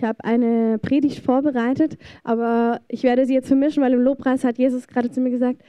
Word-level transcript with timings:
Ich 0.00 0.04
habe 0.04 0.24
eine 0.24 0.78
Predigt 0.78 1.22
vorbereitet, 1.22 1.98
aber 2.24 2.80
ich 2.88 3.02
werde 3.02 3.26
sie 3.26 3.34
jetzt 3.34 3.48
vermischen, 3.48 3.82
weil 3.82 3.92
im 3.92 4.00
Lobpreis 4.00 4.44
hat 4.44 4.56
Jesus 4.56 4.88
gerade 4.88 5.10
zu 5.10 5.20
mir 5.20 5.28
gesagt, 5.28 5.60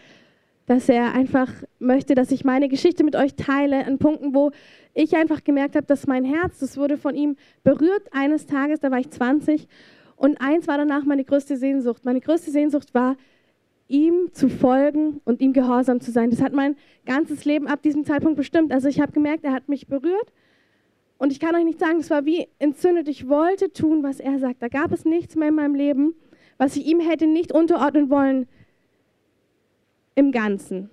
dass 0.68 0.88
er 0.88 1.14
einfach 1.14 1.52
möchte, 1.80 2.16
dass 2.16 2.32
ich 2.32 2.46
meine 2.46 2.70
Geschichte 2.70 3.04
mit 3.04 3.18
euch 3.18 3.36
teile, 3.36 3.86
an 3.86 3.98
Punkten, 3.98 4.34
wo 4.34 4.52
ich 4.94 5.18
einfach 5.18 5.44
gemerkt 5.44 5.76
habe, 5.76 5.86
dass 5.86 6.08
mein 6.08 6.24
Herz, 6.24 6.60
das 6.60 6.78
wurde 6.78 6.98
von 6.98 7.14
ihm 7.14 7.36
berührt 7.66 8.04
eines 8.14 8.46
Tages, 8.46 8.80
da 8.80 8.90
war 8.90 9.00
ich 9.00 9.10
20 9.10 9.68
und 10.16 10.40
eins 10.40 10.66
war 10.66 10.78
danach 10.78 11.04
meine 11.04 11.26
größte 11.26 11.58
Sehnsucht. 11.58 12.06
Meine 12.06 12.22
größte 12.22 12.52
Sehnsucht 12.52 12.94
war, 12.94 13.18
ihm 13.90 14.30
zu 14.32 14.48
folgen 14.48 15.20
und 15.26 15.42
ihm 15.42 15.52
gehorsam 15.52 16.00
zu 16.00 16.12
sein. 16.12 16.30
Das 16.30 16.42
hat 16.42 16.54
mein 16.54 16.78
ganzes 17.06 17.44
Leben 17.44 17.68
ab 17.68 17.82
diesem 17.82 18.06
Zeitpunkt 18.06 18.38
bestimmt. 18.38 18.72
Also 18.72 18.88
ich 18.88 19.02
habe 19.02 19.12
gemerkt, 19.12 19.44
er 19.44 19.52
hat 19.52 19.68
mich 19.68 19.88
berührt 19.88 20.32
und 21.22 21.32
ich 21.32 21.40
kann 21.40 21.54
euch 21.54 21.64
nicht 21.64 21.78
sagen, 21.78 22.00
das 22.00 22.10
war 22.10 22.26
wie 22.26 22.48
entzündet. 22.58 23.08
Ich 23.08 23.30
wollte 23.30 23.72
tun, 23.72 24.02
was 24.02 24.20
er 24.20 24.40
sagt. 24.40 24.64
Da 24.64 24.70
gab 24.70 24.92
es 24.92 25.06
nichts 25.06 25.36
mehr 25.36 25.50
in 25.50 25.54
meinem 25.54 25.76
Leben, 25.76 26.16
was 26.58 26.76
ich 26.76 26.88
ihm 26.88 27.00
hätte 27.00 27.28
nicht 27.28 27.52
unterordnen 27.52 28.10
wollen 28.10 28.48
im 30.16 30.32
Ganzen. 30.32 30.90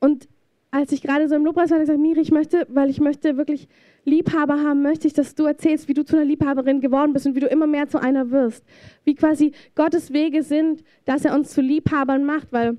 Und 0.00 0.28
als 0.70 0.92
ich 0.92 1.00
gerade 1.00 1.30
so 1.30 1.34
im 1.34 1.46
Lobpreis 1.46 1.70
war, 1.70 1.76
habe 1.76 1.84
ich 1.84 1.88
gesagt, 1.88 2.02
Miri, 2.02 2.20
ich 2.20 2.30
möchte, 2.30 2.66
weil 2.68 2.90
ich 2.90 3.00
möchte 3.00 3.38
wirklich 3.38 3.68
Liebhaber 4.04 4.62
haben, 4.62 4.82
möchte 4.82 5.06
ich, 5.06 5.14
dass 5.14 5.34
du 5.34 5.46
erzählst, 5.46 5.88
wie 5.88 5.94
du 5.94 6.04
zu 6.04 6.16
einer 6.16 6.26
Liebhaberin 6.26 6.82
geworden 6.82 7.14
bist 7.14 7.26
und 7.26 7.34
wie 7.34 7.40
du 7.40 7.46
immer 7.46 7.66
mehr 7.66 7.88
zu 7.88 7.98
einer 7.98 8.30
wirst. 8.30 8.66
Wie 9.04 9.14
quasi 9.14 9.52
Gottes 9.74 10.12
Wege 10.12 10.42
sind, 10.42 10.84
dass 11.06 11.24
er 11.24 11.34
uns 11.34 11.54
zu 11.54 11.62
Liebhabern 11.62 12.26
macht, 12.26 12.52
weil 12.52 12.76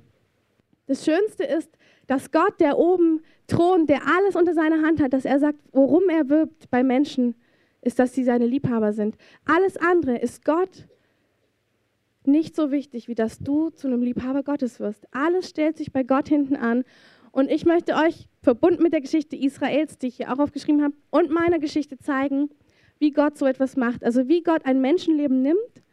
das 0.86 1.04
Schönste 1.04 1.46
ist, 1.46 1.72
dass 2.06 2.30
Gott, 2.30 2.60
der 2.60 2.78
oben 2.78 3.22
thront, 3.48 3.90
der 3.90 4.02
alles 4.08 4.36
unter 4.36 4.54
seiner 4.54 4.82
Hand 4.82 5.02
hat, 5.02 5.14
dass 5.14 5.26
er 5.26 5.40
sagt, 5.40 5.60
worum 5.72 6.10
er 6.10 6.30
wirbt 6.30 6.70
bei 6.70 6.84
Menschen, 6.84 7.36
ist, 7.82 8.00
dass 8.00 8.14
sie 8.14 8.24
seine 8.24 8.46
Liebhaber 8.46 8.94
sind. 8.94 9.16
Alles 9.46 9.78
andere 9.78 10.18
ist 10.18 10.44
Gott 10.44 10.88
nicht 12.26 12.56
so 12.56 12.72
wichtig, 12.72 13.08
wie 13.08 13.16
dass 13.16 13.40
du 13.40 13.70
zu 13.70 13.88
einem 13.88 14.02
Liebhaber 14.02 14.44
Gottes 14.44 14.80
wirst. 14.80 15.08
Alles 15.12 15.50
stellt 15.50 15.78
sich 15.78 15.92
bei 15.92 16.04
Gott 16.04 16.28
hinten 16.28 16.58
an. 16.58 16.84
Und 17.32 17.50
ich 17.50 17.66
möchte 17.66 17.96
euch, 17.96 18.28
verbunden 18.42 18.84
mit 18.84 18.94
der 18.94 19.02
Geschichte 19.02 19.36
Israels, 19.36 19.98
die 19.98 20.08
ich 20.08 20.18
hier 20.18 20.34
auch 20.34 20.40
aufgeschrieben 20.40 20.84
habe, 20.84 20.96
und 21.10 21.30
meiner 21.30 21.60
Geschichte 21.60 21.98
zeigen, 21.98 22.50
wie 23.00 23.12
Gott 23.12 23.38
so 23.38 23.46
etwas 23.46 23.78
macht. 23.78 24.04
Also 24.04 24.28
wie 24.28 24.44
Gott 24.44 24.66
ein 24.66 24.82
Menschenleben 24.82 25.42
nimmt 25.42 25.84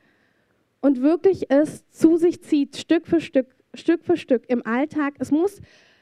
und 0.80 1.02
wirklich 1.02 1.50
es 1.50 1.88
zu 1.90 2.16
sich 2.16 2.42
zieht, 2.42 2.76
Stück 2.76 3.06
für 3.06 3.20
Stück, 3.20 3.54
Stück 3.74 4.04
für 4.04 4.16
Stück 4.16 4.44
im 4.48 4.66
Alltag. 4.66 5.14
Es 5.18 5.30
muss 5.30 5.60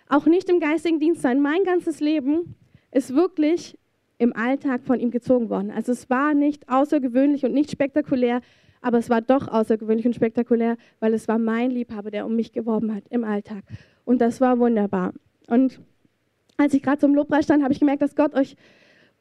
auch 0.08 0.26
nicht 0.26 0.48
im 0.48 0.60
geistigen 0.60 1.00
Dienst 1.00 1.22
sein. 1.22 1.40
Mein 1.40 1.64
ganzes 1.64 2.00
Leben 2.00 2.54
ist 2.90 3.14
wirklich 3.14 3.78
im 4.18 4.34
Alltag 4.36 4.82
von 4.84 5.00
ihm 5.00 5.10
gezogen 5.10 5.50
worden. 5.50 5.70
Also 5.70 5.92
es 5.92 6.08
war 6.08 6.34
nicht 6.34 6.68
außergewöhnlich 6.68 7.44
und 7.44 7.52
nicht 7.52 7.70
spektakulär, 7.70 8.40
aber 8.80 8.98
es 8.98 9.10
war 9.10 9.20
doch 9.20 9.48
außergewöhnlich 9.48 10.06
und 10.06 10.14
spektakulär, 10.14 10.76
weil 11.00 11.14
es 11.14 11.28
war 11.28 11.38
mein 11.38 11.70
Liebhaber, 11.70 12.10
der 12.10 12.26
um 12.26 12.36
mich 12.36 12.52
geworben 12.52 12.94
hat 12.94 13.04
im 13.10 13.24
Alltag. 13.24 13.64
Und 14.04 14.20
das 14.20 14.40
war 14.40 14.58
wunderbar. 14.58 15.12
Und 15.48 15.80
als 16.56 16.74
ich 16.74 16.82
gerade 16.82 16.98
zum 16.98 17.14
Lobpreis 17.14 17.44
stand, 17.44 17.62
habe 17.62 17.72
ich 17.72 17.80
gemerkt, 17.80 18.02
dass 18.02 18.14
Gott 18.14 18.34
euch 18.34 18.56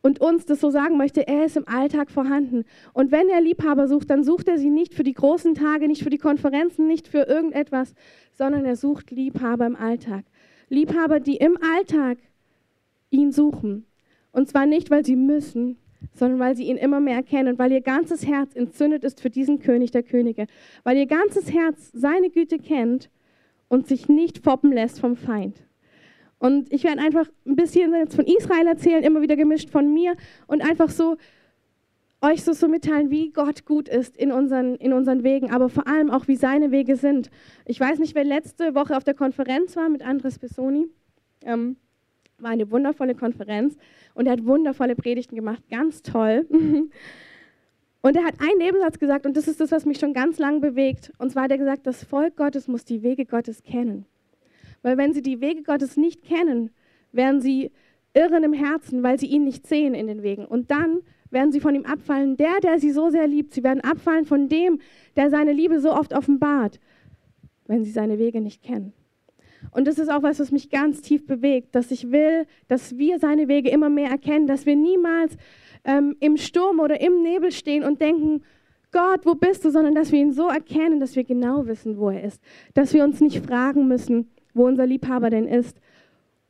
und 0.01 0.19
uns 0.19 0.45
das 0.45 0.59
so 0.59 0.71
sagen 0.71 0.97
möchte, 0.97 1.27
er 1.27 1.45
ist 1.45 1.57
im 1.57 1.67
Alltag 1.67 2.09
vorhanden. 2.09 2.63
Und 2.93 3.11
wenn 3.11 3.29
er 3.29 3.39
Liebhaber 3.39 3.87
sucht, 3.87 4.09
dann 4.09 4.23
sucht 4.23 4.47
er 4.47 4.57
sie 4.57 4.71
nicht 4.71 4.95
für 4.95 5.03
die 5.03 5.13
großen 5.13 5.53
Tage, 5.53 5.87
nicht 5.87 6.03
für 6.03 6.09
die 6.09 6.17
Konferenzen, 6.17 6.87
nicht 6.87 7.07
für 7.07 7.23
irgendetwas, 7.27 7.93
sondern 8.33 8.65
er 8.65 8.75
sucht 8.75 9.11
Liebhaber 9.11 9.67
im 9.67 9.75
Alltag. 9.75 10.25
Liebhaber, 10.71 11.19
die 11.19 11.35
im 11.35 11.57
Alltag 11.61 12.17
ihn 13.09 13.31
suchen. 13.31 13.85
Und 14.31 14.47
zwar 14.47 14.65
nicht, 14.65 14.89
weil 14.89 15.05
sie 15.05 15.17
müssen, 15.17 15.77
sondern 16.13 16.39
weil 16.39 16.55
sie 16.55 16.63
ihn 16.63 16.77
immer 16.77 17.01
mehr 17.01 17.17
erkennen 17.17 17.49
und 17.49 17.59
weil 17.59 17.73
ihr 17.73 17.81
ganzes 17.81 18.25
Herz 18.25 18.55
entzündet 18.55 19.03
ist 19.03 19.19
für 19.21 19.29
diesen 19.29 19.59
König 19.59 19.91
der 19.91 20.01
Könige, 20.01 20.47
weil 20.83 20.97
ihr 20.97 21.07
ganzes 21.07 21.51
Herz 21.53 21.91
seine 21.93 22.29
Güte 22.29 22.57
kennt 22.57 23.09
und 23.67 23.85
sich 23.85 24.07
nicht 24.07 24.39
foppen 24.39 24.71
lässt 24.71 25.01
vom 25.01 25.17
Feind. 25.17 25.61
Und 26.39 26.71
ich 26.71 26.85
werde 26.85 27.01
einfach 27.01 27.29
ein 27.45 27.55
bisschen 27.57 27.93
jetzt 27.93 28.15
von 28.15 28.25
Israel 28.25 28.65
erzählen, 28.65 29.03
immer 29.03 29.21
wieder 29.21 29.35
gemischt 29.35 29.69
von 29.69 29.93
mir 29.93 30.15
und 30.47 30.61
einfach 30.61 30.89
so 30.89 31.17
euch 32.21 32.43
so, 32.43 32.53
so 32.53 32.67
mitteilen, 32.67 33.09
wie 33.09 33.31
Gott 33.31 33.65
gut 33.65 33.89
ist 33.89 34.15
in 34.15 34.31
unseren, 34.31 34.75
in 34.75 34.93
unseren 34.93 35.23
Wegen, 35.23 35.51
aber 35.51 35.69
vor 35.69 35.87
allem 35.87 36.11
auch, 36.11 36.27
wie 36.27 36.35
seine 36.35 36.71
Wege 36.71 36.95
sind. 36.95 37.31
Ich 37.65 37.79
weiß 37.79 37.99
nicht, 37.99 38.15
wer 38.15 38.23
letzte 38.23 38.75
Woche 38.75 38.95
auf 38.95 39.03
der 39.03 39.15
Konferenz 39.15 39.75
war 39.75 39.89
mit 39.89 40.03
Andres 40.03 40.37
Besoni. 40.37 40.87
Ähm, 41.43 41.77
war 42.37 42.51
eine 42.51 42.69
wundervolle 42.71 43.15
Konferenz 43.15 43.77
und 44.13 44.27
er 44.27 44.33
hat 44.33 44.45
wundervolle 44.45 44.95
Predigten 44.95 45.35
gemacht, 45.35 45.63
ganz 45.69 46.01
toll. 46.01 46.47
Und 48.03 48.15
er 48.15 48.23
hat 48.23 48.41
einen 48.41 48.57
Nebensatz 48.57 48.97
gesagt, 48.97 49.27
und 49.27 49.37
das 49.37 49.47
ist 49.47 49.61
das, 49.61 49.71
was 49.71 49.85
mich 49.85 49.99
schon 49.99 50.13
ganz 50.13 50.39
lang 50.39 50.59
bewegt. 50.59 51.11
Und 51.19 51.31
zwar 51.31 51.43
hat 51.43 51.51
er 51.51 51.59
gesagt, 51.59 51.85
das 51.85 52.03
Volk 52.03 52.35
Gottes 52.35 52.67
muss 52.67 52.83
die 52.83 53.03
Wege 53.03 53.25
Gottes 53.25 53.61
kennen. 53.61 54.05
Weil 54.81 54.97
wenn 54.97 55.13
sie 55.13 55.21
die 55.21 55.39
Wege 55.39 55.61
Gottes 55.61 55.97
nicht 55.97 56.23
kennen, 56.23 56.71
werden 57.11 57.41
sie 57.41 57.71
irren 58.13 58.43
im 58.43 58.53
Herzen, 58.53 59.03
weil 59.03 59.19
sie 59.19 59.27
ihn 59.27 59.43
nicht 59.43 59.67
sehen 59.67 59.93
in 59.93 60.07
den 60.07 60.23
Wegen. 60.23 60.45
Und 60.45 60.71
dann 60.71 61.01
werden 61.31 61.51
sie 61.51 61.59
von 61.59 61.75
ihm 61.75 61.85
abfallen, 61.85 62.37
der, 62.37 62.59
der 62.61 62.79
sie 62.79 62.91
so 62.91 63.09
sehr 63.09 63.27
liebt. 63.27 63.53
Sie 63.53 63.63
werden 63.63 63.81
abfallen 63.81 64.25
von 64.25 64.49
dem, 64.49 64.79
der 65.15 65.29
seine 65.29 65.53
Liebe 65.53 65.79
so 65.79 65.91
oft 65.93 66.13
offenbart, 66.13 66.79
wenn 67.67 67.83
sie 67.83 67.91
seine 67.91 68.19
Wege 68.19 68.41
nicht 68.41 68.61
kennen. 68.61 68.93
Und 69.71 69.87
das 69.87 69.99
ist 69.99 70.09
auch 70.09 70.23
was, 70.23 70.39
was 70.39 70.51
mich 70.51 70.69
ganz 70.69 71.01
tief 71.01 71.25
bewegt, 71.25 71.75
dass 71.75 71.91
ich 71.91 72.11
will, 72.11 72.45
dass 72.67 72.97
wir 72.97 73.19
seine 73.19 73.47
Wege 73.47 73.69
immer 73.69 73.89
mehr 73.89 74.09
erkennen, 74.09 74.47
dass 74.47 74.65
wir 74.65 74.75
niemals 74.75 75.37
ähm, 75.83 76.15
im 76.19 76.37
Sturm 76.37 76.79
oder 76.79 76.99
im 76.99 77.21
Nebel 77.21 77.51
stehen 77.51 77.83
und 77.83 78.01
denken, 78.01 78.43
Gott, 78.91 79.25
wo 79.25 79.35
bist 79.35 79.63
du, 79.63 79.69
sondern 79.69 79.95
dass 79.95 80.11
wir 80.11 80.19
ihn 80.19 80.33
so 80.33 80.49
erkennen, 80.49 80.99
dass 80.99 81.15
wir 81.15 81.23
genau 81.23 81.65
wissen, 81.67 81.97
wo 81.97 82.09
er 82.09 82.23
ist. 82.23 82.41
Dass 82.73 82.93
wir 82.93 83.03
uns 83.03 83.21
nicht 83.21 83.45
fragen 83.45 83.87
müssen, 83.87 84.31
wo 84.53 84.65
unser 84.65 84.85
Liebhaber 84.85 85.29
denn 85.29 85.47
ist. 85.47 85.79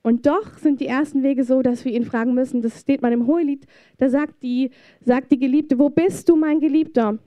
Und 0.04 0.26
doch 0.26 0.58
sind 0.58 0.80
die 0.82 0.88
ersten 0.88 1.22
Wege 1.22 1.44
so, 1.44 1.62
dass 1.62 1.86
wir 1.86 1.92
ihn 1.92 2.06
fragen 2.06 2.34
müssen. 2.34 2.62
Das 2.62 2.80
steht 2.80 3.02
mal 3.02 3.14
im 3.14 3.28
Hohelied. 3.28 3.68
Da 3.98 4.10
sagt 4.10 4.42
die, 4.42 4.72
sagt 5.02 5.32
die 5.32 5.38
Geliebte, 5.38 5.78
wo 5.78 5.90
bist 5.90 6.28
du, 6.28 6.36
mein 6.36 6.60
Geliebter? 6.60 7.20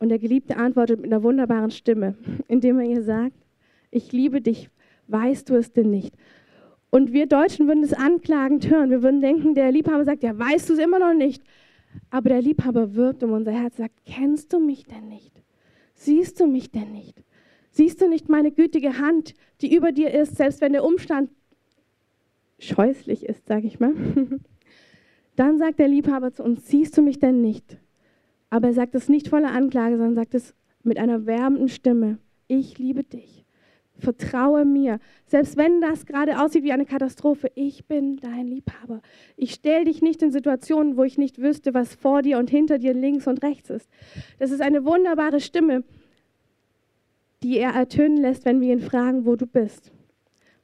Und 0.00 0.08
der 0.08 0.18
Geliebte 0.18 0.56
antwortet 0.56 1.00
mit 1.00 1.12
einer 1.12 1.22
wunderbaren 1.22 1.70
Stimme, 1.70 2.16
indem 2.48 2.80
er 2.80 2.86
ihr 2.86 3.02
sagt, 3.02 3.36
ich 3.90 4.12
liebe 4.12 4.40
dich, 4.40 4.70
weißt 5.06 5.48
du 5.48 5.54
es 5.54 5.72
denn 5.72 5.90
nicht? 5.90 6.14
Und 6.90 7.12
wir 7.12 7.26
Deutschen 7.26 7.66
würden 7.66 7.82
es 7.84 7.92
anklagend 7.92 8.68
hören. 8.68 8.90
Wir 8.90 9.02
würden 9.02 9.20
denken, 9.20 9.54
der 9.54 9.72
Liebhaber 9.72 10.04
sagt, 10.04 10.22
ja, 10.22 10.36
weißt 10.36 10.68
du 10.68 10.74
es 10.74 10.78
immer 10.78 10.98
noch 10.98 11.14
nicht. 11.14 11.42
Aber 12.10 12.28
der 12.28 12.42
Liebhaber 12.42 12.94
wirbt 12.94 13.22
um 13.22 13.32
unser 13.32 13.52
Herz, 13.52 13.76
sagt, 13.76 13.94
kennst 14.04 14.52
du 14.52 14.60
mich 14.60 14.84
denn 14.84 15.08
nicht? 15.08 15.42
Siehst 15.94 16.40
du 16.40 16.46
mich 16.46 16.70
denn 16.70 16.92
nicht? 16.92 17.22
Siehst 17.74 18.00
du 18.00 18.08
nicht 18.08 18.28
meine 18.28 18.52
gütige 18.52 19.00
Hand, 19.00 19.34
die 19.60 19.74
über 19.74 19.90
dir 19.90 20.14
ist, 20.14 20.36
selbst 20.36 20.60
wenn 20.60 20.72
der 20.72 20.84
Umstand 20.84 21.28
scheußlich 22.60 23.26
ist, 23.26 23.46
sage 23.46 23.66
ich 23.66 23.80
mal? 23.80 23.92
Dann 25.36 25.58
sagt 25.58 25.80
der 25.80 25.88
Liebhaber 25.88 26.32
zu 26.32 26.44
uns, 26.44 26.68
siehst 26.68 26.96
du 26.96 27.02
mich 27.02 27.18
denn 27.18 27.40
nicht? 27.40 27.78
Aber 28.48 28.68
er 28.68 28.74
sagt 28.74 28.94
es 28.94 29.08
nicht 29.08 29.26
voller 29.26 29.50
Anklage, 29.50 29.96
sondern 29.96 30.14
sagt 30.14 30.36
es 30.36 30.54
mit 30.84 30.98
einer 30.98 31.26
wärmenden 31.26 31.68
Stimme. 31.68 32.18
Ich 32.46 32.78
liebe 32.78 33.02
dich. 33.02 33.44
Vertraue 33.98 34.64
mir. 34.64 35.00
Selbst 35.26 35.56
wenn 35.56 35.80
das 35.80 36.06
gerade 36.06 36.40
aussieht 36.40 36.62
wie 36.62 36.72
eine 36.72 36.86
Katastrophe, 36.86 37.50
ich 37.56 37.86
bin 37.86 38.18
dein 38.18 38.46
Liebhaber. 38.46 39.02
Ich 39.36 39.52
stelle 39.52 39.86
dich 39.86 40.00
nicht 40.00 40.22
in 40.22 40.30
Situationen, 40.30 40.96
wo 40.96 41.02
ich 41.02 41.18
nicht 41.18 41.40
wüsste, 41.40 41.74
was 41.74 41.96
vor 41.96 42.22
dir 42.22 42.38
und 42.38 42.50
hinter 42.50 42.78
dir 42.78 42.94
links 42.94 43.26
und 43.26 43.42
rechts 43.42 43.68
ist. 43.68 43.90
Das 44.38 44.52
ist 44.52 44.60
eine 44.60 44.84
wunderbare 44.84 45.40
Stimme, 45.40 45.82
die 47.44 47.58
er 47.58 47.74
ertönen 47.74 48.16
lässt, 48.16 48.46
wenn 48.46 48.62
wir 48.62 48.72
ihn 48.72 48.80
fragen, 48.80 49.26
wo 49.26 49.36
du 49.36 49.46
bist. 49.46 49.92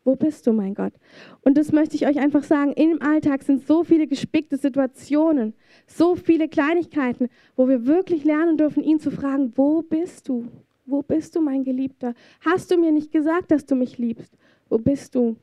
Wo 0.02 0.16
bist 0.16 0.46
du, 0.46 0.52
mein 0.54 0.74
Gott? 0.74 0.94
Und 1.42 1.58
das 1.58 1.72
möchte 1.72 1.94
ich 1.94 2.06
euch 2.06 2.18
einfach 2.18 2.42
sagen. 2.42 2.72
Im 2.72 3.02
Alltag 3.02 3.42
sind 3.42 3.66
so 3.66 3.84
viele 3.84 4.06
gespickte 4.06 4.56
Situationen, 4.56 5.52
so 5.86 6.16
viele 6.16 6.48
Kleinigkeiten, 6.48 7.28
wo 7.54 7.68
wir 7.68 7.84
wirklich 7.84 8.24
lernen 8.24 8.56
dürfen, 8.56 8.82
ihn 8.82 8.98
zu 8.98 9.10
fragen, 9.10 9.52
wo 9.56 9.82
bist 9.82 10.26
du? 10.28 10.46
Wo 10.86 11.02
bist 11.02 11.36
du, 11.36 11.42
mein 11.42 11.64
Geliebter? 11.64 12.14
Hast 12.40 12.70
du 12.70 12.78
mir 12.78 12.92
nicht 12.92 13.12
gesagt, 13.12 13.50
dass 13.50 13.66
du 13.66 13.74
mich 13.74 13.98
liebst? 13.98 14.32
Wo 14.70 14.78
bist 14.78 15.14
du? 15.14 15.36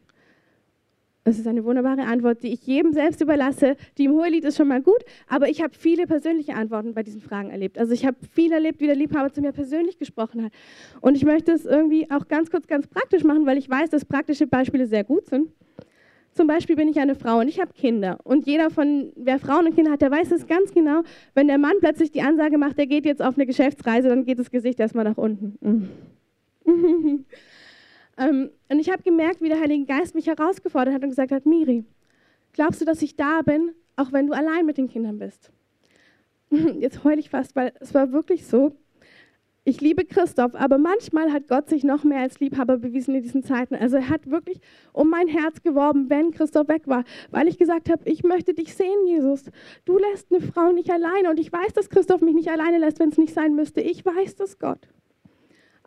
Das 1.28 1.38
ist 1.38 1.46
eine 1.46 1.66
wunderbare 1.66 2.04
Antwort, 2.04 2.42
die 2.42 2.54
ich 2.54 2.66
jedem 2.66 2.94
selbst 2.94 3.20
überlasse. 3.20 3.76
Die 3.98 4.06
im 4.06 4.14
Hohelied 4.14 4.46
ist 4.46 4.56
schon 4.56 4.70
mal 4.70 4.82
gut, 4.82 5.04
aber 5.28 5.50
ich 5.50 5.62
habe 5.62 5.74
viele 5.78 6.08
persönliche 6.08 6.56
Antworten 6.56 6.94
bei 6.94 7.04
diesen 7.04 7.20
Fragen 7.20 7.50
erlebt. 7.50 7.78
Also 7.78 7.92
ich 7.92 8.06
habe 8.06 8.16
viel 8.32 8.54
erlebt, 8.54 8.80
wie 8.80 8.86
der 8.86 8.96
Liebhaber 8.96 9.34
zu 9.34 9.42
mir 9.42 9.52
persönlich 9.52 9.98
gesprochen 9.98 10.46
hat. 10.46 10.54
Und 11.02 11.18
ich 11.18 11.26
möchte 11.26 11.52
es 11.52 11.66
irgendwie 11.66 12.10
auch 12.10 12.30
ganz 12.30 12.50
kurz, 12.50 12.66
ganz 12.66 12.88
praktisch 12.88 13.26
machen, 13.26 13.46
weil 13.46 13.58
ich 13.58 13.70
weiß, 13.70 13.90
dass 13.90 14.06
praktische 14.06 14.48
Beispiele 14.48 14.88
sehr 14.88 15.04
gut 15.04 15.26
sind. 15.26 15.50
Zum 16.32 16.48
Beispiel 16.48 16.78
bin 16.78 16.88
ich 16.88 16.98
eine 16.98 17.16
Frau 17.16 17.40
und 17.40 17.50
ich 17.50 17.60
habe 17.60 17.74
Kinder. 17.74 18.20
Und 18.24 18.48
jeder 18.48 18.70
von, 18.70 19.12
wer 19.18 19.38
Frauen 19.38 19.68
und 19.68 19.76
Kinder 19.76 19.92
hat, 19.92 20.02
der 20.02 20.12
weiß 20.12 20.32
es 20.32 20.48
ganz 20.48 20.74
genau. 20.74 21.02
Wenn 21.34 21.50
der 21.50 21.58
Mann 21.58 21.76
plötzlich 21.82 22.10
die 22.10 22.22
Ansage 22.22 22.58
macht, 22.58 22.78
der 22.78 22.88
geht 22.88 23.06
jetzt 23.06 23.22
auf 23.22 23.36
eine 23.36 23.46
Geschäftsreise, 23.46 24.08
dann 24.08 24.24
geht 24.24 24.40
das 24.40 24.50
Gesicht 24.50 24.80
erstmal 24.80 25.04
nach 25.04 25.18
unten. 25.18 25.90
ähm, 28.18 28.50
und 28.70 28.80
ich 28.80 28.90
habe 28.90 29.04
gemerkt, 29.04 29.42
wie 29.42 29.50
der 29.50 29.60
Heilige 29.60 29.86
Geist 29.86 30.16
mich 30.16 30.28
herausgefordert 30.28 30.94
hat 30.94 31.04
und 31.04 31.10
gesagt 31.10 31.32
hat, 31.32 31.46
Miri, 31.46 31.86
glaubst 32.54 32.82
du, 32.82 32.86
dass 32.86 33.02
ich 33.02 33.16
da 33.16 33.42
bin, 33.42 33.72
auch 33.96 34.12
wenn 34.12 34.28
du 34.28 34.34
allein 34.34 34.66
mit 34.66 34.78
den 34.78 34.88
Kindern 34.88 35.20
bist? 35.20 35.52
jetzt 36.80 37.04
heule 37.04 37.20
ich 37.20 37.30
fast, 37.30 37.56
weil 37.56 37.74
es 37.80 37.94
war 37.94 38.12
wirklich 38.12 38.46
so. 38.46 38.74
Ich 39.64 39.82
liebe 39.82 40.06
Christoph, 40.06 40.56
aber 40.56 40.78
manchmal 40.78 41.34
hat 41.34 41.50
Gott 41.50 41.68
sich 41.68 41.84
noch 41.84 42.06
mehr 42.06 42.22
als 42.22 42.40
Liebhaber 42.40 42.78
bewiesen 42.78 43.16
in 43.16 43.22
diesen 43.22 43.44
Zeiten. 43.44 43.76
Also 43.76 43.98
er 43.98 44.08
hat 44.08 44.30
wirklich 44.30 44.62
um 44.94 45.10
mein 45.10 45.28
Herz 45.28 45.62
geworben, 45.62 46.10
wenn 46.10 46.32
Christoph 46.32 46.70
weg 46.70 46.88
war, 46.88 47.04
weil 47.32 47.50
ich 47.50 47.58
gesagt 47.58 47.90
habe, 47.90 48.02
ich 48.10 48.24
möchte 48.24 48.54
dich 48.54 48.74
sehen, 48.74 49.06
Jesus. 49.08 49.52
Du 49.84 49.98
lässt 49.98 50.32
eine 50.32 50.40
Frau 50.40 50.72
nicht 50.72 50.90
alleine 50.90 51.30
und 51.30 51.38
ich 51.38 51.52
weiß, 51.52 51.74
dass 51.74 51.90
Christoph 51.90 52.22
mich 52.22 52.34
nicht 52.34 52.50
alleine 52.50 52.78
lässt, 52.78 53.00
wenn 53.00 53.10
es 53.10 53.18
nicht 53.18 53.34
sein 53.34 53.56
müsste. 53.56 53.82
Ich 53.82 54.06
weiß 54.06 54.36
das, 54.38 54.58
Gott. 54.58 54.88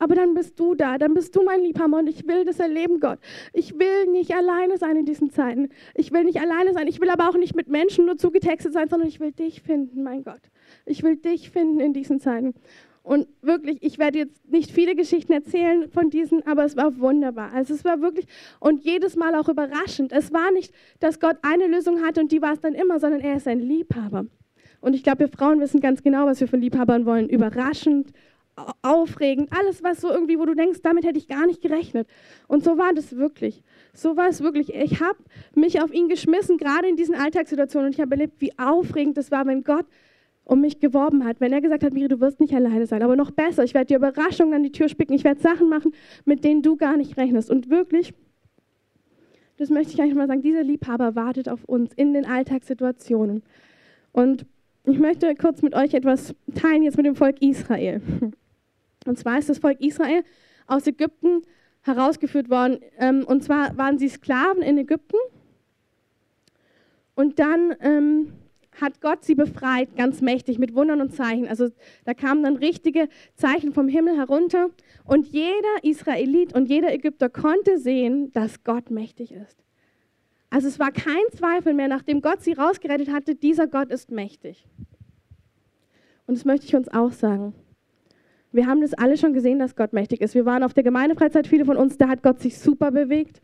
Aber 0.01 0.15
dann 0.15 0.33
bist 0.33 0.59
du 0.59 0.75
da, 0.75 0.97
dann 0.97 1.13
bist 1.13 1.37
du 1.37 1.43
mein 1.43 1.61
Liebhaber 1.61 1.99
und 1.99 2.09
ich 2.09 2.27
will 2.27 2.47
das 2.47 2.59
erleben, 2.59 3.01
Gott. 3.01 3.19
Ich 3.53 3.79
will 3.79 4.07
nicht 4.07 4.35
alleine 4.35 4.79
sein 4.79 4.97
in 4.97 5.05
diesen 5.05 5.31
Zeiten. 5.31 5.69
Ich 5.95 6.11
will 6.11 6.25
nicht 6.25 6.41
alleine 6.41 6.73
sein. 6.73 6.89
Ich 6.89 7.03
will 7.03 7.11
aber 7.11 7.29
auch 7.29 7.37
nicht 7.37 7.55
mit 7.55 7.69
Menschen 7.69 8.07
nur 8.07 8.17
zugetextet 8.17 8.73
sein, 8.73 8.89
sondern 8.89 9.09
ich 9.09 9.21
will 9.21 9.33
dich 9.33 9.61
finden, 9.61 10.03
mein 10.03 10.25
Gott. 10.25 10.41
Ich 10.87 11.03
will 11.03 11.17
dich 11.17 11.51
finden 11.51 11.81
in 11.81 11.93
diesen 11.93 12.19
Zeiten. 12.19 12.55
Und 13.03 13.29
wirklich, 13.43 13.83
ich 13.83 13.99
werde 13.99 14.19
jetzt 14.19 14.51
nicht 14.51 14.71
viele 14.71 14.95
Geschichten 14.95 15.35
erzählen 15.35 15.91
von 15.91 16.09
diesen, 16.09 16.47
aber 16.47 16.65
es 16.65 16.79
war 16.79 16.99
wunderbar. 16.99 17.53
Also 17.53 17.75
es 17.75 17.85
war 17.85 18.01
wirklich 18.01 18.27
und 18.59 18.83
jedes 18.83 19.17
Mal 19.17 19.35
auch 19.35 19.51
überraschend. 19.51 20.13
Es 20.13 20.33
war 20.33 20.51
nicht, 20.51 20.73
dass 21.01 21.21
Gott 21.21 21.37
eine 21.43 21.67
Lösung 21.67 22.03
hatte 22.03 22.21
und 22.21 22.33
die 22.33 22.41
war 22.41 22.55
es 22.55 22.61
dann 22.61 22.75
immer, 22.75 23.01
sondern 23.01 23.21
er 23.21 23.37
ist 23.37 23.47
ein 23.47 23.61
Liebhaber. 23.61 24.25
Und 24.81 24.95
ich 24.95 25.03
glaube, 25.03 25.21
wir 25.21 25.29
Frauen 25.29 25.61
wissen 25.61 25.81
ganz 25.81 26.03
genau, 26.03 26.27
was 26.27 26.41
wir 26.41 26.49
von 26.49 26.61
Liebhabern 26.61 27.05
wollen. 27.05 27.29
Überraschend, 27.29 28.13
aufregend, 28.83 29.51
alles, 29.53 29.83
was 29.83 30.01
so 30.01 30.11
irgendwie, 30.11 30.39
wo 30.39 30.47
du 30.47 30.55
denkst, 30.55 30.81
damit 30.83 31.05
hätte 31.05 31.19
ich 31.19 31.29
gar 31.29 31.47
nicht 31.47 31.61
gerechnet. 31.61 32.09
Und 32.49 32.65
so 32.65 32.79
war 32.79 32.93
das 32.93 33.17
wirklich. 33.17 33.63
So 33.93 34.17
war 34.17 34.29
es 34.29 34.43
wirklich. 34.43 34.75
Ich 34.75 35.01
habe 35.01 35.19
mich 35.55 35.83
auf 35.83 35.93
ihn 35.93 36.09
geschmissen, 36.09 36.59
gerade 36.59 36.89
in 36.89 36.97
diesen 36.97 37.15
Alltagssituationen. 37.15 37.89
Und 37.89 37.95
ich 37.95 38.01
habe 38.01 38.13
erlebt, 38.13 38.41
wie 38.41 38.59
aufregend 38.59 39.17
das 39.17 39.31
war, 39.31 39.47
wenn 39.47 39.65
Gott 39.65 39.87
um 40.45 40.61
mich 40.61 40.81
geworben 40.81 41.25
hat, 41.25 41.41
wenn 41.41 41.53
er 41.53 41.61
gesagt 41.61 41.85
hat, 41.85 41.93
Miri, 41.93 42.09
du 42.09 42.21
wirst 42.21 42.41
nicht 42.41 42.53
alleine 42.53 42.85
sein, 42.87 43.05
aber 43.05 43.15
noch 43.15 43.31
besser, 43.31 43.63
ich 43.63 43.73
werde 43.73 43.87
dir 43.87 43.99
Überraschungen 43.99 44.53
an 44.53 44.65
die 44.65 44.73
Tür 44.73 44.89
spicken, 44.89 45.13
ich 45.13 45.23
werde 45.23 45.41
Sachen 45.41 45.69
machen, 45.69 45.95
mit 46.25 46.43
denen 46.43 46.63
du 46.63 46.77
gar 46.77 46.97
nicht 46.97 47.17
rechnest. 47.17 47.51
Und 47.51 47.71
wirklich, 47.71 48.13
das 49.59 49.71
möchte 49.71 49.93
ich 49.93 50.03
eigentlich 50.03 50.17
mal 50.17 50.27
sagen, 50.27 50.43
dieser 50.43 50.65
Liebhaber 50.65 51.15
wartet 51.15 51.49
auf 51.49 51.65
uns 51.67 51.93
in 51.95 52.15
den 52.15 52.25
Alltagssituationen. 52.25 53.45
Und 54.11 54.45
ich 54.85 54.99
möchte 54.99 55.33
kurz 55.37 55.63
mit 55.63 55.75
euch 55.77 55.95
etwas 55.95 56.35
teilen 56.55 56.83
jetzt 56.83 56.97
mit 56.97 57.07
dem 57.07 57.15
Volk 57.15 57.41
Israel. 57.43 58.01
Und 59.07 59.19
zwar 59.19 59.39
ist 59.39 59.49
das 59.49 59.59
Volk 59.59 59.81
Israel 59.81 60.23
aus 60.67 60.87
Ägypten 60.87 61.43
herausgeführt 61.83 62.51
worden. 62.51 62.81
Ähm, 62.99 63.25
und 63.25 63.43
zwar 63.43 63.77
waren 63.77 63.99
sie 63.99 64.09
Sklaven 64.09 64.63
in 64.63 64.79
Ägypten. 64.79 65.17
Und 67.15 67.39
dann 67.39 67.75
ähm, 67.81 68.33
hat 68.81 69.01
Gott 69.01 69.25
sie 69.25 69.35
befreit, 69.35 69.97
ganz 69.97 70.21
mächtig, 70.21 70.59
mit 70.59 70.75
Wundern 70.75 71.01
und 71.01 71.15
Zeichen. 71.15 71.49
Also 71.49 71.69
da 72.05 72.15
kamen 72.15 72.43
dann 72.43 72.57
richtige 72.57 73.09
Zeichen 73.35 73.73
vom 73.73 73.89
Himmel 73.89 74.17
herunter. 74.17 74.71
Und 75.05 75.27
jeder 75.27 75.83
Israelit 75.83 76.55
und 76.55 76.69
jeder 76.69 76.93
Ägypter 76.93 77.29
konnte 77.29 77.79
sehen, 77.79 78.33
dass 78.33 78.65
Gott 78.65 78.91
mächtig 78.91 79.33
ist. 79.33 79.65
Also 80.51 80.67
es 80.67 80.79
war 80.79 80.91
kein 80.91 81.23
Zweifel 81.37 81.75
mehr, 81.75 81.89
nachdem 81.89 82.23
Gott 82.23 82.43
sie 82.43 82.53
rausgerettet 82.53 83.13
hatte, 83.13 83.35
dieser 83.35 83.67
Gott 83.67 83.91
ist 83.91 84.11
mächtig. 84.11 84.67
Und 86.27 86.37
das 86.37 86.45
möchte 86.45 86.67
ich 86.67 86.75
uns 86.75 86.89
auch 86.89 87.13
sagen. 87.13 87.55
Wir 88.53 88.67
haben 88.67 88.81
das 88.81 88.95
alle 88.95 89.17
schon 89.17 89.33
gesehen, 89.33 89.59
dass 89.59 89.77
Gott 89.77 89.93
mächtig 89.93 90.21
ist. 90.21 90.35
Wir 90.35 90.45
waren 90.45 90.63
auf 90.63 90.75
der 90.75 90.83
Gemeindefreizeit, 90.83 91.47
viele 91.47 91.65
von 91.65 91.77
uns, 91.77 91.99
da 91.99 92.09
hat 92.09 92.23
Gott 92.23 92.41
sich 92.41 92.59
super 92.59 92.91
bewegt 92.91 93.41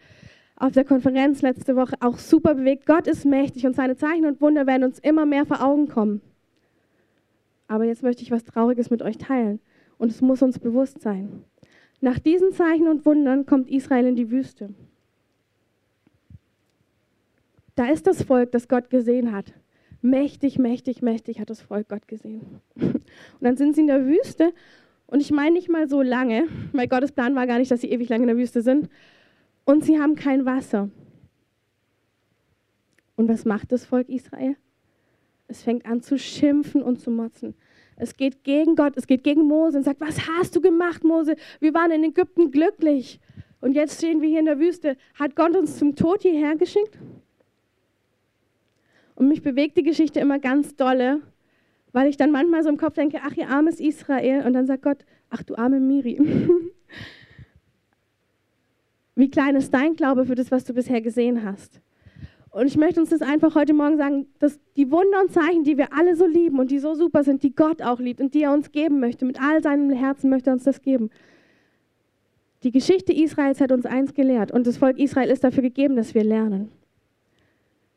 auf 0.56 0.72
der 0.72 0.84
Konferenz 0.84 1.42
letzte 1.42 1.76
Woche 1.76 1.96
auch 2.00 2.18
super 2.18 2.54
bewegt. 2.54 2.86
Gott 2.86 3.06
ist 3.06 3.24
mächtig 3.24 3.66
und 3.66 3.76
seine 3.76 3.96
Zeichen 3.96 4.24
und 4.24 4.40
Wunder 4.40 4.66
werden 4.66 4.84
uns 4.84 4.98
immer 4.98 5.26
mehr 5.26 5.44
vor 5.44 5.62
Augen 5.62 5.88
kommen. 5.88 6.22
Aber 7.68 7.84
jetzt 7.84 8.02
möchte 8.02 8.22
ich 8.22 8.30
was 8.30 8.44
Trauriges 8.44 8.90
mit 8.90 9.02
euch 9.02 9.18
teilen 9.18 9.60
und 9.98 10.10
es 10.10 10.22
muss 10.22 10.42
uns 10.42 10.58
bewusst 10.58 11.00
sein. 11.00 11.44
Nach 12.00 12.18
diesen 12.18 12.52
Zeichen 12.52 12.88
und 12.88 13.04
Wundern 13.04 13.46
kommt 13.46 13.70
Israel 13.70 14.06
in 14.06 14.16
die 14.16 14.30
Wüste. 14.30 14.70
Da 17.74 17.90
ist 17.90 18.06
das 18.06 18.22
Volk, 18.22 18.52
das 18.52 18.68
Gott 18.68 18.88
gesehen 18.88 19.32
hat. 19.32 19.52
Mächtig, 20.00 20.58
mächtig, 20.58 21.02
mächtig 21.02 21.40
hat 21.40 21.50
das 21.50 21.60
Volk 21.60 21.88
Gott 21.88 22.08
gesehen. 22.08 22.60
Und 22.76 23.04
dann 23.40 23.56
sind 23.56 23.74
sie 23.74 23.82
in 23.82 23.86
der 23.88 24.06
Wüste 24.06 24.52
und 25.06 25.20
ich 25.20 25.30
meine 25.30 25.52
nicht 25.52 25.68
mal 25.68 25.88
so 25.88 26.02
lange, 26.02 26.46
weil 26.72 26.88
Gottes 26.88 27.12
Plan 27.12 27.34
war 27.34 27.46
gar 27.46 27.58
nicht, 27.58 27.70
dass 27.70 27.80
sie 27.80 27.90
ewig 27.90 28.08
lange 28.08 28.24
in 28.24 28.28
der 28.28 28.36
Wüste 28.36 28.62
sind, 28.62 28.88
und 29.64 29.84
sie 29.84 30.00
haben 30.00 30.14
kein 30.14 30.46
Wasser. 30.46 30.90
Und 33.16 33.28
was 33.28 33.44
macht 33.44 33.72
das 33.72 33.84
Volk 33.84 34.08
Israel? 34.08 34.56
Es 35.48 35.62
fängt 35.62 35.86
an 35.86 36.02
zu 36.02 36.18
schimpfen 36.18 36.82
und 36.82 37.00
zu 37.00 37.10
motzen. 37.10 37.54
Es 37.96 38.16
geht 38.16 38.44
gegen 38.44 38.76
Gott, 38.76 38.96
es 38.96 39.06
geht 39.06 39.24
gegen 39.24 39.42
Mose 39.42 39.78
und 39.78 39.84
sagt, 39.84 40.00
was 40.00 40.28
hast 40.28 40.54
du 40.54 40.60
gemacht, 40.60 41.02
Mose? 41.02 41.36
Wir 41.60 41.72
waren 41.72 41.90
in 41.90 42.04
Ägypten 42.04 42.50
glücklich. 42.50 43.20
Und 43.60 43.72
jetzt 43.72 43.98
stehen 43.98 44.20
wir 44.20 44.28
hier 44.28 44.40
in 44.40 44.44
der 44.44 44.58
Wüste. 44.58 44.96
Hat 45.14 45.34
Gott 45.34 45.56
uns 45.56 45.78
zum 45.78 45.96
Tod 45.96 46.22
hierher 46.22 46.56
geschickt? 46.56 46.98
Und 49.14 49.28
mich 49.28 49.42
bewegt 49.42 49.78
die 49.78 49.82
Geschichte 49.82 50.20
immer 50.20 50.38
ganz 50.38 50.76
dolle, 50.76 51.22
weil 51.96 52.10
ich 52.10 52.19
dann 52.19 52.31
manchmal 52.31 52.62
so 52.62 52.69
im 52.69 52.76
Kopf 52.76 52.93
denke, 52.93 53.20
ach, 53.25 53.34
ihr 53.38 53.48
armes 53.48 53.81
Israel. 53.81 54.44
Und 54.44 54.52
dann 54.52 54.66
sagt 54.66 54.82
Gott, 54.82 54.98
ach, 55.31 55.43
du 55.43 55.54
arme 55.56 55.81
Miri. 55.81 56.20
Wie 59.14 59.31
klein 59.31 59.56
ist 59.56 59.72
dein 59.72 59.96
Glaube 59.96 60.26
für 60.26 60.34
das, 60.34 60.50
was 60.50 60.64
du 60.64 60.75
bisher 60.75 61.00
gesehen 61.00 61.43
hast? 61.43 61.81
Und 62.50 62.66
ich 62.66 62.76
möchte 62.76 63.00
uns 63.00 63.08
das 63.08 63.22
einfach 63.22 63.54
heute 63.54 63.72
Morgen 63.72 63.96
sagen, 63.96 64.26
dass 64.40 64.60
die 64.76 64.90
Wunder 64.90 65.22
und 65.22 65.32
Zeichen, 65.32 65.64
die 65.64 65.78
wir 65.78 65.94
alle 65.94 66.16
so 66.16 66.26
lieben 66.26 66.58
und 66.58 66.70
die 66.70 66.81
so 66.81 66.93
super 66.93 67.25
sind, 67.25 67.43
die 67.43 67.54
Gott 67.54 67.81
auch 67.81 67.99
liebt 67.99 68.20
und 68.20 68.34
die 68.34 68.42
er 68.42 68.52
uns 68.52 68.72
geben 68.72 69.00
möchte, 69.00 69.25
mit 69.25 69.40
all 69.40 69.62
seinem 69.62 69.90
Herzen 69.90 70.28
möchte 70.28 70.50
er 70.50 70.52
uns 70.52 70.64
das 70.64 70.82
geben. 70.82 71.08
Die 72.62 72.72
Geschichte 72.72 73.14
Israels 73.14 73.62
hat 73.62 73.72
uns 73.72 73.87
eins 73.87 74.12
gelehrt 74.12 74.52
und 74.52 74.66
das 74.66 74.76
Volk 74.76 74.99
Israel 74.99 75.31
ist 75.31 75.44
dafür 75.44 75.62
gegeben, 75.62 75.96
dass 75.96 76.14
wir 76.14 76.25
lernen. 76.25 76.69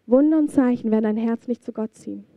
Wunder 0.07 0.37
und 0.37 0.51
Zeichen 0.51 0.89
werden 0.89 1.03
dein 1.03 1.17
Herz 1.17 1.49
nicht 1.49 1.65
zu 1.65 1.73
Gott 1.73 1.95
ziehen. 1.95 2.28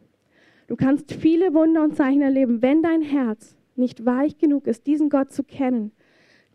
Du 0.72 0.76
kannst 0.76 1.12
viele 1.12 1.52
Wunder 1.52 1.84
und 1.84 1.96
Zeichen 1.96 2.22
erleben, 2.22 2.62
wenn 2.62 2.80
dein 2.80 3.02
Herz 3.02 3.54
nicht 3.76 4.06
weich 4.06 4.38
genug 4.38 4.66
ist, 4.66 4.86
diesen 4.86 5.10
Gott 5.10 5.30
zu 5.30 5.44
kennen, 5.44 5.92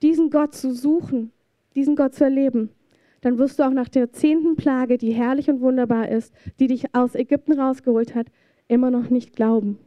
diesen 0.01 0.31
Gott 0.31 0.55
zu 0.55 0.73
suchen 0.73 1.31
diesen 1.77 1.95
Gott 1.95 2.15
zu 2.15 2.23
erleben, 2.23 2.71
dann 3.21 3.37
wirst 3.37 3.59
du 3.59 3.63
auch 3.63 3.71
nach 3.71 3.87
der 3.87 4.11
zehnten 4.11 4.55
Plage, 4.55 4.97
die 4.97 5.13
herrlich 5.13 5.47
und 5.47 5.61
wunderbar 5.61 6.09
ist, 6.09 6.33
die 6.59 6.65
dich 6.65 6.95
aus 6.95 7.13
Ägypten 7.13 7.59
rausgeholt 7.59 8.15
hat, 8.15 8.27
immer 8.67 8.89
noch 8.89 9.11
nicht 9.11 9.35
glauben. 9.35 9.77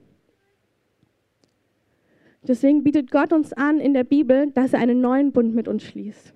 Deswegen 2.46 2.84
bietet 2.84 3.10
Gott 3.10 3.32
uns 3.32 3.52
an 3.52 3.80
in 3.80 3.92
der 3.92 4.04
Bibel, 4.04 4.52
dass 4.52 4.72
er 4.72 4.78
einen 4.78 5.00
neuen 5.00 5.32
Bund 5.32 5.52
mit 5.52 5.66
uns 5.66 5.82
schließt. 5.82 6.32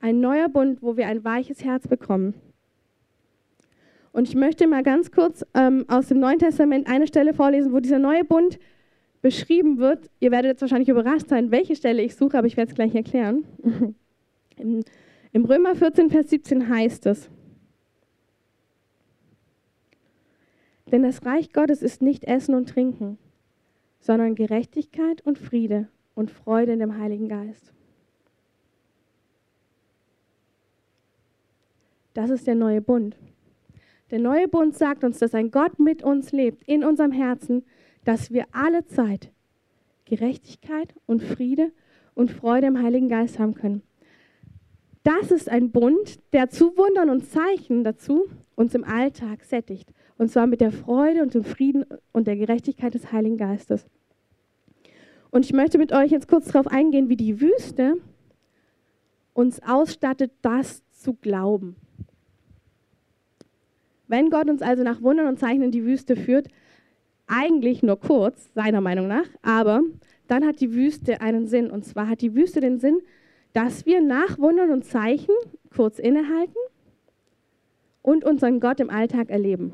Ein 0.00 0.18
neuer 0.18 0.48
Bund, 0.48 0.82
wo 0.82 0.96
wir 0.96 1.06
ein 1.06 1.22
weiches 1.22 1.64
Herz 1.64 1.86
bekommen. 1.86 2.34
Und 4.16 4.26
ich 4.26 4.34
möchte 4.34 4.66
mal 4.66 4.82
ganz 4.82 5.10
kurz 5.10 5.44
ähm, 5.52 5.84
aus 5.88 6.08
dem 6.08 6.20
Neuen 6.20 6.38
Testament 6.38 6.88
eine 6.88 7.06
Stelle 7.06 7.34
vorlesen, 7.34 7.74
wo 7.74 7.80
dieser 7.80 7.98
neue 7.98 8.24
Bund 8.24 8.58
beschrieben 9.20 9.76
wird. 9.76 10.08
Ihr 10.20 10.30
werdet 10.30 10.52
jetzt 10.52 10.62
wahrscheinlich 10.62 10.88
überrascht 10.88 11.28
sein, 11.28 11.50
welche 11.50 11.76
Stelle 11.76 12.00
ich 12.02 12.16
suche, 12.16 12.38
aber 12.38 12.46
ich 12.46 12.56
werde 12.56 12.70
es 12.70 12.74
gleich 12.74 12.94
erklären. 12.94 13.44
Im, 14.56 14.82
Im 15.32 15.44
Römer 15.44 15.74
14, 15.74 16.08
Vers 16.08 16.30
17 16.30 16.66
heißt 16.66 17.04
es, 17.04 17.28
denn 20.90 21.02
das 21.02 21.26
Reich 21.26 21.52
Gottes 21.52 21.82
ist 21.82 22.00
nicht 22.00 22.24
Essen 22.24 22.54
und 22.54 22.70
Trinken, 22.70 23.18
sondern 24.00 24.34
Gerechtigkeit 24.34 25.20
und 25.26 25.38
Friede 25.38 25.88
und 26.14 26.30
Freude 26.30 26.72
in 26.72 26.78
dem 26.78 26.96
Heiligen 26.96 27.28
Geist. 27.28 27.70
Das 32.14 32.30
ist 32.30 32.46
der 32.46 32.54
neue 32.54 32.80
Bund. 32.80 33.14
Der 34.10 34.20
neue 34.20 34.46
Bund 34.46 34.76
sagt 34.76 35.02
uns, 35.02 35.18
dass 35.18 35.34
ein 35.34 35.50
Gott 35.50 35.78
mit 35.80 36.02
uns 36.02 36.32
lebt, 36.32 36.62
in 36.64 36.84
unserem 36.84 37.10
Herzen, 37.10 37.64
dass 38.04 38.30
wir 38.30 38.46
alle 38.52 38.84
Zeit 38.86 39.32
Gerechtigkeit 40.04 40.94
und 41.06 41.22
Friede 41.22 41.72
und 42.14 42.30
Freude 42.30 42.68
im 42.68 42.80
Heiligen 42.80 43.08
Geist 43.08 43.38
haben 43.38 43.54
können. 43.54 43.82
Das 45.02 45.30
ist 45.30 45.48
ein 45.48 45.70
Bund, 45.70 46.20
der 46.32 46.50
zu 46.50 46.76
Wundern 46.76 47.10
und 47.10 47.26
Zeichen 47.26 47.84
dazu 47.84 48.24
uns 48.54 48.74
im 48.74 48.84
Alltag 48.84 49.44
sättigt. 49.44 49.92
Und 50.18 50.30
zwar 50.30 50.46
mit 50.46 50.60
der 50.60 50.72
Freude 50.72 51.22
und 51.22 51.34
dem 51.34 51.44
Frieden 51.44 51.84
und 52.12 52.26
der 52.26 52.36
Gerechtigkeit 52.36 52.94
des 52.94 53.12
Heiligen 53.12 53.36
Geistes. 53.36 53.86
Und 55.30 55.44
ich 55.44 55.52
möchte 55.52 55.78
mit 55.78 55.92
euch 55.92 56.10
jetzt 56.10 56.28
kurz 56.28 56.46
darauf 56.46 56.66
eingehen, 56.66 57.08
wie 57.08 57.16
die 57.16 57.40
Wüste 57.40 57.96
uns 59.34 59.60
ausstattet, 59.62 60.32
das 60.42 60.82
zu 60.92 61.14
glauben. 61.14 61.76
Wenn 64.08 64.30
Gott 64.30 64.48
uns 64.48 64.62
also 64.62 64.82
nach 64.82 65.02
Wundern 65.02 65.26
und 65.26 65.38
Zeichen 65.38 65.62
in 65.62 65.70
die 65.70 65.84
Wüste 65.84 66.16
führt, 66.16 66.48
eigentlich 67.26 67.82
nur 67.82 67.98
kurz, 67.98 68.50
seiner 68.54 68.80
Meinung 68.80 69.08
nach, 69.08 69.26
aber 69.42 69.82
dann 70.28 70.46
hat 70.46 70.60
die 70.60 70.74
Wüste 70.74 71.20
einen 71.20 71.46
Sinn. 71.46 71.70
Und 71.70 71.84
zwar 71.84 72.08
hat 72.08 72.20
die 72.20 72.34
Wüste 72.34 72.60
den 72.60 72.78
Sinn, 72.78 73.00
dass 73.52 73.86
wir 73.86 74.00
nach 74.00 74.38
Wundern 74.38 74.70
und 74.70 74.84
Zeichen 74.84 75.34
kurz 75.74 75.98
innehalten 75.98 76.54
und 78.02 78.24
unseren 78.24 78.60
Gott 78.60 78.80
im 78.80 78.90
Alltag 78.90 79.30
erleben. 79.30 79.72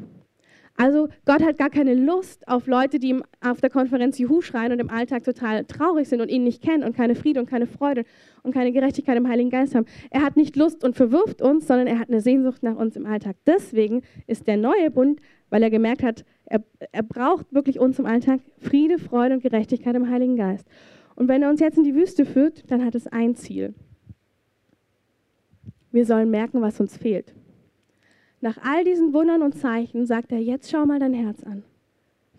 Also 0.77 1.09
Gott 1.27 1.43
hat 1.43 1.59
gar 1.59 1.71
keine 1.71 1.95
Lust 1.95 2.49
auf 2.49 2.67
Leute, 2.67 2.99
die 2.99 3.21
auf 3.41 3.61
der 3.61 3.71
Konferenz 3.71 4.19
Juhu 4.19 4.41
schreien 4.41 4.73
und 4.73 4.81
im 4.81 4.91
Alltag 4.91 5.23
total 5.23 5.65
traurig 5.65 6.09
sind 6.09 6.21
und 6.21 6.31
ihn 6.31 6.45
nicht 6.45 6.63
kennen 6.63 6.83
und 6.83 6.97
keine 6.97 7.15
Friede 7.15 7.41
und 7.41 7.47
keine 7.47 7.67
Freude 7.67 8.05
und 8.43 8.55
keine 8.55 8.73
Gerechtigkeit 8.73 9.17
im 9.17 9.29
Heiligen 9.29 9.51
Geist 9.51 9.75
haben. 9.75 9.87
Er 10.11 10.23
hat 10.23 10.37
nicht 10.37 10.57
Lust 10.57 10.83
und 10.83 10.97
verwirft 10.97 11.43
uns, 11.43 11.67
sondern 11.67 11.87
er 11.87 11.99
hat 11.99 12.09
eine 12.09 12.21
Sehnsucht 12.21 12.63
nach 12.63 12.77
uns 12.77 12.97
im 12.97 13.07
Alltag. 13.07 13.37
Deswegen 13.47 14.03
ist 14.27 14.47
der 14.47 14.57
neue 14.57 14.91
Bund, 14.91 15.21
weil 15.51 15.63
er 15.63 15.71
gemerkt 15.71 16.03
hat, 16.03 16.25
er, 16.47 16.63
er 16.91 17.03
braucht 17.03 17.53
wirklich 17.53 17.79
uns 17.79 17.99
im 17.99 18.07
Alltag 18.07 18.41
Friede, 18.59 18.99
Freude 18.99 19.35
und 19.35 19.43
Gerechtigkeit 19.43 19.95
im 19.95 20.11
Heiligen 20.11 20.37
Geist. 20.37 20.67
Und 21.15 21.29
wenn 21.29 21.43
er 21.43 21.51
uns 21.51 21.61
jetzt 21.61 21.77
in 21.77 21.85
die 21.85 21.95
Wüste 21.95 22.25
führt, 22.25 22.71
dann 22.71 22.85
hat 22.85 22.95
es 22.95 23.07
ein 23.07 23.35
Ziel. 23.35 23.75
Wir 25.93 26.07
sollen 26.07 26.31
merken, 26.31 26.63
was 26.63 26.81
uns 26.81 26.97
fehlt. 26.97 27.35
Nach 28.43 28.59
all 28.61 28.83
diesen 28.83 29.13
Wundern 29.13 29.41
und 29.41 29.57
Zeichen 29.57 30.05
sagt 30.05 30.33
er, 30.33 30.39
jetzt 30.41 30.69
schau 30.69 30.85
mal 30.85 30.99
dein 30.99 31.15
Herz 31.15 31.45
an. 31.45 31.63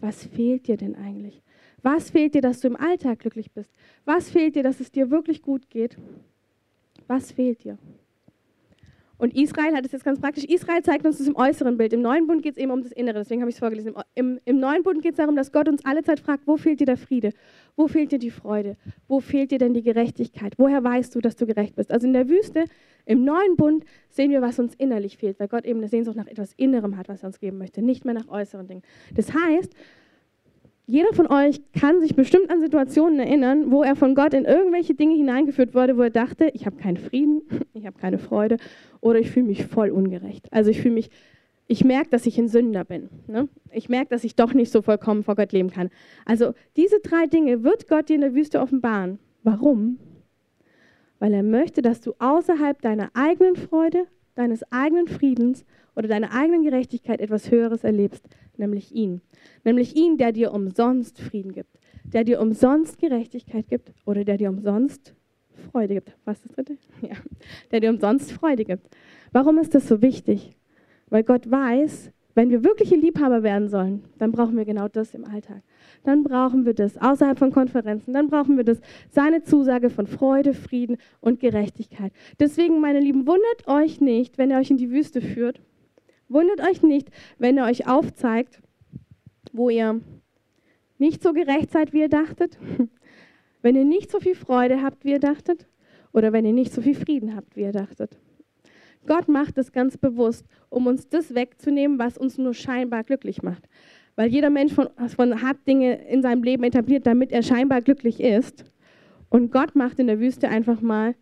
Was 0.01 0.25
fehlt 0.25 0.67
dir 0.67 0.75
denn 0.75 0.95
eigentlich? 0.95 1.41
Was 1.81 2.11
fehlt 2.11 2.35
dir, 2.35 2.41
dass 2.41 2.59
du 2.59 2.67
im 2.67 2.75
Alltag 2.75 3.19
glücklich 3.19 3.51
bist? 3.51 3.71
Was 4.03 4.29
fehlt 4.29 4.55
dir, 4.55 4.63
dass 4.63 4.81
es 4.81 4.91
dir 4.91 5.09
wirklich 5.11 5.41
gut 5.41 5.69
geht? 5.69 5.97
Was 7.07 7.31
fehlt 7.31 7.63
dir? 7.63 7.77
Und 9.17 9.33
Israel 9.37 9.73
hat 9.73 9.85
es 9.85 9.93
jetzt 9.93 10.03
ganz 10.03 10.19
praktisch. 10.19 10.43
Israel 10.43 10.83
zeigt 10.83 11.05
uns 11.05 11.19
das 11.19 11.27
im 11.27 11.37
äußeren 11.37 11.77
Bild. 11.77 11.93
Im 11.93 12.01
neuen 12.01 12.27
Bund 12.27 12.43
geht 12.43 12.55
es 12.55 12.57
eben 12.57 12.71
um 12.71 12.83
das 12.83 12.91
Innere. 12.91 13.19
Deswegen 13.19 13.41
habe 13.41 13.49
ich 13.49 13.55
es 13.55 13.59
vorgelesen. 13.59 13.93
Im, 14.15 14.41
Im, 14.43 14.59
neuen 14.59 14.83
Bund 14.83 15.01
geht 15.01 15.11
es 15.11 15.17
darum, 15.17 15.37
dass 15.37 15.53
Gott 15.53 15.69
uns 15.69 15.85
alle 15.85 16.03
Zeit 16.03 16.19
fragt, 16.19 16.45
wo 16.45 16.57
fehlt 16.57 16.81
dir 16.81 16.85
der 16.85 16.97
Friede? 16.97 17.31
Wo 17.77 17.87
fehlt 17.87 18.11
dir 18.11 18.19
die 18.19 18.31
Freude? 18.31 18.75
Wo 19.07 19.21
fehlt 19.21 19.51
dir 19.51 19.59
denn 19.59 19.73
die 19.73 19.83
Gerechtigkeit? 19.83 20.55
Woher 20.57 20.83
weißt 20.83 21.15
du, 21.15 21.21
dass 21.21 21.37
du 21.37 21.45
gerecht 21.45 21.77
bist? 21.77 21.93
Also 21.93 22.07
in 22.07 22.11
der 22.11 22.27
Wüste, 22.27 22.65
im 23.05 23.23
neuen 23.23 23.55
Bund, 23.57 23.85
sehen 24.09 24.31
wir, 24.31 24.41
was 24.41 24.59
uns 24.59 24.75
innerlich 24.75 25.17
fehlt, 25.17 25.39
weil 25.39 25.47
Gott 25.47 25.65
eben 25.65 25.79
eine 25.79 25.89
Sehnsucht 25.89 26.15
nach 26.15 26.27
etwas 26.27 26.53
Innerem 26.53 26.97
hat, 26.97 27.09
was 27.09 27.23
er 27.23 27.27
uns 27.27 27.39
geben 27.39 27.57
möchte, 27.57 27.81
nicht 27.81 28.05
mehr 28.05 28.13
nach 28.13 28.29
äußeren 28.29 28.67
Dingen. 28.67 28.83
Das 29.15 29.33
heißt, 29.33 29.73
jeder 30.85 31.13
von 31.13 31.27
euch 31.27 31.61
kann 31.79 32.01
sich 32.01 32.15
bestimmt 32.15 32.49
an 32.49 32.61
Situationen 32.61 33.19
erinnern, 33.19 33.71
wo 33.71 33.83
er 33.83 33.95
von 33.95 34.15
Gott 34.15 34.33
in 34.33 34.43
irgendwelche 34.43 34.93
Dinge 34.93 35.15
hineingeführt 35.15 35.73
wurde, 35.73 35.97
wo 35.97 36.01
er 36.01 36.09
dachte, 36.09 36.49
ich 36.53 36.65
habe 36.65 36.75
keinen 36.75 36.97
Frieden, 36.97 37.41
ich 37.73 37.85
habe 37.85 37.97
keine 37.97 38.17
Freude 38.17 38.57
oder 38.99 39.19
ich 39.19 39.31
fühle 39.31 39.47
mich 39.47 39.65
voll 39.65 39.91
ungerecht. 39.91 40.47
Also 40.51 40.71
ich 40.71 40.81
fühle 40.81 40.95
mich, 40.95 41.09
ich 41.67 41.85
merke, 41.85 42.09
dass 42.09 42.25
ich 42.25 42.37
ein 42.37 42.49
Sünder 42.49 42.83
bin. 42.83 43.09
Ne? 43.27 43.47
Ich 43.71 43.87
merke, 43.87 44.09
dass 44.09 44.25
ich 44.25 44.35
doch 44.35 44.53
nicht 44.53 44.71
so 44.71 44.81
vollkommen 44.81 45.23
vor 45.23 45.35
Gott 45.35 45.53
leben 45.53 45.69
kann. 45.69 45.89
Also 46.25 46.53
diese 46.75 46.99
drei 46.99 47.27
Dinge 47.27 47.63
wird 47.63 47.87
Gott 47.87 48.09
dir 48.09 48.15
in 48.15 48.21
der 48.21 48.35
Wüste 48.35 48.59
offenbaren. 48.59 49.19
Warum? 49.43 49.99
Weil 51.23 51.35
er 51.35 51.43
möchte, 51.43 51.81
dass 51.81 52.01
du 52.01 52.15
außerhalb 52.19 52.81
deiner 52.81 53.09
eigenen 53.13 53.55
Freude, 53.55 54.07
deines 54.35 54.69
eigenen 54.73 55.07
Friedens 55.07 55.63
oder 55.95 56.09
deiner 56.09 56.33
eigenen 56.33 56.63
Gerechtigkeit 56.63 57.21
etwas 57.21 57.49
Höheres 57.49 57.85
erlebst, 57.85 58.27
nämlich 58.57 58.91
ihn. 58.91 59.21
Nämlich 59.63 59.95
ihn, 59.95 60.17
der 60.17 60.33
dir 60.33 60.51
umsonst 60.51 61.21
Frieden 61.21 61.53
gibt, 61.53 61.79
der 62.03 62.25
dir 62.25 62.41
umsonst 62.41 62.99
Gerechtigkeit 62.99 63.69
gibt 63.69 63.93
oder 64.05 64.25
der 64.25 64.35
dir 64.35 64.49
umsonst 64.49 65.15
Freude 65.71 65.93
gibt. 65.93 66.13
Was 66.25 66.39
ist 66.39 66.49
das 66.49 66.55
dritte? 66.57 66.77
Ja, 67.01 67.15
der 67.71 67.79
dir 67.79 67.91
umsonst 67.91 68.33
Freude 68.33 68.65
gibt. 68.65 68.85
Warum 69.31 69.59
ist 69.59 69.73
das 69.73 69.87
so 69.87 70.01
wichtig? 70.01 70.57
Weil 71.09 71.23
Gott 71.23 71.49
weiß, 71.49 72.11
wenn 72.35 72.49
wir 72.49 72.63
wirkliche 72.63 72.95
Liebhaber 72.95 73.43
werden 73.43 73.69
sollen, 73.69 74.03
dann 74.17 74.31
brauchen 74.31 74.57
wir 74.57 74.65
genau 74.65 74.87
das 74.87 75.13
im 75.13 75.25
Alltag. 75.25 75.61
Dann 76.03 76.23
brauchen 76.23 76.65
wir 76.65 76.73
das 76.73 76.97
außerhalb 76.97 77.37
von 77.37 77.51
Konferenzen. 77.51 78.13
Dann 78.13 78.29
brauchen 78.29 78.57
wir 78.57 78.63
das, 78.63 78.81
seine 79.09 79.43
Zusage 79.43 79.89
von 79.89 80.07
Freude, 80.07 80.53
Frieden 80.53 80.97
und 81.21 81.39
Gerechtigkeit. 81.39 82.11
Deswegen, 82.39 82.81
meine 82.81 82.99
Lieben, 82.99 83.27
wundert 83.27 83.67
euch 83.67 84.01
nicht, 84.01 84.37
wenn 84.37 84.51
er 84.51 84.59
euch 84.59 84.71
in 84.71 84.77
die 84.77 84.91
Wüste 84.91 85.21
führt 85.21 85.61
Wundert 86.33 86.61
euch 86.61 86.81
nicht, 86.81 87.09
wenn 87.37 87.57
er 87.57 87.65
euch 87.65 87.87
aufzeigt, 87.87 88.59
wo 89.51 89.69
ihr 89.69 90.01
nicht 90.97 91.21
so 91.21 91.31
gerecht 91.31 91.71
seid, 91.71 91.93
wie 91.93 91.99
ihr 91.99 92.09
dachtet, 92.09 92.57
wenn 93.61 93.75
ihr 93.75 93.85
nicht 93.85 94.09
so 94.09 94.19
viel 94.19 94.33
Freude 94.33 94.81
habt, 94.81 95.05
wie 95.05 95.11
ihr 95.11 95.19
dachtet, 95.19 95.67
oder 96.11 96.33
wenn 96.33 96.45
ihr 96.45 96.53
nicht 96.53 96.73
so 96.73 96.81
viel 96.81 96.95
Frieden 96.95 97.35
habt, 97.35 97.55
wie 97.55 97.61
ihr 97.61 97.71
dachtet. 97.71 98.17
Gott 99.05 99.27
macht 99.27 99.57
es 99.57 99.71
ganz 99.71 99.97
bewusst, 99.97 100.45
um 100.69 100.87
uns 100.87 101.07
das 101.09 101.35
wegzunehmen, 101.35 101.99
was 101.99 102.17
uns 102.17 102.37
nur 102.37 102.53
scheinbar 102.53 103.03
glücklich 103.03 103.43
macht. 103.43 103.67
Weil 104.15 104.29
jeder 104.29 104.49
Mensch 104.49 104.73
von, 104.73 104.89
von 105.15 105.41
hat 105.41 105.57
Dinge 105.67 106.07
in 106.07 106.21
seinem 106.21 106.43
Leben 106.43 106.63
etabliert, 106.63 107.05
damit 107.07 107.31
er 107.31 107.43
scheinbar 107.43 107.81
glücklich 107.81 108.19
ist. 108.19 108.65
Und 109.29 109.51
Gott 109.51 109.75
macht 109.75 109.99
in 109.99 110.07
der 110.07 110.19
Wüste 110.19 110.49
einfach 110.49 110.81
mal 110.81 111.15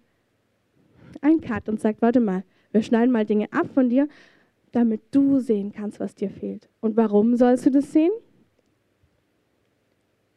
einen 1.22 1.42
Cut 1.42 1.70
und 1.70 1.80
sagt, 1.80 2.02
warte 2.02 2.20
mal, 2.20 2.44
wir 2.72 2.82
schneiden 2.82 3.12
mal 3.12 3.26
Dinge 3.26 3.48
ab 3.52 3.68
von 3.74 3.90
dir, 3.90 4.08
damit 4.72 5.02
du 5.12 5.40
sehen 5.40 5.72
kannst, 5.72 6.00
was 6.00 6.16
dir 6.16 6.30
fehlt. 6.30 6.70
Und 6.80 6.98
warum 6.98 7.36
sollst 7.36 7.66
du 7.66 7.72
das 7.72 7.92
sehen? 7.92 8.12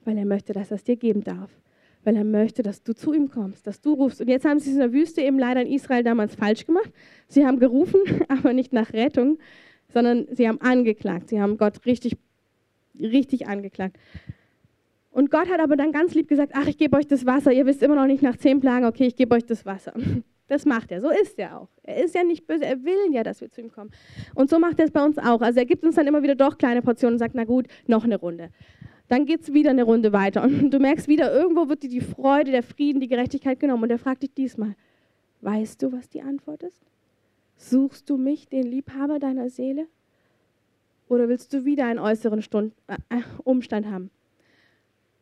Weil 0.05 0.19
er 0.19 0.27
möchte, 0.27 0.53
dass 0.53 0.71
er 0.71 0.77
es 0.77 0.85
dir 0.85 0.97
geben 0.97 1.25
darf. 1.25 1.51
Weil 2.05 2.17
er 2.17 2.25
möchte, 2.25 2.63
dass 2.63 2.83
du 2.83 2.95
zu 2.95 3.13
ihm 3.13 3.31
kommst, 3.31 3.67
dass 3.67 3.81
du 3.81 3.95
rufst. 3.95 4.21
Und 4.21 4.29
jetzt 4.29 4.45
haben 4.45 4.59
sie 4.59 4.71
es 4.71 4.75
in 4.75 4.81
der 4.81 4.93
Wüste 4.93 5.23
eben 5.23 5.39
leider 5.39 5.63
in 5.63 5.73
Israel 5.73 6.05
damals 6.05 6.35
falsch 6.35 6.67
gemacht. 6.67 6.93
Sie 7.29 7.47
haben 7.47 7.59
gerufen, 7.59 8.01
aber 8.29 8.53
nicht 8.53 8.73
nach 8.73 8.93
Rettung, 8.93 9.39
sondern 9.93 10.27
sie 10.31 10.49
haben 10.49 10.61
angeklagt. 10.61 11.31
Sie 11.31 11.41
haben 11.41 11.57
Gott 11.57 11.85
richtig, 11.87 12.17
richtig 13.01 13.49
angeklagt. 13.49 13.97
Und 15.11 15.31
Gott 15.31 15.49
hat 15.49 15.61
aber 15.61 15.77
dann 15.77 15.93
ganz 15.93 16.13
lieb 16.15 16.29
gesagt, 16.29 16.53
ach, 16.55 16.67
ich 16.67 16.77
gebe 16.77 16.97
euch 16.97 17.07
das 17.07 17.25
Wasser. 17.25 17.53
Ihr 17.53 17.67
wisst 17.67 17.83
immer 17.85 17.95
noch 17.95 18.07
nicht 18.07 18.23
nach 18.23 18.37
zehn 18.37 18.61
Plagen, 18.61 18.85
okay, 18.85 19.07
ich 19.07 19.15
gebe 19.15 19.35
euch 19.35 19.45
das 19.45 19.65
Wasser. 19.65 19.95
Das 20.47 20.67
macht 20.67 20.93
er, 20.93 21.01
so 21.01 21.09
ist 21.09 21.39
er 21.39 21.59
auch. 21.59 21.69
Er 21.83 22.05
ist 22.05 22.15
ja 22.15 22.23
nicht 22.23 22.47
böse, 22.47 22.67
er 22.67 22.85
will 22.85 23.13
ja, 23.13 23.23
dass 23.23 23.41
wir 23.41 23.51
zu 23.51 23.63
ihm 23.63 23.73
kommen. 23.73 23.91
Und 24.35 24.51
so 24.51 24.59
macht 24.59 24.79
er 24.79 24.85
es 24.85 24.91
bei 24.91 25.03
uns 25.03 25.17
auch. 25.17 25.41
Also 25.41 25.59
er 25.59 25.65
gibt 25.65 25.85
uns 25.85 25.95
dann 25.95 26.07
immer 26.07 26.23
wieder 26.23 26.35
doch 26.35 26.59
kleine 26.59 26.83
Portionen 26.83 27.15
und 27.15 27.19
sagt, 27.19 27.35
na 27.35 27.45
gut, 27.45 27.67
noch 27.87 28.05
eine 28.05 28.17
Runde. 28.17 28.51
Dann 29.09 29.27
geht 29.27 29.43
es 29.43 29.53
wieder 29.53 29.71
eine 29.71 29.83
Runde 29.83 30.13
weiter. 30.13 30.43
Und 30.45 30.71
du 30.71 30.79
merkst 30.79 31.09
wieder, 31.09 31.33
irgendwo 31.35 31.69
wird 31.69 31.83
dir 31.83 31.91
die 31.91 32.01
Freude, 32.01 32.51
der 32.51 32.63
Frieden, 32.63 33.01
die 33.01 33.09
Gerechtigkeit 33.09 33.61
genommen. 33.61 33.85
Und 33.85 33.91
er 33.91 33.99
fragt 33.99 34.23
dich 34.23 34.33
diesmal, 34.33 34.75
weißt 35.43 35.83
du, 35.83 35.93
was 35.93 36.09
die 36.09 36.23
Antwort 36.23 36.63
ist? 36.63 36.83
Suchst 37.57 38.09
du 38.11 38.17
mich, 38.17 38.49
den 38.49 38.65
Liebhaber 38.65 39.19
deiner 39.19 39.51
Seele? 39.51 39.87
Oder 41.09 41.29
willst 41.29 41.53
du 41.53 41.65
wieder 41.65 41.87
einen 41.87 41.99
äußeren 41.99 42.43
Stund, 42.43 42.73
äh, 42.87 42.97
äh 43.11 43.23
Umstand 43.45 43.87
haben? 43.87 44.11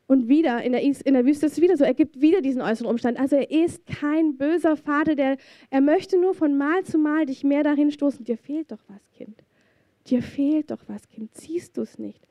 Und 0.06 0.28
wieder 0.28 0.62
in 0.62 0.72
der, 0.72 0.82
in 0.82 1.14
der 1.14 1.24
Wüste 1.24 1.46
ist 1.46 1.52
es 1.52 1.60
wieder 1.60 1.76
so, 1.76 1.84
er 1.84 1.94
gibt 1.94 2.20
wieder 2.20 2.42
diesen 2.42 2.60
äußeren 2.60 2.90
Umstand. 2.90 3.18
Also 3.18 3.36
er 3.36 3.50
ist 3.50 3.86
kein 3.86 4.36
böser 4.36 4.76
Vater, 4.76 5.14
der, 5.14 5.38
er 5.70 5.80
möchte 5.80 6.20
nur 6.20 6.34
von 6.34 6.56
Mal 6.56 6.84
zu 6.84 6.98
Mal 6.98 7.26
dich 7.26 7.44
mehr 7.44 7.62
dahin 7.62 7.90
stoßen. 7.90 8.24
Dir 8.24 8.36
fehlt 8.36 8.72
doch 8.72 8.82
was, 8.88 9.10
Kind. 9.12 9.42
Dir 10.08 10.22
fehlt 10.22 10.70
doch 10.70 10.82
was, 10.86 11.08
Kind. 11.08 11.34
Siehst 11.34 11.76
du 11.76 11.82
es 11.82 11.98
nicht? 11.98 12.26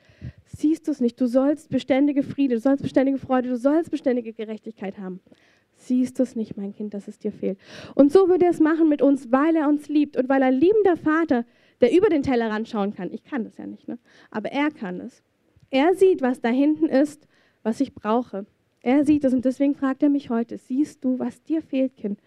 Siehst 0.46 0.88
du 0.88 0.92
es 0.92 1.01
nicht? 1.01 1.20
Du 1.20 1.28
sollst 1.28 1.70
beständige 1.70 2.24
Friede, 2.24 2.56
du 2.56 2.62
sollst 2.62 2.84
beständige 2.84 3.18
Freude, 3.18 3.50
du 3.50 3.58
sollst 3.58 3.92
beständige 3.92 4.34
Gerechtigkeit 4.34 4.98
haben. 4.98 5.20
Siehst 5.75 6.20
du 6.20 6.24
es 6.24 6.36
nicht, 6.36 6.58
mein 6.58 6.74
Kind, 6.74 6.94
dass 6.94 7.08
es 7.08 7.18
dir 7.18 7.32
fehlt? 7.32 7.58
Und 7.96 8.12
so 8.12 8.28
würde 8.30 8.46
er 8.46 8.51
es 8.51 8.60
machen 8.60 8.90
mit 8.90 9.01
uns, 9.01 9.32
weil 9.32 9.56
er 9.56 9.68
uns 9.68 9.88
liebt 9.90 10.18
und 10.18 10.30
weil 10.30 10.44
ein 10.44 10.54
liebender 10.54 10.98
Vater, 10.98 11.46
der 11.80 11.96
über 11.96 12.10
den 12.10 12.22
Tellerrand 12.22 12.68
schauen 12.68 12.94
kann, 12.94 13.12
ich 13.12 13.24
kann 13.24 13.44
das 13.44 13.58
ja 13.58 13.66
nicht, 13.66 13.88
ne? 13.88 13.98
aber 14.30 14.51
er 14.51 14.70
kann 14.70 15.00
es. 15.00 15.24
Er 15.72 15.96
sieht, 15.96 16.22
was 16.22 16.42
da 16.42 16.50
hinten 16.50 16.88
ist 16.88 17.28
was 17.63 17.80
ich 17.80 17.94
brauche. 17.94 18.46
Er 18.82 19.06
sieht 19.06 19.24
es 19.24 19.34
und 19.34 19.46
deswegen 19.46 19.75
fragt 19.75 20.04
er 20.04 20.10
mich 20.10 20.30
heute, 20.30 20.58
siehst 20.58 21.04
du, 21.04 21.20
was 21.20 21.44
dir 21.44 21.62
fehlt, 21.62 21.96
Kind? 21.96 22.20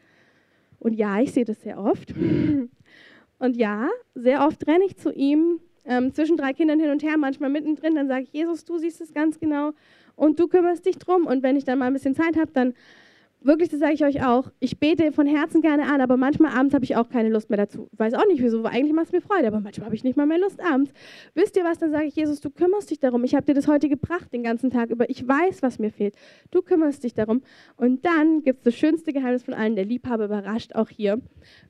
Und 0.78 0.94
ja, 0.94 1.20
ich 1.20 1.32
sehe 1.32 1.44
das 1.44 1.62
sehr 1.62 1.78
oft. 1.78 2.14
Und 3.40 3.56
ja, 3.56 3.88
sehr 4.14 4.46
oft 4.46 4.66
renne 4.66 4.84
ich 4.84 4.96
zu 4.96 5.12
ihm 5.12 5.60
ähm, 5.86 6.12
zwischen 6.14 6.36
drei 6.36 6.52
Kindern 6.52 6.80
hin 6.80 6.90
und 6.90 7.02
her, 7.02 7.16
manchmal 7.18 7.50
mittendrin, 7.50 7.94
dann 7.94 8.08
sage 8.08 8.24
ich, 8.24 8.32
Jesus, 8.32 8.64
du 8.64 8.78
siehst 8.78 9.00
es 9.00 9.12
ganz 9.12 9.38
genau 9.38 9.72
und 10.16 10.38
du 10.38 10.48
kümmerst 10.48 10.86
dich 10.86 10.98
drum. 10.98 11.26
Und 11.26 11.42
wenn 11.42 11.56
ich 11.56 11.64
dann 11.64 11.78
mal 11.78 11.86
ein 11.86 11.92
bisschen 11.92 12.14
Zeit 12.14 12.36
habe, 12.36 12.50
dann 12.52 12.74
wirklich, 13.44 13.68
das 13.68 13.80
sage 13.80 13.94
ich 13.94 14.04
euch 14.04 14.24
auch, 14.24 14.50
ich 14.58 14.78
bete 14.78 15.12
von 15.12 15.26
Herzen 15.26 15.60
gerne 15.60 15.84
an, 15.84 16.00
aber 16.00 16.16
manchmal 16.16 16.56
abends 16.56 16.74
habe 16.74 16.84
ich 16.84 16.96
auch 16.96 17.08
keine 17.08 17.28
Lust 17.28 17.50
mehr 17.50 17.56
dazu. 17.56 17.88
Ich 17.92 17.98
weiß 17.98 18.14
auch 18.14 18.26
nicht 18.26 18.42
wieso, 18.42 18.64
eigentlich 18.64 18.92
macht 18.92 19.06
es 19.06 19.12
mir 19.12 19.20
Freude, 19.20 19.46
aber 19.46 19.60
manchmal 19.60 19.86
habe 19.86 19.94
ich 19.94 20.04
nicht 20.04 20.16
mal 20.16 20.26
mehr 20.26 20.38
Lust 20.38 20.60
abends. 20.62 20.92
Wisst 21.34 21.56
ihr 21.56 21.64
was, 21.64 21.78
dann 21.78 21.90
sage 21.90 22.06
ich, 22.06 22.16
Jesus, 22.16 22.40
du 22.40 22.50
kümmerst 22.50 22.90
dich 22.90 22.98
darum. 22.98 23.24
Ich 23.24 23.34
habe 23.34 23.44
dir 23.46 23.54
das 23.54 23.68
heute 23.68 23.88
gebracht, 23.88 24.32
den 24.32 24.42
ganzen 24.42 24.70
Tag 24.70 24.90
über. 24.90 25.08
Ich 25.10 25.26
weiß, 25.26 25.62
was 25.62 25.78
mir 25.78 25.90
fehlt. 25.90 26.14
Du 26.50 26.62
kümmerst 26.62 27.04
dich 27.04 27.14
darum. 27.14 27.42
Und 27.76 28.04
dann 28.04 28.42
gibt 28.42 28.60
es 28.60 28.64
das 28.64 28.74
schönste 28.74 29.12
Geheimnis 29.12 29.42
von 29.42 29.54
allen, 29.54 29.76
der 29.76 29.84
Liebhaber 29.84 30.24
überrascht 30.24 30.74
auch 30.74 30.88
hier. 30.88 31.20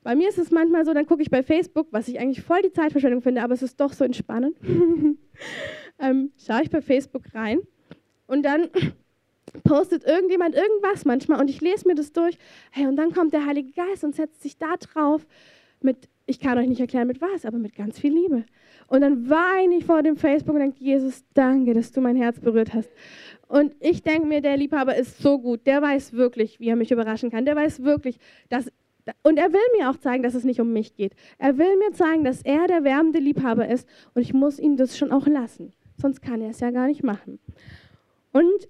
Bei 0.03 0.15
mir 0.15 0.29
ist 0.29 0.37
es 0.37 0.51
manchmal 0.51 0.85
so, 0.85 0.93
dann 0.93 1.05
gucke 1.05 1.21
ich 1.21 1.29
bei 1.29 1.43
Facebook, 1.43 1.87
was 1.91 2.07
ich 2.07 2.19
eigentlich 2.19 2.41
voll 2.41 2.61
die 2.63 2.71
Zeitverschwendung 2.71 3.21
finde, 3.21 3.43
aber 3.43 3.53
es 3.53 3.61
ist 3.61 3.79
doch 3.79 3.93
so 3.93 4.03
entspannend. 4.03 4.57
ähm, 5.99 6.31
schaue 6.37 6.63
ich 6.63 6.69
bei 6.69 6.81
Facebook 6.81 7.23
rein 7.33 7.59
und 8.27 8.43
dann 8.43 8.69
postet 9.63 10.03
irgendjemand 10.05 10.55
irgendwas 10.55 11.05
manchmal 11.05 11.39
und 11.39 11.49
ich 11.49 11.61
lese 11.61 11.87
mir 11.87 11.95
das 11.95 12.11
durch. 12.11 12.37
Hey, 12.71 12.87
und 12.87 12.95
dann 12.95 13.13
kommt 13.13 13.33
der 13.33 13.45
Heilige 13.45 13.71
Geist 13.71 14.03
und 14.03 14.15
setzt 14.15 14.41
sich 14.41 14.57
da 14.57 14.75
drauf 14.77 15.25
mit, 15.81 16.09
ich 16.25 16.39
kann 16.39 16.57
euch 16.57 16.67
nicht 16.67 16.81
erklären 16.81 17.07
mit 17.07 17.21
was, 17.21 17.45
aber 17.45 17.57
mit 17.57 17.75
ganz 17.75 17.99
viel 17.99 18.13
Liebe. 18.13 18.45
Und 18.87 19.01
dann 19.01 19.29
weine 19.29 19.75
ich 19.75 19.85
vor 19.85 20.03
dem 20.03 20.15
Facebook 20.15 20.55
und 20.55 20.61
denke, 20.61 20.83
Jesus, 20.83 21.23
danke, 21.33 21.73
dass 21.73 21.91
du 21.91 22.01
mein 22.01 22.15
Herz 22.15 22.39
berührt 22.39 22.73
hast. 22.73 22.89
Und 23.47 23.75
ich 23.79 24.03
denke 24.03 24.27
mir, 24.27 24.41
der 24.41 24.57
Liebhaber 24.57 24.95
ist 24.95 25.19
so 25.19 25.39
gut, 25.39 25.65
der 25.65 25.81
weiß 25.81 26.13
wirklich, 26.13 26.59
wie 26.59 26.69
er 26.69 26.75
mich 26.75 26.91
überraschen 26.91 27.31
kann. 27.31 27.45
Der 27.45 27.55
weiß 27.55 27.83
wirklich, 27.83 28.17
dass 28.49 28.71
Und 29.23 29.37
er 29.37 29.53
will 29.53 29.59
mir 29.77 29.89
auch 29.89 29.97
zeigen, 29.97 30.23
dass 30.23 30.33
es 30.33 30.43
nicht 30.43 30.59
um 30.59 30.73
mich 30.73 30.95
geht. 30.95 31.15
Er 31.37 31.57
will 31.57 31.77
mir 31.77 31.93
zeigen, 31.93 32.23
dass 32.23 32.41
er 32.41 32.67
der 32.67 32.83
wärmende 32.83 33.19
Liebhaber 33.19 33.67
ist 33.67 33.87
und 34.13 34.21
ich 34.21 34.33
muss 34.33 34.59
ihm 34.59 34.77
das 34.77 34.97
schon 34.97 35.11
auch 35.11 35.27
lassen. 35.27 35.73
Sonst 35.97 36.21
kann 36.21 36.41
er 36.41 36.49
es 36.49 36.59
ja 36.59 36.71
gar 36.71 36.87
nicht 36.87 37.03
machen. 37.03 37.39
Und 38.31 38.67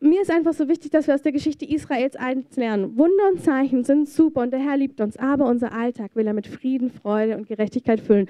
mir 0.00 0.22
ist 0.22 0.30
einfach 0.30 0.52
so 0.52 0.68
wichtig, 0.68 0.92
dass 0.92 1.06
wir 1.06 1.14
aus 1.14 1.22
der 1.22 1.32
Geschichte 1.32 1.64
Israels 1.64 2.14
eins 2.14 2.56
lernen. 2.56 2.96
Wunder 2.96 3.28
und 3.32 3.42
Zeichen 3.42 3.82
sind 3.84 4.08
super 4.08 4.42
und 4.42 4.52
der 4.52 4.60
Herr 4.60 4.76
liebt 4.76 5.00
uns, 5.00 5.16
aber 5.16 5.46
unser 5.46 5.72
Alltag 5.72 6.14
will 6.14 6.26
er 6.26 6.34
mit 6.34 6.46
Frieden, 6.46 6.90
Freude 6.90 7.36
und 7.36 7.48
Gerechtigkeit 7.48 8.00
füllen. 8.00 8.28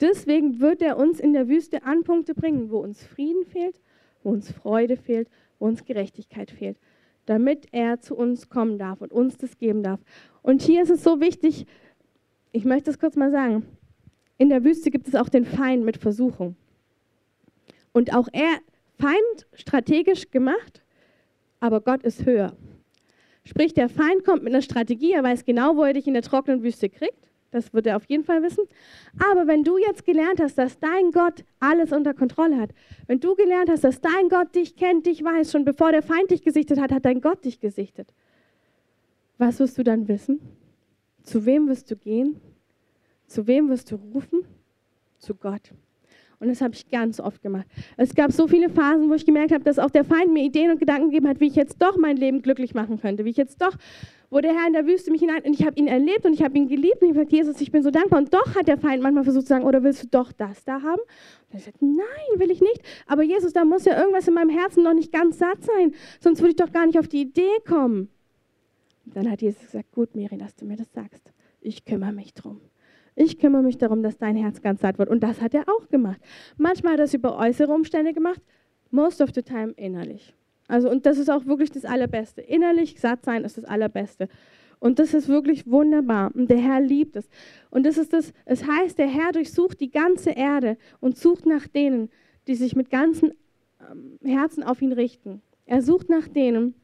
Deswegen 0.00 0.60
wird 0.60 0.82
er 0.82 0.98
uns 0.98 1.18
in 1.18 1.32
der 1.32 1.48
Wüste 1.48 1.84
an 1.84 2.04
Punkte 2.04 2.34
bringen, 2.34 2.70
wo 2.70 2.78
uns 2.78 3.02
Frieden 3.02 3.46
fehlt, 3.46 3.80
wo 4.22 4.30
uns 4.30 4.50
Freude 4.50 4.96
fehlt, 4.96 5.28
wo 5.58 5.66
uns 5.66 5.84
Gerechtigkeit 5.86 6.50
fehlt, 6.50 6.76
damit 7.24 7.66
er 7.72 8.00
zu 8.00 8.14
uns 8.14 8.50
kommen 8.50 8.78
darf 8.78 9.00
und 9.00 9.10
uns 9.10 9.38
das 9.38 9.56
geben 9.56 9.82
darf. 9.82 10.00
Und 10.42 10.60
hier 10.60 10.82
ist 10.82 10.90
es 10.90 11.02
so 11.02 11.20
wichtig, 11.20 11.66
ich 12.52 12.66
möchte 12.66 12.90
es 12.90 12.98
kurz 12.98 13.16
mal 13.16 13.30
sagen, 13.30 13.66
in 14.36 14.50
der 14.50 14.64
Wüste 14.64 14.90
gibt 14.90 15.08
es 15.08 15.14
auch 15.14 15.30
den 15.30 15.46
Feind 15.46 15.82
mit 15.84 15.96
Versuchung. 15.96 16.56
Und 17.92 18.14
auch 18.14 18.28
er, 18.32 18.58
Feind 18.98 19.46
strategisch 19.54 20.30
gemacht, 20.30 20.82
aber 21.60 21.80
Gott 21.80 22.02
ist 22.02 22.24
höher. 22.24 22.56
Sprich, 23.44 23.74
der 23.74 23.88
Feind 23.88 24.24
kommt 24.24 24.42
mit 24.42 24.52
einer 24.52 24.62
Strategie, 24.62 25.12
er 25.12 25.22
weiß 25.22 25.44
genau, 25.44 25.76
wo 25.76 25.84
er 25.84 25.92
dich 25.92 26.06
in 26.06 26.14
der 26.14 26.22
trockenen 26.22 26.62
Wüste 26.62 26.88
kriegt. 26.88 27.30
Das 27.52 27.72
wird 27.72 27.86
er 27.86 27.96
auf 27.96 28.04
jeden 28.06 28.24
Fall 28.24 28.42
wissen. 28.42 28.64
Aber 29.30 29.46
wenn 29.46 29.62
du 29.62 29.78
jetzt 29.78 30.04
gelernt 30.04 30.40
hast, 30.40 30.58
dass 30.58 30.78
dein 30.78 31.12
Gott 31.12 31.44
alles 31.60 31.92
unter 31.92 32.12
Kontrolle 32.12 32.58
hat, 32.58 32.70
wenn 33.06 33.20
du 33.20 33.34
gelernt 33.34 33.70
hast, 33.70 33.84
dass 33.84 34.00
dein 34.00 34.28
Gott 34.28 34.54
dich 34.54 34.76
kennt, 34.76 35.06
dich 35.06 35.22
weiß, 35.22 35.52
schon 35.52 35.64
bevor 35.64 35.92
der 35.92 36.02
Feind 36.02 36.30
dich 36.30 36.42
gesichtet 36.42 36.80
hat, 36.80 36.92
hat 36.92 37.04
dein 37.04 37.20
Gott 37.20 37.44
dich 37.44 37.60
gesichtet. 37.60 38.12
Was 39.38 39.60
wirst 39.60 39.78
du 39.78 39.84
dann 39.84 40.08
wissen? 40.08 40.40
Zu 41.22 41.46
wem 41.46 41.68
wirst 41.68 41.90
du 41.90 41.96
gehen? 41.96 42.40
Zu 43.26 43.46
wem 43.46 43.68
wirst 43.68 43.90
du 43.90 43.96
rufen? 43.96 44.46
Zu 45.18 45.34
Gott. 45.34 45.72
Und 46.38 46.48
das 46.48 46.60
habe 46.60 46.74
ich 46.74 46.88
ganz 46.90 47.18
oft 47.18 47.42
gemacht. 47.42 47.66
Es 47.96 48.14
gab 48.14 48.30
so 48.30 48.46
viele 48.46 48.68
Phasen, 48.68 49.08
wo 49.08 49.14
ich 49.14 49.24
gemerkt 49.24 49.52
habe, 49.52 49.64
dass 49.64 49.78
auch 49.78 49.90
der 49.90 50.04
Feind 50.04 50.32
mir 50.32 50.44
Ideen 50.44 50.70
und 50.70 50.78
Gedanken 50.78 51.10
gegeben 51.10 51.28
hat, 51.28 51.40
wie 51.40 51.46
ich 51.46 51.54
jetzt 51.54 51.80
doch 51.80 51.96
mein 51.96 52.16
Leben 52.16 52.42
glücklich 52.42 52.74
machen 52.74 53.00
könnte, 53.00 53.24
wie 53.24 53.30
ich 53.30 53.38
jetzt 53.38 53.62
doch, 53.62 53.74
wo 54.28 54.40
der 54.40 54.54
Herr 54.54 54.66
in 54.66 54.74
der 54.74 54.86
Wüste 54.86 55.10
mich 55.10 55.20
hinein, 55.20 55.42
und 55.44 55.54
ich 55.54 55.64
habe 55.64 55.76
ihn 55.76 55.86
erlebt 55.86 56.26
und 56.26 56.34
ich 56.34 56.42
habe 56.42 56.56
ihn 56.58 56.68
geliebt 56.68 57.00
und 57.00 57.08
ich 57.08 57.16
habe 57.16 57.26
gesagt, 57.26 57.32
Jesus, 57.32 57.60
ich 57.60 57.72
bin 57.72 57.82
so 57.82 57.90
dankbar. 57.90 58.18
Und 58.18 58.34
doch 58.34 58.54
hat 58.54 58.68
der 58.68 58.76
Feind 58.76 59.02
manchmal 59.02 59.24
versucht 59.24 59.46
zu 59.46 59.50
sagen, 59.50 59.64
oder 59.64 59.82
willst 59.82 60.02
du 60.02 60.08
doch 60.08 60.32
das 60.32 60.64
da 60.64 60.82
haben? 60.82 61.00
Und 61.50 61.58
ich 61.58 61.64
sagte, 61.64 61.84
nein, 61.86 62.38
will 62.38 62.50
ich 62.50 62.60
nicht. 62.60 62.82
Aber 63.06 63.22
Jesus, 63.22 63.52
da 63.52 63.64
muss 63.64 63.84
ja 63.86 63.98
irgendwas 63.98 64.28
in 64.28 64.34
meinem 64.34 64.50
Herzen 64.50 64.82
noch 64.82 64.94
nicht 64.94 65.12
ganz 65.12 65.38
satt 65.38 65.62
sein, 65.62 65.94
sonst 66.20 66.40
würde 66.40 66.50
ich 66.50 66.56
doch 66.56 66.72
gar 66.72 66.86
nicht 66.86 66.98
auf 66.98 67.08
die 67.08 67.22
Idee 67.22 67.60
kommen. 67.66 68.10
Und 69.06 69.16
dann 69.16 69.30
hat 69.30 69.40
Jesus 69.40 69.62
gesagt, 69.62 69.92
gut, 69.92 70.14
Miri, 70.14 70.36
dass 70.36 70.54
du 70.56 70.66
mir 70.66 70.76
das 70.76 70.92
sagst. 70.92 71.32
Ich 71.60 71.84
kümmere 71.84 72.12
mich 72.12 72.34
drum. 72.34 72.60
Ich 73.16 73.38
kümmere 73.38 73.62
mich 73.62 73.78
darum, 73.78 74.02
dass 74.02 74.18
dein 74.18 74.36
Herz 74.36 74.60
ganz 74.60 74.82
satt 74.82 74.98
wird. 74.98 75.08
Und 75.08 75.22
das 75.22 75.40
hat 75.40 75.54
er 75.54 75.64
auch 75.68 75.88
gemacht. 75.88 76.20
Manchmal 76.58 76.92
hat 76.92 77.00
er 77.00 77.06
es 77.06 77.14
über 77.14 77.36
äußere 77.36 77.72
Umstände 77.72 78.12
gemacht, 78.12 78.40
most 78.90 79.22
of 79.22 79.30
the 79.34 79.42
time 79.42 79.72
innerlich. 79.76 80.34
Also, 80.68 80.90
und 80.90 81.06
das 81.06 81.18
ist 81.18 81.30
auch 81.30 81.46
wirklich 81.46 81.70
das 81.70 81.84
Allerbeste. 81.84 82.42
Innerlich 82.42 83.00
satt 83.00 83.24
sein 83.24 83.44
ist 83.44 83.56
das 83.56 83.64
Allerbeste. 83.64 84.28
Und 84.78 84.98
das 84.98 85.14
ist 85.14 85.28
wirklich 85.28 85.66
wunderbar. 85.66 86.30
Und 86.34 86.50
der 86.50 86.58
Herr 86.58 86.80
liebt 86.80 87.16
es. 87.16 87.28
Und 87.70 87.86
das 87.86 87.96
ist 87.96 88.12
das, 88.12 88.34
es 88.44 88.66
heißt, 88.66 88.98
der 88.98 89.08
Herr 89.08 89.32
durchsucht 89.32 89.80
die 89.80 89.90
ganze 89.90 90.30
Erde 90.30 90.76
und 91.00 91.16
sucht 91.16 91.46
nach 91.46 91.66
denen, 91.66 92.10
die 92.46 92.54
sich 92.54 92.76
mit 92.76 92.90
ganzem 92.90 93.32
ähm, 93.80 94.18
Herzen 94.22 94.62
auf 94.62 94.82
ihn 94.82 94.92
richten. 94.92 95.40
Er 95.64 95.80
sucht 95.80 96.10
nach 96.10 96.28
denen. 96.28 96.74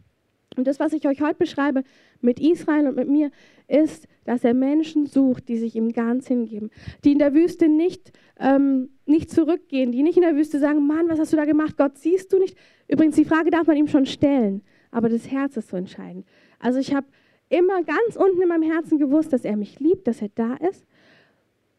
Und 0.56 0.66
das, 0.66 0.80
was 0.80 0.92
ich 0.92 1.06
euch 1.06 1.20
heute 1.20 1.36
beschreibe 1.36 1.82
mit 2.20 2.40
Israel 2.40 2.86
und 2.86 2.96
mit 2.96 3.08
mir, 3.08 3.30
ist, 3.68 4.06
dass 4.24 4.44
er 4.44 4.54
Menschen 4.54 5.06
sucht, 5.06 5.48
die 5.48 5.56
sich 5.56 5.74
ihm 5.74 5.92
ganz 5.92 6.28
hingeben, 6.28 6.70
die 7.04 7.12
in 7.12 7.18
der 7.18 7.34
Wüste 7.34 7.68
nicht, 7.68 8.12
ähm, 8.38 8.90
nicht 9.06 9.30
zurückgehen, 9.30 9.92
die 9.92 10.02
nicht 10.02 10.16
in 10.16 10.22
der 10.22 10.36
Wüste 10.36 10.58
sagen, 10.58 10.86
Mann, 10.86 11.08
was 11.08 11.18
hast 11.18 11.32
du 11.32 11.36
da 11.36 11.44
gemacht? 11.44 11.76
Gott, 11.76 11.98
siehst 11.98 12.32
du 12.32 12.38
nicht? 12.38 12.56
Übrigens, 12.88 13.16
die 13.16 13.24
Frage 13.24 13.50
darf 13.50 13.66
man 13.66 13.76
ihm 13.76 13.88
schon 13.88 14.06
stellen, 14.06 14.62
aber 14.90 15.08
das 15.08 15.30
Herz 15.30 15.56
ist 15.56 15.68
so 15.68 15.76
entscheidend. 15.76 16.26
Also 16.58 16.78
ich 16.78 16.94
habe 16.94 17.06
immer 17.48 17.82
ganz 17.82 18.16
unten 18.16 18.42
in 18.42 18.48
meinem 18.48 18.70
Herzen 18.70 18.98
gewusst, 18.98 19.32
dass 19.32 19.44
er 19.44 19.56
mich 19.56 19.80
liebt, 19.80 20.06
dass 20.06 20.22
er 20.22 20.30
da 20.34 20.54
ist 20.54 20.86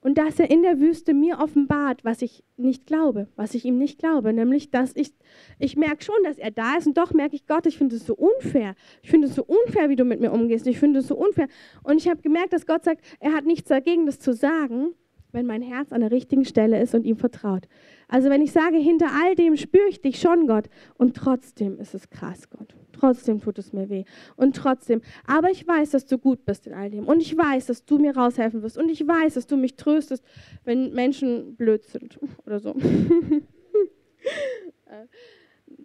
und 0.03 0.17
dass 0.17 0.37
er 0.37 0.51
in 0.51 0.63
der 0.63 0.79
Wüste 0.79 1.13
mir 1.13 1.39
offenbart, 1.39 2.03
was 2.03 2.21
ich 2.21 2.43
nicht 2.57 2.85
glaube, 2.85 3.27
was 3.37 3.55
ich 3.55 3.63
ihm 3.63 3.77
nicht 3.77 3.99
glaube, 3.99 4.33
nämlich 4.33 4.69
dass 4.69 4.91
ich, 4.95 5.13
ich 5.59 5.77
merke 5.77 6.03
schon, 6.03 6.15
dass 6.23 6.37
er 6.37 6.51
da 6.51 6.75
ist 6.77 6.87
und 6.87 6.97
doch 6.97 7.13
merke 7.13 7.35
ich, 7.35 7.47
Gott, 7.47 7.65
ich 7.65 7.77
finde 7.77 7.95
es 7.95 8.05
so 8.05 8.13
unfair. 8.13 8.75
Ich 9.01 9.09
finde 9.09 9.27
es 9.27 9.35
so 9.35 9.45
unfair, 9.45 9.89
wie 9.89 9.95
du 9.95 10.03
mit 10.03 10.19
mir 10.19 10.31
umgehst. 10.31 10.67
Ich 10.67 10.77
finde 10.77 10.99
es 10.99 11.07
so 11.07 11.15
unfair. 11.15 11.47
Und 11.83 11.97
ich 11.97 12.09
habe 12.09 12.21
gemerkt, 12.21 12.51
dass 12.51 12.65
Gott 12.65 12.83
sagt, 12.83 13.01
er 13.21 13.33
hat 13.33 13.45
nichts 13.45 13.69
dagegen, 13.69 14.05
das 14.05 14.19
zu 14.19 14.33
sagen, 14.33 14.93
wenn 15.31 15.45
mein 15.45 15.61
Herz 15.61 15.93
an 15.93 16.01
der 16.01 16.11
richtigen 16.11 16.45
Stelle 16.45 16.81
ist 16.81 16.93
und 16.93 17.05
ihm 17.05 17.17
vertraut. 17.17 17.67
Also 18.09 18.29
wenn 18.29 18.41
ich 18.41 18.51
sage, 18.51 18.77
hinter 18.77 19.07
all 19.23 19.35
dem 19.35 19.55
spüre 19.55 19.87
ich 19.89 20.01
dich 20.01 20.19
schon, 20.19 20.47
Gott, 20.47 20.69
und 20.95 21.15
trotzdem 21.15 21.79
ist 21.79 21.95
es 21.95 22.09
krass, 22.09 22.49
Gott. 22.49 22.75
Trotzdem 23.03 23.41
tut 23.41 23.59
es 23.59 23.73
mir 23.73 23.89
weh. 23.89 24.05
Und 24.37 24.55
trotzdem. 24.55 25.01
Aber 25.27 25.51
ich 25.51 25.67
weiß, 25.67 25.89
dass 25.89 26.05
du 26.05 26.17
gut 26.17 26.45
bist 26.45 26.67
in 26.67 26.73
all 26.73 26.89
dem. 26.89 27.05
Und 27.05 27.19
ich 27.19 27.37
weiß, 27.37 27.65
dass 27.65 27.83
du 27.83 27.97
mir 27.97 28.15
raushelfen 28.15 28.63
wirst. 28.63 28.77
Und 28.77 28.87
ich 28.87 29.05
weiß, 29.05 29.33
dass 29.33 29.45
du 29.45 29.57
mich 29.57 29.75
tröstest, 29.75 30.23
wenn 30.63 30.93
Menschen 30.93 31.57
blöd 31.57 31.83
sind 31.83 32.17
oder 32.45 32.59
so. 32.59 32.75
Äh, 34.85 35.07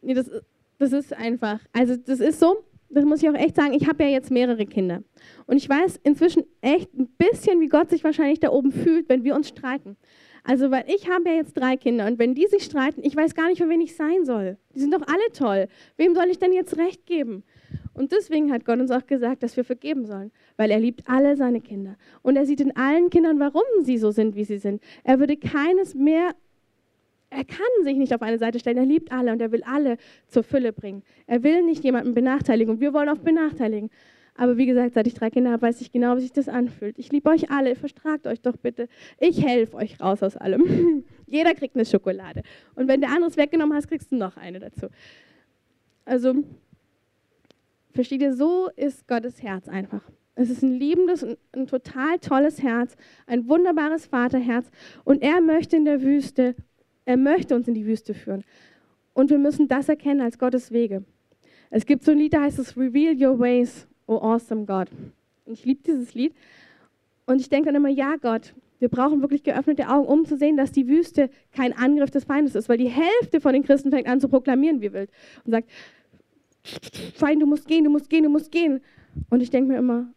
nee, 0.00 0.14
das, 0.14 0.30
das 0.78 0.92
ist 0.92 1.12
einfach. 1.12 1.58
Also 1.72 1.96
das 1.96 2.20
ist 2.20 2.38
so, 2.38 2.64
das 2.88 3.04
muss 3.04 3.20
ich 3.20 3.28
auch 3.28 3.34
echt 3.34 3.56
sagen, 3.56 3.72
ich 3.72 3.88
habe 3.88 4.04
ja 4.04 4.10
jetzt 4.10 4.30
mehrere 4.30 4.64
Kinder. 4.64 5.02
Und 5.46 5.56
ich 5.56 5.68
weiß 5.68 5.98
inzwischen 6.04 6.44
echt 6.60 6.94
ein 6.94 7.08
bisschen, 7.18 7.58
wie 7.60 7.68
Gott 7.68 7.90
sich 7.90 8.04
wahrscheinlich 8.04 8.38
da 8.38 8.50
oben 8.50 8.70
fühlt, 8.70 9.08
wenn 9.08 9.24
wir 9.24 9.34
uns 9.34 9.48
streiten. 9.48 9.96
Also, 10.48 10.70
weil 10.70 10.84
ich 10.86 11.10
habe 11.10 11.28
ja 11.28 11.34
jetzt 11.34 11.58
drei 11.58 11.76
Kinder 11.76 12.06
und 12.06 12.18
wenn 12.18 12.34
die 12.34 12.46
sich 12.46 12.64
streiten, 12.64 13.02
ich 13.04 13.14
weiß 13.14 13.34
gar 13.34 13.48
nicht, 13.48 13.58
für 13.58 13.68
wen 13.68 13.82
ich 13.82 13.94
sein 13.94 14.24
soll. 14.24 14.56
Die 14.74 14.80
sind 14.80 14.94
doch 14.94 15.06
alle 15.06 15.32
toll. 15.34 15.68
Wem 15.98 16.14
soll 16.14 16.24
ich 16.30 16.38
denn 16.38 16.54
jetzt 16.54 16.78
recht 16.78 17.04
geben? 17.04 17.44
Und 17.92 18.12
deswegen 18.12 18.50
hat 18.50 18.64
Gott 18.64 18.80
uns 18.80 18.90
auch 18.90 19.06
gesagt, 19.06 19.42
dass 19.42 19.58
wir 19.58 19.64
vergeben 19.64 20.06
sollen, 20.06 20.32
weil 20.56 20.70
er 20.70 20.78
liebt 20.78 21.02
alle 21.06 21.36
seine 21.36 21.60
Kinder. 21.60 21.96
Und 22.22 22.36
er 22.36 22.46
sieht 22.46 22.62
in 22.62 22.74
allen 22.74 23.10
Kindern, 23.10 23.38
warum 23.38 23.60
sie 23.82 23.98
so 23.98 24.10
sind, 24.10 24.36
wie 24.36 24.44
sie 24.44 24.56
sind. 24.56 24.82
Er 25.04 25.18
würde 25.20 25.36
keines 25.36 25.94
mehr, 25.94 26.34
er 27.28 27.44
kann 27.44 27.66
sich 27.82 27.98
nicht 27.98 28.14
auf 28.14 28.22
eine 28.22 28.38
Seite 28.38 28.58
stellen. 28.58 28.78
Er 28.78 28.86
liebt 28.86 29.12
alle 29.12 29.32
und 29.32 29.42
er 29.42 29.52
will 29.52 29.62
alle 29.64 29.98
zur 30.28 30.44
Fülle 30.44 30.72
bringen. 30.72 31.02
Er 31.26 31.42
will 31.42 31.62
nicht 31.62 31.84
jemanden 31.84 32.14
benachteiligen 32.14 32.72
und 32.72 32.80
wir 32.80 32.94
wollen 32.94 33.10
auch 33.10 33.18
benachteiligen. 33.18 33.90
Aber 34.38 34.56
wie 34.56 34.66
gesagt, 34.66 34.94
seit 34.94 35.08
ich 35.08 35.14
drei 35.14 35.30
Kinder 35.30 35.50
habe, 35.50 35.62
weiß 35.62 35.80
ich 35.80 35.90
genau, 35.90 36.16
wie 36.16 36.20
sich 36.20 36.32
das 36.32 36.48
anfühlt. 36.48 36.96
Ich 36.96 37.10
liebe 37.10 37.28
euch 37.28 37.50
alle, 37.50 37.74
verstragt 37.74 38.24
euch 38.28 38.40
doch 38.40 38.56
bitte. 38.56 38.88
Ich 39.18 39.44
helfe 39.44 39.76
euch 39.76 40.00
raus 40.00 40.22
aus 40.22 40.36
allem. 40.36 41.02
Jeder 41.26 41.54
kriegt 41.54 41.74
eine 41.74 41.84
Schokolade. 41.84 42.44
Und 42.76 42.86
wenn 42.86 43.00
der 43.00 43.10
andere 43.10 43.30
es 43.30 43.36
weggenommen 43.36 43.76
hast, 43.76 43.88
kriegst 43.88 44.12
du 44.12 44.16
noch 44.16 44.36
eine 44.36 44.60
dazu. 44.60 44.86
Also, 46.04 46.36
versteht 47.90 48.22
ihr, 48.22 48.32
so 48.32 48.70
ist 48.76 49.08
Gottes 49.08 49.42
Herz 49.42 49.68
einfach. 49.68 50.08
Es 50.36 50.50
ist 50.50 50.62
ein 50.62 50.70
liebendes 50.70 51.24
und 51.24 51.36
ein 51.50 51.66
total 51.66 52.20
tolles 52.20 52.62
Herz, 52.62 52.94
ein 53.26 53.48
wunderbares 53.48 54.06
Vaterherz. 54.06 54.70
Und 55.02 55.20
er 55.20 55.40
möchte 55.40 55.76
in 55.76 55.84
der 55.84 56.00
Wüste, 56.00 56.54
er 57.04 57.16
möchte 57.16 57.56
uns 57.56 57.66
in 57.66 57.74
die 57.74 57.86
Wüste 57.86 58.14
führen. 58.14 58.44
Und 59.14 59.30
wir 59.30 59.38
müssen 59.38 59.66
das 59.66 59.88
erkennen 59.88 60.20
als 60.20 60.38
Gottes 60.38 60.70
Wege. 60.70 61.02
Es 61.70 61.86
gibt 61.86 62.04
so 62.04 62.12
ein 62.12 62.18
Lied, 62.18 62.34
da 62.34 62.42
heißt 62.42 62.60
es 62.60 62.76
Reveal 62.76 63.20
Your 63.20 63.40
Ways. 63.40 63.88
Oh 64.08 64.16
awesome 64.16 64.64
God. 64.64 64.88
Und 65.44 65.52
ich 65.52 65.64
liebe 65.64 65.82
dieses 65.84 66.14
Lied. 66.14 66.34
Und 67.26 67.40
ich 67.40 67.48
denke 67.48 67.66
dann 67.66 67.76
immer, 67.76 67.90
ja 67.90 68.16
Gott, 68.16 68.54
wir 68.80 68.88
brauchen 68.88 69.20
wirklich 69.20 69.42
geöffnete 69.42 69.88
Augen, 69.88 70.08
um 70.08 70.24
zu 70.24 70.36
sehen, 70.36 70.56
dass 70.56 70.72
die 70.72 70.88
Wüste 70.88 71.30
kein 71.52 71.72
Angriff 71.72 72.10
des 72.10 72.24
Feindes 72.24 72.54
ist, 72.54 72.68
weil 72.68 72.78
die 72.78 72.88
Hälfte 72.88 73.40
von 73.40 73.52
den 73.52 73.62
Christen 73.62 73.90
fängt 73.90 74.08
an 74.08 74.20
zu 74.20 74.28
proklamieren 74.28 74.80
wie 74.80 74.92
wild 74.92 75.10
und 75.44 75.52
sagt, 75.52 75.68
Feind, 77.14 77.40
du 77.42 77.46
musst 77.46 77.68
gehen, 77.68 77.84
du 77.84 77.90
musst 77.90 78.10
gehen, 78.10 78.24
du 78.24 78.30
musst 78.30 78.50
gehen. 78.50 78.80
Und 79.30 79.42
ich 79.42 79.50
denke 79.50 79.72
mir 79.72 79.78
immer, 79.78 80.12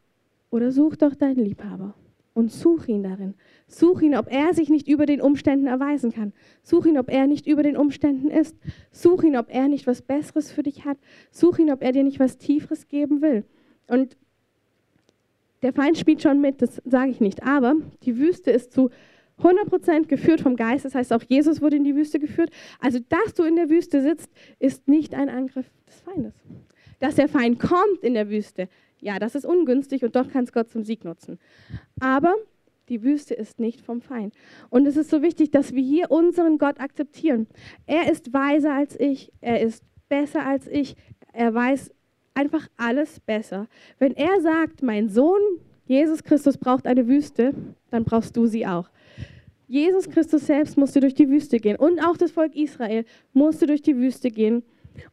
oder 0.50 0.72
such 0.72 0.96
doch 0.96 1.16
deinen 1.16 1.44
Liebhaber 1.44 1.94
und 2.34 2.52
such 2.52 2.88
ihn 2.88 3.04
darin. 3.04 3.36
Such 3.68 4.02
ihn, 4.02 4.16
ob 4.16 4.32
er 4.32 4.54
sich 4.54 4.70
nicht 4.70 4.88
über 4.88 5.06
den 5.06 5.22
Umständen 5.22 5.68
erweisen 5.68 6.12
kann. 6.12 6.34
Such 6.64 6.86
ihn, 6.86 6.98
ob 6.98 7.10
er 7.10 7.28
nicht 7.28 7.48
über 7.48 7.64
den 7.64 7.78
Umständen 7.78 8.30
ist. 8.30 8.58
Such 8.92 9.24
ihn, 9.24 9.38
ob 9.38 9.54
er 9.54 9.68
nicht 9.68 9.88
was 9.88 10.02
Besseres 10.02 10.52
für 10.52 10.64
dich 10.64 10.86
hat. 10.86 10.98
Such 11.32 11.60
ihn, 11.60 11.72
ob 11.72 11.84
er 11.84 11.92
dir 11.92 12.04
nicht 12.04 12.20
was 12.20 12.38
Tieferes 12.38 12.88
geben 12.88 13.22
will. 13.22 13.46
Und 13.88 14.18
der 15.62 15.74
Feind 15.74 15.98
spielt 15.98 16.22
schon 16.22 16.42
mit, 16.42 16.62
das 16.62 16.82
sage 16.86 17.12
ich 17.12 17.20
nicht. 17.20 17.44
Aber 17.44 17.76
die 18.04 18.18
Wüste 18.18 18.52
ist 18.52 18.74
zu 18.74 18.90
100% 19.42 20.08
geführt 20.08 20.42
vom 20.42 20.56
Geist. 20.56 20.86
Das 20.86 20.96
heißt, 20.96 21.14
auch 21.14 21.24
Jesus 21.28 21.62
wurde 21.62 21.76
in 21.76 21.84
die 21.84 21.96
Wüste 21.96 22.20
geführt. 22.20 22.52
Also, 22.80 23.00
dass 23.10 23.34
du 23.34 23.44
in 23.44 23.56
der 23.56 23.70
Wüste 23.70 24.02
sitzt, 24.02 24.30
ist 24.60 24.88
nicht 24.88 25.14
ein 25.14 25.30
Angriff 25.30 25.70
des 25.88 26.02
Feindes. 26.02 26.34
Dass 27.00 27.16
der 27.16 27.28
Feind 27.28 27.60
kommt 27.60 28.04
in 28.04 28.14
der 28.14 28.30
Wüste, 28.30 28.70
ja, 29.00 29.18
das 29.18 29.34
ist 29.34 29.46
ungünstig 29.46 30.04
und 30.04 30.16
doch 30.16 30.30
kann 30.30 30.44
es 30.44 30.54
Gott 30.54 30.70
zum 30.70 30.84
Sieg 30.84 31.04
nutzen. 31.04 31.40
Aber 32.00 32.36
die 32.90 33.04
Wüste 33.04 33.34
ist 33.34 33.60
nicht 33.60 33.82
vom 33.82 34.02
Feind. 34.02 34.36
Und 34.70 34.86
es 34.86 34.98
ist 34.98 35.10
so 35.10 35.22
wichtig, 35.22 35.50
dass 35.50 35.74
wir 35.74 35.82
hier 35.82 36.12
unseren 36.12 36.58
Gott 36.58 36.80
akzeptieren. 36.80 37.48
Er 37.88 38.12
ist 38.12 38.34
weiser 38.34 38.74
als 38.74 39.00
ich, 39.00 39.32
er 39.42 39.62
ist 39.62 39.84
besser 40.08 40.46
als 40.46 40.68
ich, 40.68 40.96
er 41.34 41.54
weiß 41.54 41.92
einfach 42.34 42.68
alles 42.78 43.20
besser. 43.20 43.68
Wenn 44.00 44.16
er 44.16 44.42
sagt, 44.42 44.82
mein 44.84 45.10
Sohn, 45.10 45.42
Jesus 45.86 46.24
Christus 46.24 46.58
braucht 46.58 46.88
eine 46.88 47.08
Wüste, 47.08 47.54
dann 47.90 48.04
brauchst 48.04 48.38
du 48.38 48.46
sie 48.46 48.66
auch. 48.66 48.90
Jesus 49.68 50.10
Christus 50.10 50.48
selbst 50.48 50.78
musste 50.78 51.00
durch 51.00 51.14
die 51.14 51.30
Wüste 51.30 51.58
gehen 51.58 51.78
und 51.78 52.00
auch 52.00 52.18
das 52.18 52.32
Volk 52.32 52.56
Israel 52.56 53.06
musste 53.34 53.68
durch 53.68 53.82
die 53.82 53.96
Wüste 53.96 54.30
gehen. 54.30 54.64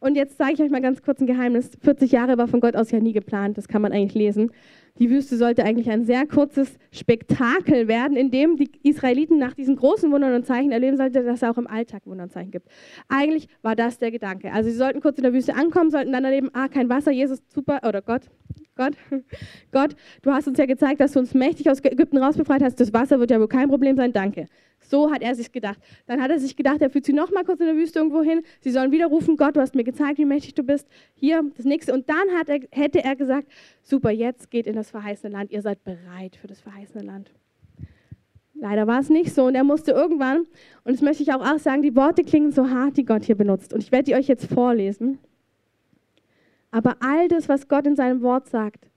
Und 0.00 0.16
jetzt 0.16 0.36
sage 0.36 0.54
ich 0.54 0.60
euch 0.60 0.70
mal 0.70 0.80
ganz 0.80 1.02
kurz 1.02 1.20
ein 1.20 1.26
Geheimnis. 1.26 1.70
40 1.80 2.10
Jahre 2.10 2.38
war 2.38 2.48
von 2.48 2.60
Gott 2.60 2.74
aus 2.74 2.90
ja 2.90 2.98
nie 2.98 3.12
geplant, 3.12 3.56
das 3.56 3.68
kann 3.68 3.82
man 3.82 3.92
eigentlich 3.92 4.14
lesen. 4.14 4.50
Die 4.98 5.10
Wüste 5.10 5.36
sollte 5.36 5.64
eigentlich 5.64 5.90
ein 5.90 6.04
sehr 6.04 6.26
kurzes 6.26 6.78
Spektakel 6.90 7.88
werden, 7.88 8.16
in 8.16 8.30
dem 8.30 8.56
die 8.56 8.70
Israeliten 8.82 9.38
nach 9.38 9.54
diesen 9.54 9.76
großen 9.76 10.10
Wundern 10.10 10.34
und 10.34 10.46
Zeichen 10.46 10.72
erleben 10.72 10.96
sollten, 10.96 11.24
dass 11.24 11.42
es 11.42 11.44
auch 11.44 11.58
im 11.58 11.66
Alltag 11.66 12.06
Wunder 12.06 12.24
und 12.24 12.32
Zeichen 12.32 12.50
gibt. 12.50 12.68
Eigentlich 13.08 13.48
war 13.62 13.76
das 13.76 13.98
der 13.98 14.10
Gedanke. 14.10 14.52
Also 14.52 14.70
sie 14.70 14.76
sollten 14.76 15.00
kurz 15.00 15.18
in 15.18 15.24
der 15.24 15.32
Wüste 15.32 15.54
ankommen, 15.54 15.90
sollten 15.90 16.12
dann 16.12 16.24
erleben, 16.24 16.50
ah, 16.52 16.68
kein 16.68 16.88
Wasser, 16.88 17.12
Jesus, 17.12 17.42
super, 17.48 17.80
oder 17.86 18.02
Gott, 18.02 18.22
Gott, 18.76 18.94
Gott, 19.72 19.96
du 20.22 20.30
hast 20.32 20.48
uns 20.48 20.58
ja 20.58 20.66
gezeigt, 20.66 21.00
dass 21.00 21.12
du 21.12 21.18
uns 21.18 21.34
mächtig 21.34 21.70
aus 21.70 21.84
Ägypten 21.84 22.18
rausbefreit 22.18 22.62
hast. 22.62 22.80
Das 22.80 22.92
Wasser 22.92 23.20
wird 23.20 23.30
ja 23.30 23.40
wohl 23.40 23.48
kein 23.48 23.68
Problem 23.68 23.96
sein. 23.96 24.12
Danke. 24.12 24.46
So 24.88 25.10
hat 25.10 25.22
er 25.22 25.34
sich 25.34 25.52
gedacht. 25.52 25.78
Dann 26.06 26.22
hat 26.22 26.30
er 26.30 26.38
sich 26.38 26.56
gedacht, 26.56 26.80
er 26.80 26.88
führt 26.88 27.04
sie 27.04 27.12
noch 27.12 27.30
mal 27.30 27.44
kurz 27.44 27.60
in 27.60 27.66
der 27.66 27.76
Wüste 27.76 27.98
irgendwo 27.98 28.22
hin. 28.22 28.42
Sie 28.60 28.70
sollen 28.70 28.90
wieder 28.90 29.06
rufen, 29.06 29.36
Gott, 29.36 29.56
du 29.56 29.60
hast 29.60 29.74
mir 29.74 29.84
gezeigt, 29.84 30.18
wie 30.18 30.24
mächtig 30.24 30.54
du 30.54 30.62
bist. 30.62 30.88
Hier, 31.14 31.44
das 31.56 31.66
nächste. 31.66 31.92
Und 31.92 32.08
dann 32.08 32.28
er, 32.46 32.60
hätte 32.70 33.04
er 33.04 33.14
gesagt, 33.14 33.48
super, 33.82 34.10
jetzt 34.10 34.50
geht 34.50 34.66
in 34.66 34.74
das 34.74 34.90
verheißene 34.90 35.32
Land. 35.32 35.50
Ihr 35.50 35.60
seid 35.60 35.84
bereit 35.84 36.36
für 36.36 36.46
das 36.46 36.60
verheißene 36.60 37.04
Land. 37.04 37.30
Leider 38.54 38.86
war 38.86 38.98
es 38.98 39.10
nicht 39.10 39.34
so 39.34 39.44
und 39.44 39.54
er 39.54 39.62
musste 39.62 39.92
irgendwann, 39.92 40.38
und 40.82 40.92
das 40.92 41.00
möchte 41.00 41.22
ich 41.22 41.32
auch, 41.32 41.46
auch 41.46 41.58
sagen, 41.58 41.82
die 41.82 41.94
Worte 41.94 42.24
klingen 42.24 42.50
so 42.50 42.70
hart, 42.70 42.96
die 42.96 43.04
Gott 43.04 43.24
hier 43.24 43.36
benutzt. 43.36 43.72
Und 43.72 43.82
ich 43.82 43.92
werde 43.92 44.04
die 44.04 44.14
euch 44.14 44.26
jetzt 44.26 44.52
vorlesen. 44.52 45.18
Aber 46.70 46.96
all 47.00 47.28
das, 47.28 47.48
was 47.48 47.68
Gott 47.68 47.86
in 47.86 47.94
seinem 47.94 48.22
Wort 48.22 48.48
sagt, 48.48 48.88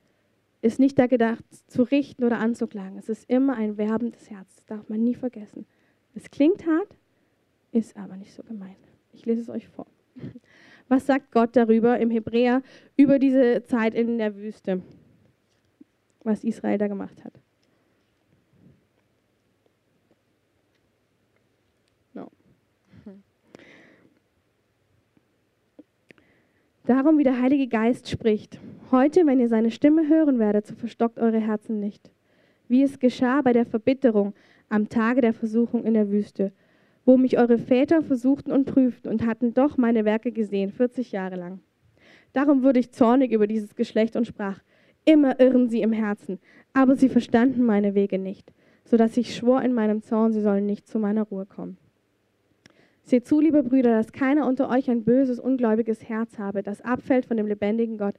ist 0.62 0.80
nicht 0.80 0.98
da 0.98 1.08
gedacht, 1.08 1.44
zu 1.68 1.84
richten 1.84 2.24
oder 2.24 2.40
anzuklagen. 2.40 2.98
Es 2.98 3.10
ist 3.10 3.30
immer 3.30 3.56
ein 3.56 3.78
Werben 3.78 4.12
des 4.12 4.30
Herzens. 4.30 4.56
Das 4.56 4.66
darf 4.66 4.90
man 4.90 5.04
nie 5.04 5.16
vergessen. 5.16 5.66
Es 6.14 6.30
klingt 6.30 6.66
hart, 6.66 6.98
ist 7.72 7.96
aber 7.98 8.18
nicht 8.18 8.34
so 8.34 8.44
gemeint. 8.44 8.78
Ich 9.14 9.26
lese 9.26 9.42
es 9.42 9.50
euch 9.50 9.68
vor. 9.68 9.88
Was 10.88 11.06
sagt 11.06 11.32
Gott 11.32 11.56
darüber 11.56 12.00
im 12.00 12.12
Hebräer 12.12 12.62
über 12.98 13.18
diese 13.18 13.64
Zeit 13.64 13.94
in 13.94 14.18
der 14.18 14.36
Wüste, 14.36 14.82
was 16.24 16.44
Israel 16.44 16.78
da 16.78 16.88
gemacht 16.88 17.24
hat? 17.24 17.32
Darum, 26.86 27.18
wie 27.18 27.24
der 27.24 27.42
Heilige 27.42 27.68
Geist 27.68 28.10
spricht, 28.10 28.60
heute, 28.92 29.26
wenn 29.26 29.40
ihr 29.40 29.48
seine 29.48 29.72
Stimme 29.72 30.10
hören 30.10 30.40
werdet, 30.40 30.68
so 30.68 30.76
verstockt 30.76 31.20
eure 31.20 31.40
Herzen 31.40 31.80
nicht. 31.80 32.12
Wie 32.68 32.84
es 32.84 33.00
geschah 33.00 33.42
bei 33.42 33.54
der 33.54 33.66
Verbitterung 33.66 34.34
am 34.72 34.90
Tage 34.90 35.22
der 35.22 35.34
Versuchung 35.34 35.84
in 35.84 35.94
der 35.94 36.10
Wüste, 36.10 36.52
wo 37.06 37.18
mich 37.18 37.38
eure 37.38 37.58
Väter 37.58 38.02
versuchten 38.02 38.52
und 38.52 38.66
prüften 38.66 39.12
und 39.12 39.26
hatten 39.26 39.54
doch 39.54 39.78
meine 39.78 40.06
Werke 40.06 40.32
gesehen, 40.32 40.72
40 40.72 41.12
Jahre 41.12 41.36
lang. 41.36 41.60
Darum 42.34 42.64
wurde 42.64 42.80
ich 42.80 42.92
zornig 42.92 43.32
über 43.32 43.48
dieses 43.48 43.76
Geschlecht 43.76 44.16
und 44.16 44.26
sprach, 44.26 44.62
immer 45.04 45.40
irren 45.40 45.68
sie 45.68 45.82
im 45.82 45.92
Herzen, 45.92 46.40
aber 46.74 46.96
sie 46.96 47.10
verstanden 47.10 47.66
meine 47.66 47.96
Wege 47.96 48.18
nicht, 48.18 48.54
so 48.86 48.96
dass 48.96 49.18
ich 49.18 49.36
schwor 49.36 49.62
in 49.62 49.74
meinem 49.74 50.04
Zorn, 50.04 50.32
sie 50.32 50.42
sollen 50.42 50.66
nicht 50.66 50.88
zu 50.88 51.00
meiner 51.00 51.24
Ruhe 51.24 51.46
kommen. 51.46 51.78
Seht 53.04 53.28
zu, 53.28 53.42
liebe 53.42 53.64
Brüder, 53.64 53.92
dass 53.92 54.14
keiner 54.14 54.48
unter 54.48 54.70
euch 54.70 54.90
ein 54.90 55.04
böses, 55.04 55.40
ungläubiges 55.40 56.08
Herz 56.08 56.38
habe, 56.38 56.64
das 56.64 56.82
abfällt 56.82 57.26
von 57.26 57.36
dem 57.36 57.48
lebendigen 57.48 57.98
Gott, 57.98 58.16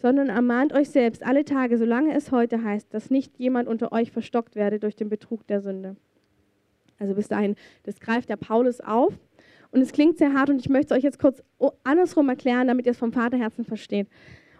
sondern 0.00 0.28
ermahnt 0.28 0.72
euch 0.72 0.90
selbst 0.90 1.24
alle 1.24 1.44
Tage, 1.44 1.78
solange 1.78 2.14
es 2.14 2.32
heute 2.32 2.62
heißt, 2.62 2.92
dass 2.92 3.10
nicht 3.10 3.38
jemand 3.38 3.68
unter 3.68 3.92
euch 3.92 4.10
verstockt 4.10 4.56
werde 4.56 4.78
durch 4.78 4.96
den 4.96 5.08
Betrug 5.08 5.46
der 5.46 5.60
Sünde. 5.60 5.96
Also 6.98 7.14
bis 7.14 7.28
dahin, 7.28 7.56
das 7.84 8.00
greift 8.00 8.28
der 8.28 8.36
Paulus 8.36 8.80
auf 8.80 9.18
und 9.70 9.80
es 9.80 9.92
klingt 9.92 10.18
sehr 10.18 10.34
hart 10.34 10.50
und 10.50 10.60
ich 10.60 10.68
möchte 10.68 10.94
es 10.94 10.98
euch 10.98 11.04
jetzt 11.04 11.18
kurz 11.18 11.42
andersrum 11.84 12.28
erklären, 12.28 12.68
damit 12.68 12.86
ihr 12.86 12.92
es 12.92 12.98
vom 12.98 13.12
Vaterherzen 13.12 13.64
versteht. 13.64 14.08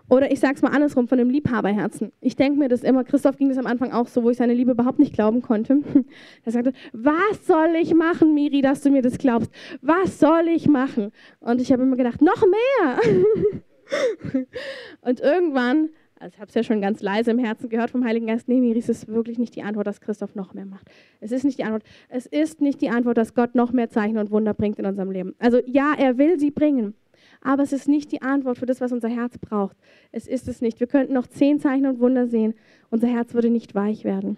Oder 0.09 0.33
ich 0.33 0.41
sage 0.41 0.55
es 0.55 0.63
mal 0.63 0.73
andersrum, 0.73 1.07
von 1.07 1.19
dem 1.19 1.31
Liebhaberherzen. 1.31 2.11
Ich 2.21 2.35
denke 2.35 2.59
mir 2.59 2.69
das 2.69 2.83
immer, 2.83 3.05
Christoph 3.05 3.37
ging 3.37 3.49
das 3.49 3.59
am 3.59 3.67
Anfang 3.67 3.93
auch 3.93 4.09
so, 4.09 4.25
wo 4.25 4.31
ich 4.31 4.39
seine 4.39 4.55
Liebe 4.55 4.73
überhaupt 4.73 4.99
nicht 4.99 5.15
glauben 5.15 5.41
konnte. 5.41 5.83
Er 6.45 6.53
sagte, 6.53 6.73
was 6.93 7.47
soll 7.47 7.77
ich 7.81 7.95
machen, 7.95 8.35
Miri, 8.35 8.61
dass 8.61 8.83
du 8.83 8.91
mir 8.91 9.03
das 9.03 9.19
glaubst? 9.19 9.53
Was 9.83 10.19
soll 10.19 10.49
ich 10.49 10.67
machen? 10.67 11.13
Und 11.39 11.61
ich 11.61 11.71
habe 11.73 11.85
immer 11.85 11.97
gedacht, 11.97 12.21
noch 12.23 12.45
mehr. 12.45 12.99
Und 15.01 15.21
irgendwann, 15.21 15.91
also 16.19 16.35
ich 16.35 16.41
habe 16.41 16.49
es 16.49 16.55
ja 16.55 16.63
schon 16.63 16.81
ganz 16.81 17.01
leise 17.03 17.31
im 17.31 17.39
Herzen 17.39 17.69
gehört 17.69 17.91
vom 17.91 18.05
Heiligen 18.05 18.27
Geist, 18.27 18.49
nee, 18.49 18.61
Miri, 18.61 18.79
es 18.79 18.89
ist 18.89 19.09
wirklich 19.09 19.39
nicht 19.39 19.57
die 19.57 19.63
Antwort, 19.63 19.87
dass 19.87 20.01
Christoph 20.01 20.35
noch 20.35 20.55
mehr 20.55 20.67
macht. 20.67 20.91
Es 21.21 21.33
ist 21.33 21.45
nicht 21.45 21.59
die 21.59 21.65
Antwort. 21.65 21.85
Es 22.09 22.27
ist 22.27 22.61
nicht 22.61 22.81
die 22.81 22.91
Antwort, 22.91 23.17
dass 23.17 23.35
Gott 23.35 23.55
noch 23.55 23.73
mehr 23.73 23.91
Zeichen 23.91 24.19
und 24.19 24.31
Wunder 24.31 24.55
bringt 24.55 24.79
in 24.79 24.87
unserem 24.87 25.11
Leben. 25.11 25.35
Also 25.39 25.61
ja, 25.67 25.95
er 25.97 26.19
will 26.19 26.39
sie 26.39 26.51
bringen 26.51 26.95
aber 27.43 27.63
es 27.63 27.73
ist 27.73 27.89
nicht 27.89 28.13
die 28.13 28.23
Antwort 28.23 28.59
für 28.59 28.67
das, 28.67 28.81
was 28.81 28.93
unser 28.93 29.09
Herz 29.09 29.39
braucht. 29.39 29.77
Es 30.13 30.27
ist 30.27 30.49
es 30.49 30.61
nicht. 30.61 30.81
Wir 30.81 30.87
könnten 30.87 31.15
noch 31.15 31.27
zehn 31.27 31.59
Zeichen 31.59 31.87
und 31.87 32.01
Wunder 32.01 32.27
sehen. 32.27 32.55
Unser 32.91 33.09
Herz 33.09 33.35
würde 33.35 33.51
nicht 33.51 33.75
weich 33.75 34.05
werden. 34.05 34.37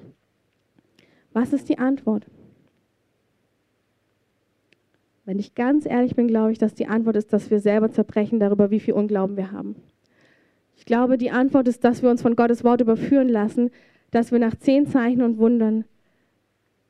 Was 1.33 1.53
ist 1.53 1.69
die 1.69 1.79
Antwort? 1.79 2.27
Wenn 5.25 5.39
ich 5.39 5.55
ganz 5.55 5.87
ehrlich 5.87 6.17
bin, 6.17 6.27
glaube 6.27 6.53
ich, 6.53 6.59
dass 6.59 6.75
die 6.75 6.87
Antwort 6.87 7.17
ist, 7.17 7.33
dass 7.33 7.51
wir 7.51 7.61
selber 7.61 7.91
zerbrechen 7.91 8.41
darüber, 8.41 8.71
wie 8.71 8.81
viel 8.81 8.95
Unglauben 8.95 9.37
wir 9.37 9.53
haben. 9.53 9.77
Ich 10.77 10.85
glaube, 10.85 11.17
die 11.17 11.31
Antwort 11.31 11.69
ist, 11.69 11.85
dass 11.85 12.03
wir 12.03 12.11
uns 12.11 12.23
von 12.23 12.35
Gottes 12.35 12.65
Wort 12.65 12.81
überführen 12.81 13.29
lassen, 13.29 13.71
dass 14.11 14.33
wir 14.33 14.41
nach 14.41 14.57
zehn 14.57 14.87
Zeichen 14.87 15.23
und 15.23 15.39
Wundern 15.39 15.85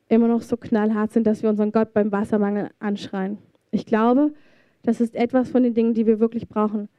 immer 0.09 0.27
noch 0.27 0.41
so 0.41 0.57
knallhart 0.57 1.11
sind, 1.11 1.27
dass 1.27 1.43
wir 1.43 1.49
unseren 1.49 1.71
Gott 1.71 1.93
beim 1.93 2.11
Wassermangel 2.11 2.69
anschreien. 2.79 3.37
Ich 3.71 3.85
glaube, 3.85 4.33
das 4.81 4.99
ist 4.99 5.15
etwas 5.15 5.49
von 5.49 5.63
den 5.63 5.73
Dingen, 5.73 5.93
die 5.93 6.05
wir 6.05 6.19
wirklich 6.19 6.47
brauchen. 6.47 6.89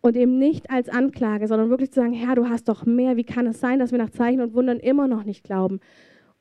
Und 0.00 0.16
eben 0.16 0.38
nicht 0.38 0.70
als 0.70 0.90
Anklage, 0.90 1.48
sondern 1.48 1.70
wirklich 1.70 1.90
zu 1.90 2.00
sagen, 2.00 2.12
Herr, 2.12 2.34
du 2.34 2.48
hast 2.48 2.68
doch 2.68 2.84
mehr. 2.84 3.16
Wie 3.16 3.24
kann 3.24 3.46
es 3.46 3.58
sein, 3.58 3.78
dass 3.78 3.90
wir 3.90 3.98
nach 3.98 4.10
Zeichen 4.10 4.42
und 4.42 4.52
Wundern 4.52 4.78
immer 4.78 5.08
noch 5.08 5.24
nicht 5.24 5.44
glauben? 5.44 5.80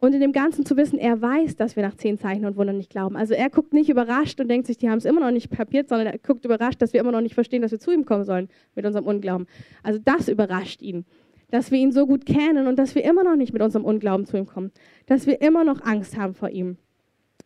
Und 0.04 0.14
in 0.14 0.20
dem 0.20 0.34
Ganzen 0.34 0.66
zu 0.66 0.76
wissen, 0.76 1.00
er 1.00 1.22
weiß, 1.22 1.56
dass 1.56 1.78
wir 1.78 1.84
nach 1.84 1.96
zehn 1.96 2.18
Zeichen 2.18 2.44
und 2.44 2.58
Wundern 2.58 2.76
nicht 2.76 2.90
glauben. 2.90 3.16
Also 3.16 3.36
er 3.36 3.50
guckt 3.50 3.72
nicht 3.72 3.88
überrascht 3.88 4.38
und 4.42 4.50
denkt 4.50 4.68
sich, 4.68 4.78
die 4.78 4.90
haben 4.90 4.98
es 4.98 5.06
immer 5.06 5.22
noch 5.22 5.32
nicht 5.32 5.50
kapiert, 5.50 5.88
sondern 5.88 6.08
er 6.08 6.20
guckt 6.20 6.44
überrascht, 6.44 6.82
dass 6.82 6.92
wir 6.92 7.00
immer 7.00 7.14
noch 7.14 7.22
nicht 7.22 7.36
verstehen, 7.36 7.62
dass 7.62 7.72
wir 7.72 7.80
zu 7.80 7.90
ihm 7.90 8.04
kommen 8.04 8.26
sollen 8.26 8.50
mit 8.76 8.86
unserem 8.86 9.06
Unglauben. 9.06 9.48
Also 9.82 10.02
das 10.04 10.28
überrascht 10.28 10.82
ihn, 10.82 11.06
dass 11.52 11.72
wir 11.72 11.80
ihn 11.80 11.94
so 11.94 12.06
gut 12.06 12.26
kennen 12.26 12.68
und 12.68 12.78
dass 12.78 12.96
wir 12.96 13.06
immer 13.06 13.24
noch 13.24 13.38
nicht 13.38 13.54
mit 13.54 13.62
unserem 13.62 13.86
Unglauben 13.86 14.26
zu 14.26 14.36
ihm 14.36 14.46
kommen, 14.46 14.74
dass 15.06 15.26
wir 15.26 15.40
immer 15.42 15.64
noch 15.64 15.82
Angst 15.86 16.18
haben 16.18 16.34
vor 16.34 16.50
ihm. 16.50 16.76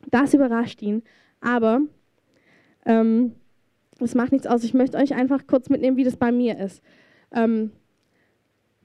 Das 0.10 0.34
überrascht 0.34 0.82
ihn. 0.82 1.04
Aber 1.42 1.82
ähm, 2.88 3.36
macht 4.16 4.32
nichts 4.32 4.48
aus. 4.48 4.64
Ich 4.64 4.74
möchte 4.74 4.98
euch 4.98 5.14
einfach 5.14 5.46
kurz 5.46 5.70
mitnehmen, 5.70 5.96
wie 5.96 6.06
das 6.06 6.18
bei 6.18 6.32
mir 6.32 6.58
ist. 6.58 6.82
Ähm, 7.32 7.70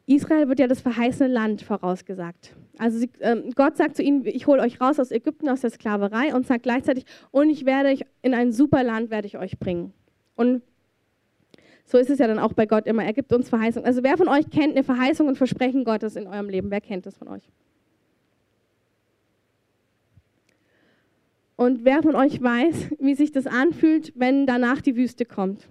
Israel 0.07 0.49
wird 0.49 0.59
ja 0.59 0.67
das 0.67 0.81
verheißene 0.81 1.33
Land 1.33 1.62
vorausgesagt. 1.62 2.55
Also 2.79 2.99
sie, 2.99 3.11
ähm, 3.21 3.53
Gott 3.55 3.77
sagt 3.77 3.97
zu 3.97 4.03
ihnen, 4.03 4.25
ich 4.27 4.47
hole 4.47 4.61
euch 4.61 4.81
raus 4.81 4.99
aus 4.99 5.11
Ägypten, 5.11 5.49
aus 5.49 5.61
der 5.61 5.71
Sklaverei 5.71 6.35
und 6.35 6.47
sagt 6.47 6.65
gleichzeitig, 6.65 7.05
und 7.31 7.51
ich 7.51 7.65
werde 7.65 7.91
euch 7.91 8.05
in 8.23 8.35
ein 8.35 8.53
super 8.53 8.83
Land 8.83 9.11
werde 9.11 9.27
ich 9.27 9.38
euch 9.38 9.59
bringen. 9.59 9.93
Und 10.35 10.62
so 11.85 11.99
ist 11.99 12.11
es 12.11 12.19
ja 12.19 12.27
dann 12.27 12.38
auch 12.38 12.53
bei 12.53 12.67
Gott 12.67 12.87
immer. 12.87 13.05
Er 13.05 13.12
gibt 13.12 13.33
uns 13.33 13.49
Verheißung. 13.49 13.85
Also 13.85 14.03
wer 14.03 14.17
von 14.17 14.29
euch 14.29 14.49
kennt 14.51 14.73
eine 14.73 14.83
Verheißung 14.83 15.29
und 15.29 15.37
Versprechen 15.37 15.85
Gottes 15.85 16.17
in 16.17 16.27
eurem 16.27 16.49
Leben? 16.49 16.71
Wer 16.71 16.81
kennt 16.81 17.07
das 17.07 17.17
von 17.17 17.29
euch? 17.29 17.43
Und 21.57 21.85
wer 21.85 22.03
von 22.03 22.17
euch 22.17 22.43
weiß, 22.43 22.91
wie 22.99 23.15
sich 23.15 23.31
das 23.31 23.47
anfühlt, 23.47 24.12
wenn 24.17 24.47
danach 24.47 24.81
die 24.81 24.97
Wüste 24.97 25.25
kommt? 25.25 25.69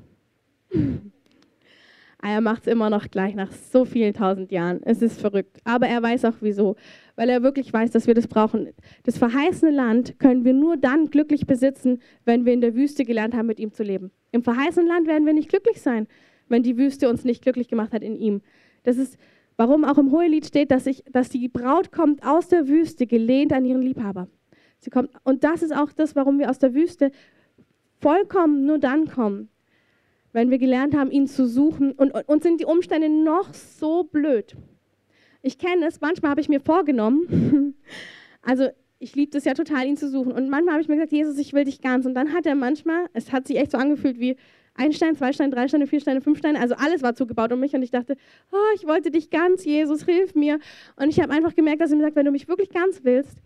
Er 2.24 2.42
macht 2.42 2.68
es 2.68 2.72
immer 2.72 2.90
noch 2.90 3.10
gleich 3.10 3.34
nach 3.34 3.52
so 3.52 3.84
vielen 3.84 4.14
tausend 4.14 4.52
Jahren. 4.52 4.82
Es 4.84 5.02
ist 5.02 5.20
verrückt. 5.20 5.58
Aber 5.64 5.88
er 5.88 6.04
weiß 6.04 6.26
auch 6.26 6.36
wieso. 6.42 6.76
Weil 7.16 7.30
er 7.30 7.42
wirklich 7.42 7.74
weiß, 7.74 7.92
dass 7.92 8.06
wir 8.06 8.14
das 8.14 8.28
brauchen. 8.28 8.70
Das 9.04 9.18
verheißene 9.18 9.72
Land 9.72 10.20
können 10.20 10.46
wir 10.46 10.54
nur 10.54 10.78
dann 10.78 11.10
glücklich 11.10 11.48
besitzen, 11.48 12.00
wenn 12.26 12.46
wir 12.46 12.54
in 12.54 12.62
der 12.62 12.76
Wüste 12.76 13.06
gelernt 13.06 13.36
haben, 13.36 13.48
mit 13.48 13.60
ihm 13.60 13.74
zu 13.74 13.84
leben. 13.84 14.12
Im 14.32 14.44
verheißenen 14.44 14.88
Land 14.88 15.08
werden 15.08 15.26
wir 15.26 15.34
nicht 15.34 15.50
glücklich 15.50 15.82
sein, 15.82 16.08
wenn 16.48 16.62
die 16.64 16.78
Wüste 16.78 17.10
uns 17.10 17.24
nicht 17.24 17.42
glücklich 17.42 17.68
gemacht 17.68 17.92
hat 17.92 18.04
in 18.04 18.16
ihm. 18.16 18.42
Das 18.84 18.98
ist, 18.98 19.18
warum 19.58 19.84
auch 19.84 19.98
im 19.98 20.12
Hohelied 20.12 20.46
steht, 20.46 20.70
dass, 20.70 20.86
ich, 20.86 21.04
dass 21.12 21.30
die 21.30 21.48
Braut 21.48 21.92
kommt 21.92 22.26
aus 22.26 22.48
der 22.48 22.68
Wüste, 22.68 23.08
gelehnt 23.08 23.52
an 23.52 23.66
ihren 23.66 23.82
Liebhaber. 23.82 24.28
Sie 24.80 24.90
kommt, 24.90 25.10
und 25.24 25.44
das 25.44 25.64
ist 25.64 25.76
auch 25.76 25.92
das, 25.92 26.16
warum 26.16 26.40
wir 26.40 26.50
aus 26.50 26.60
der 26.60 26.74
Wüste 26.74 27.12
vollkommen 28.00 28.66
nur 28.66 28.80
dann 28.80 29.08
kommen, 29.08 29.50
wenn 30.34 30.50
wir 30.50 30.58
gelernt 30.58 30.96
haben, 30.96 31.12
ihn 31.12 31.28
zu 31.28 31.48
suchen. 31.48 31.92
Und 31.92 32.12
uns 32.28 32.44
sind 32.44 32.60
die 32.60 32.66
Umstände 32.66 33.10
noch 33.10 33.54
so 33.54 34.04
blöd. 34.04 34.56
Ich 35.42 35.58
kenne 35.58 35.88
es, 35.88 36.02
manchmal 36.02 36.32
habe 36.32 36.42
ich 36.42 36.50
mir 36.50 36.60
vorgenommen, 36.60 37.76
also 38.42 38.68
ich 39.00 39.16
liebe 39.16 39.36
es 39.36 39.46
ja 39.46 39.56
total, 39.56 39.88
ihn 39.88 39.98
zu 39.98 40.08
suchen. 40.10 40.32
Und 40.32 40.50
manchmal 40.50 40.74
habe 40.74 40.84
ich 40.84 40.88
mir 40.88 40.96
gesagt, 40.96 41.12
Jesus, 41.12 41.38
ich 41.40 41.54
will 41.54 41.64
dich 41.64 41.82
ganz. 41.82 42.06
Und 42.06 42.14
dann 42.14 42.34
hat 42.34 42.46
er 42.46 42.54
manchmal, 42.54 43.08
es 43.14 43.32
hat 43.32 43.48
sich 43.48 43.58
echt 43.58 43.72
so 43.72 43.78
angefühlt 43.80 44.20
wie, 44.20 44.38
Ein 44.74 44.94
Stein, 44.94 45.16
zwei 45.16 45.34
Steine, 45.34 45.54
drei 45.54 45.68
Steine, 45.68 45.86
vier 45.86 46.00
Steine, 46.00 46.22
fünf 46.22 46.38
Steine, 46.38 46.60
also 46.60 46.76
alles 46.76 47.02
war 47.04 47.14
zugebaut 47.14 47.52
um 47.52 47.60
mich 47.60 47.74
und 47.74 47.84
ich 47.84 47.92
dachte, 47.92 48.16
oh, 48.52 48.76
ich 48.76 48.88
wollte 48.88 49.12
dich 49.12 49.30
ganz, 49.30 49.66
Jesus, 49.66 50.06
hilf 50.06 50.34
mir. 50.34 50.60
Und 50.96 51.10
ich 51.10 51.20
habe 51.20 51.34
einfach 51.34 51.56
gemerkt, 51.56 51.82
dass 51.82 51.92
er 51.92 51.98
mir 51.98 52.04
sagt, 52.04 52.16
wenn 52.16 52.26
du 52.26 52.32
mich 52.32 52.48
wirklich 52.48 52.70
ganz 52.70 53.04
willst, 53.04 53.38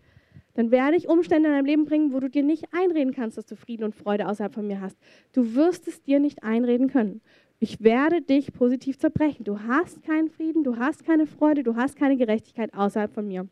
dann 0.56 0.70
werde 0.70 0.96
ich 0.96 1.06
Umstände 1.06 1.50
in 1.50 1.54
deinem 1.54 1.66
Leben 1.66 1.84
bringen, 1.84 2.14
wo 2.14 2.20
du 2.20 2.30
dir 2.30 2.42
nicht 2.42 2.64
einreden 2.72 3.12
kannst, 3.12 3.36
dass 3.36 3.44
du 3.44 3.56
Frieden 3.56 3.84
und 3.84 3.94
Freude 3.94 4.26
außerhalb 4.26 4.54
von 4.54 4.66
mir 4.66 4.80
hast. 4.80 4.96
Du 5.34 5.54
wirst 5.54 5.86
es 5.86 6.02
dir 6.02 6.18
nicht 6.18 6.42
einreden 6.42 6.88
können. 6.88 7.20
Ich 7.58 7.82
werde 7.82 8.22
dich 8.22 8.54
positiv 8.54 8.98
zerbrechen. 8.98 9.44
Du 9.44 9.60
hast 9.60 10.02
keinen 10.02 10.30
Frieden, 10.30 10.64
du 10.64 10.76
hast 10.76 11.04
keine 11.04 11.26
Freude, 11.26 11.62
du 11.62 11.76
hast 11.76 11.96
keine 11.96 12.16
Gerechtigkeit 12.16 12.72
außerhalb 12.72 13.12
von 13.12 13.28
mir. 13.28 13.46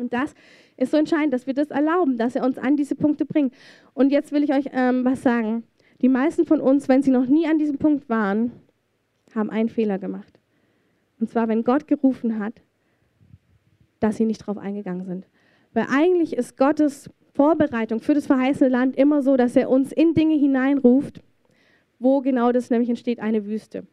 Und 0.00 0.14
das 0.14 0.34
ist 0.78 0.90
so 0.90 0.96
entscheidend, 0.96 1.34
dass 1.34 1.46
wir 1.46 1.52
das 1.52 1.70
erlauben, 1.70 2.16
dass 2.16 2.34
er 2.34 2.44
uns 2.44 2.56
an 2.56 2.76
diese 2.76 2.94
Punkte 2.94 3.26
bringt. 3.26 3.52
Und 3.92 4.10
jetzt 4.10 4.32
will 4.32 4.42
ich 4.42 4.54
euch 4.54 4.70
ähm, 4.72 5.04
was 5.04 5.22
sagen. 5.22 5.64
Die 6.00 6.08
meisten 6.08 6.46
von 6.46 6.62
uns, 6.62 6.88
wenn 6.88 7.02
sie 7.02 7.10
noch 7.10 7.26
nie 7.26 7.46
an 7.46 7.58
diesem 7.58 7.76
Punkt 7.76 8.08
waren, 8.08 8.52
haben 9.34 9.50
einen 9.50 9.68
Fehler 9.68 9.98
gemacht. 9.98 10.40
Und 11.20 11.28
zwar, 11.28 11.46
wenn 11.48 11.62
Gott 11.62 11.86
gerufen 11.86 12.38
hat, 12.38 12.54
dass 14.00 14.16
sie 14.16 14.24
nicht 14.24 14.40
darauf 14.40 14.58
eingegangen 14.58 15.04
sind. 15.04 15.26
Weil 15.74 15.86
eigentlich 15.90 16.36
ist 16.36 16.56
Gottes 16.56 17.10
Vorbereitung 17.34 18.00
für 18.00 18.14
das 18.14 18.26
verheißene 18.26 18.68
Land 18.68 18.96
immer 18.96 19.22
so, 19.22 19.36
dass 19.36 19.56
er 19.56 19.70
uns 19.70 19.92
in 19.92 20.14
Dinge 20.14 20.34
hineinruft, 20.34 21.22
wo 21.98 22.20
genau 22.20 22.52
das 22.52 22.70
nämlich 22.70 22.90
entsteht, 22.90 23.20
eine 23.20 23.46
Wüste. 23.46 23.86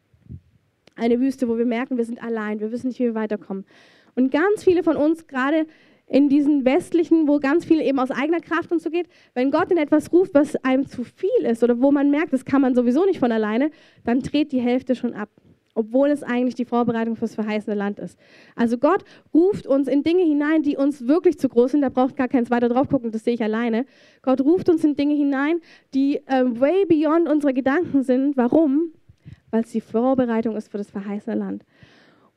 Eine 0.96 1.20
Wüste, 1.20 1.48
wo 1.48 1.58
wir 1.58 1.66
merken, 1.66 1.98
wir 1.98 2.06
sind 2.06 2.22
allein, 2.22 2.60
wir 2.60 2.72
wissen 2.72 2.88
nicht, 2.88 3.00
wie 3.00 3.06
wir 3.06 3.16
weiterkommen. 3.16 3.66
Und 4.16 4.32
ganz 4.32 4.64
viele 4.64 4.84
von 4.84 4.98
uns, 4.98 5.28
gerade 5.28 5.66
in 6.08 6.28
diesen 6.28 6.66
westlichen, 6.66 7.28
wo 7.28 7.40
ganz 7.40 7.64
viel 7.64 7.80
eben 7.80 8.00
aus 8.00 8.12
eigener 8.12 8.40
Kraft 8.40 8.72
und 8.72 8.82
so 8.82 8.90
geht, 8.90 9.08
wenn 9.36 9.52
Gott 9.52 9.72
in 9.72 9.78
etwas 9.78 10.12
ruft, 10.12 10.34
was 10.34 10.56
einem 10.58 10.88
zu 10.88 11.04
viel 11.04 11.46
ist 11.46 11.64
oder 11.64 11.80
wo 11.80 11.92
man 11.92 12.10
merkt, 12.10 12.34
das 12.34 12.44
kann 12.44 12.62
man 12.62 12.76
sowieso 12.76 13.06
nicht 13.06 13.20
von 13.20 13.32
alleine, 13.32 13.70
dann 14.04 14.20
dreht 14.22 14.52
die 14.52 14.60
Hälfte 14.60 14.96
schon 14.96 15.14
ab 15.14 15.30
obwohl 15.80 16.10
es 16.10 16.24
eigentlich 16.24 16.56
die 16.56 16.66
Vorbereitung 16.66 17.16
fürs 17.16 17.36
verheißene 17.36 17.76
Land 17.76 18.00
ist. 18.00 18.20
Also 18.56 18.78
Gott 18.78 19.04
ruft 19.34 19.66
uns 19.66 19.88
in 19.88 20.04
Dinge 20.04 20.24
hinein, 20.24 20.62
die 20.62 20.76
uns 20.76 21.08
wirklich 21.08 21.40
zu 21.40 21.48
groß 21.48 21.72
sind. 21.72 21.82
Da 21.82 21.90
braucht 21.90 22.18
gar 22.18 22.28
keins 22.28 22.52
weiter 22.52 22.68
drauf 22.68 22.90
gucken, 22.90 23.12
das 23.12 23.24
sehe 23.24 23.34
ich 23.34 23.44
alleine. 23.44 23.86
Gott 24.22 24.42
ruft 24.42 24.70
uns 24.70 24.84
in 24.84 24.96
Dinge 24.96 25.16
hinein, 25.16 25.60
die 25.94 26.18
äh, 26.28 26.44
way 26.46 26.86
beyond 26.86 27.30
unsere 27.30 27.54
Gedanken 27.54 28.04
sind. 28.04 28.36
Warum? 28.36 28.92
Weil 29.52 29.64
es 29.64 29.72
die 29.72 29.82
Vorbereitung 29.82 30.56
ist 30.56 30.70
für 30.70 30.78
das 30.78 30.92
verheißene 30.92 31.36
Land. 31.36 31.64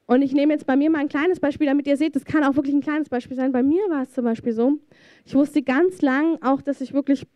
Und 0.07 0.23
ich 0.23 0.33
nehme 0.33 0.53
jetzt 0.53 0.67
bei 0.67 0.77
mir 0.77 0.91
mal 0.91 0.99
ein 0.99 1.09
kleines 1.09 1.41
Beispiel, 1.41 1.67
damit 1.67 1.87
ihr 1.87 1.97
seht, 1.97 2.15
das 2.17 2.25
kann 2.25 2.45
auch 2.45 2.57
wirklich 2.57 2.75
ein 2.75 2.81
kleines 2.81 3.09
Beispiel 3.09 3.37
sein. 3.37 3.53
Bei 3.53 3.63
mir 3.63 3.83
war 3.89 4.03
es 4.03 4.13
zum 4.13 4.25
Beispiel 4.25 4.53
so, 4.53 4.79
ich 5.25 5.35
wusste 5.35 5.63
ganz 5.63 6.03
lang 6.03 6.39
auch, 6.43 6.61
dass 6.63 6.81
ich 6.81 6.93
wirklich 6.93 7.27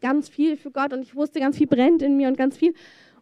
ganz 0.00 0.28
viel 0.28 0.56
für 0.56 0.70
Gott 0.70 0.92
und 0.92 1.02
ich 1.02 1.16
wusste, 1.16 1.40
ganz 1.40 1.56
viel 1.56 1.66
brennt 1.66 2.02
in 2.02 2.16
mir 2.16 2.28
und 2.28 2.36
ganz 2.36 2.56
viel. 2.56 2.74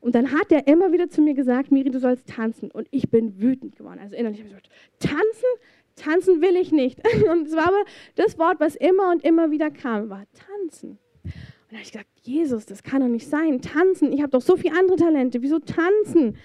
Und 0.02 0.16
dann 0.16 0.32
hat 0.32 0.50
er 0.50 0.66
immer 0.66 0.90
wieder 0.90 1.08
zu 1.08 1.22
mir 1.22 1.32
gesagt, 1.32 1.70
Miri, 1.70 1.88
du 1.88 2.00
sollst 2.00 2.28
tanzen. 2.28 2.72
Und 2.72 2.88
ich 2.90 3.08
bin 3.08 3.40
wütend 3.40 3.76
geworden. 3.76 4.00
Also 4.02 4.16
innerlich 4.16 4.40
habe 4.40 4.48
ich 4.48 4.54
gesagt, 4.56 4.68
tanzen? 4.98 5.46
Tanzen 5.94 6.42
will 6.42 6.56
ich 6.56 6.72
nicht. 6.72 6.98
Und 7.30 7.46
es 7.46 7.54
war 7.54 7.68
aber 7.68 7.84
das 8.16 8.36
Wort, 8.36 8.58
was 8.58 8.74
immer 8.74 9.12
und 9.12 9.24
immer 9.24 9.52
wieder 9.52 9.70
kam, 9.70 10.10
war 10.10 10.24
tanzen. 10.32 10.98
Und 11.22 11.32
da 11.70 11.76
habe 11.76 11.82
ich 11.82 11.92
gesagt, 11.92 12.08
Jesus, 12.22 12.66
das 12.66 12.82
kann 12.82 13.00
doch 13.00 13.08
nicht 13.08 13.28
sein. 13.28 13.60
Tanzen, 13.60 14.12
ich 14.12 14.22
habe 14.22 14.30
doch 14.30 14.40
so 14.40 14.56
viele 14.56 14.76
andere 14.76 14.96
Talente. 14.96 15.40
Wieso 15.40 15.60
tanzen? 15.60 16.36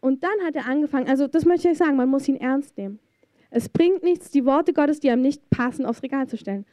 Und 0.00 0.22
dann 0.22 0.44
hat 0.44 0.54
er 0.54 0.66
angefangen, 0.66 1.08
also 1.08 1.26
das 1.26 1.46
möchte 1.46 1.70
ich 1.70 1.78
sagen, 1.78 1.96
man 1.96 2.10
muss 2.10 2.28
ihn 2.28 2.36
ernst 2.36 2.76
nehmen. 2.76 2.98
Es 3.50 3.70
bringt 3.70 4.02
nichts, 4.02 4.30
die 4.30 4.44
Worte 4.44 4.74
Gottes, 4.74 5.00
die 5.00 5.10
einem 5.10 5.22
nicht 5.22 5.48
passen, 5.48 5.86
aufs 5.86 6.02
Regal 6.02 6.28
zu 6.28 6.36
stellen. 6.36 6.66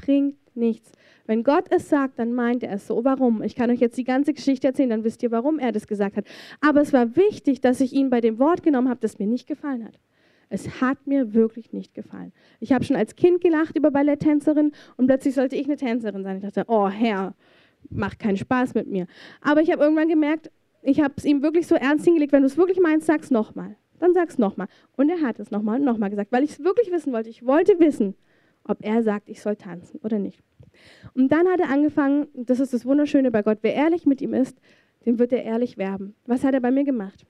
Bringt 0.00 0.36
nichts. 0.56 0.92
Wenn 1.26 1.44
Gott 1.44 1.66
es 1.70 1.88
sagt, 1.88 2.18
dann 2.18 2.32
meint 2.32 2.62
er 2.62 2.72
es 2.72 2.86
so. 2.86 3.04
Warum? 3.04 3.42
Ich 3.42 3.54
kann 3.54 3.70
euch 3.70 3.80
jetzt 3.80 3.96
die 3.96 4.04
ganze 4.04 4.32
Geschichte 4.34 4.66
erzählen, 4.66 4.90
dann 4.90 5.04
wisst 5.04 5.22
ihr, 5.22 5.30
warum 5.30 5.58
er 5.58 5.72
das 5.72 5.86
gesagt 5.86 6.16
hat. 6.16 6.24
Aber 6.60 6.80
es 6.80 6.92
war 6.92 7.16
wichtig, 7.16 7.60
dass 7.60 7.80
ich 7.80 7.92
ihn 7.92 8.10
bei 8.10 8.20
dem 8.20 8.38
Wort 8.38 8.62
genommen 8.62 8.88
habe, 8.88 9.00
das 9.00 9.18
mir 9.18 9.26
nicht 9.26 9.46
gefallen 9.46 9.84
hat. 9.84 9.98
Es 10.48 10.80
hat 10.80 11.06
mir 11.06 11.32
wirklich 11.32 11.72
nicht 11.72 11.94
gefallen. 11.94 12.32
Ich 12.58 12.72
habe 12.72 12.84
schon 12.84 12.96
als 12.96 13.14
Kind 13.14 13.40
gelacht 13.40 13.76
über 13.76 13.92
Balletttänzerin 13.92 14.72
und 14.96 15.06
plötzlich 15.06 15.34
sollte 15.34 15.54
ich 15.54 15.66
eine 15.66 15.76
Tänzerin 15.76 16.24
sein. 16.24 16.38
Ich 16.38 16.42
dachte, 16.42 16.64
oh 16.66 16.88
Herr, 16.88 17.34
macht 17.88 18.18
keinen 18.18 18.36
Spaß 18.36 18.74
mit 18.74 18.88
mir. 18.88 19.06
Aber 19.40 19.60
ich 19.60 19.70
habe 19.70 19.82
irgendwann 19.82 20.08
gemerkt, 20.08 20.50
ich 20.82 21.00
habe 21.00 21.14
es 21.16 21.24
ihm 21.24 21.42
wirklich 21.42 21.68
so 21.68 21.76
ernst 21.76 22.04
hingelegt, 22.04 22.32
wenn 22.32 22.42
du 22.42 22.46
es 22.46 22.56
wirklich 22.56 22.80
meinst, 22.80 23.06
sag's 23.06 23.30
nochmal. 23.30 23.76
Dann 24.00 24.14
sag's 24.14 24.38
nochmal. 24.38 24.66
Und 24.96 25.10
er 25.10 25.20
hat 25.20 25.38
es 25.38 25.50
nochmal 25.50 25.78
und 25.78 25.84
nochmal 25.84 26.10
gesagt, 26.10 26.32
weil 26.32 26.42
ich 26.42 26.52
es 26.52 26.64
wirklich 26.64 26.90
wissen 26.90 27.12
wollte. 27.12 27.28
Ich 27.28 27.46
wollte 27.46 27.78
wissen, 27.78 28.14
ob 28.70 28.84
er 28.84 29.02
sagt, 29.02 29.28
ich 29.28 29.40
soll 29.40 29.56
tanzen 29.56 30.00
oder 30.02 30.18
nicht. 30.18 30.42
Und 31.14 31.30
dann 31.32 31.48
hat 31.48 31.60
er 31.60 31.70
angefangen, 31.70 32.28
das 32.34 32.60
ist 32.60 32.72
das 32.72 32.86
Wunderschöne 32.86 33.30
bei 33.30 33.42
Gott, 33.42 33.58
wer 33.62 33.74
ehrlich 33.74 34.06
mit 34.06 34.20
ihm 34.20 34.34
ist, 34.34 34.58
dem 35.06 35.18
wird 35.18 35.32
er 35.32 35.44
ehrlich 35.44 35.78
werben. 35.78 36.14
Was 36.26 36.44
hat 36.44 36.54
er 36.54 36.60
bei 36.60 36.70
mir 36.70 36.84
gemacht? 36.84 37.26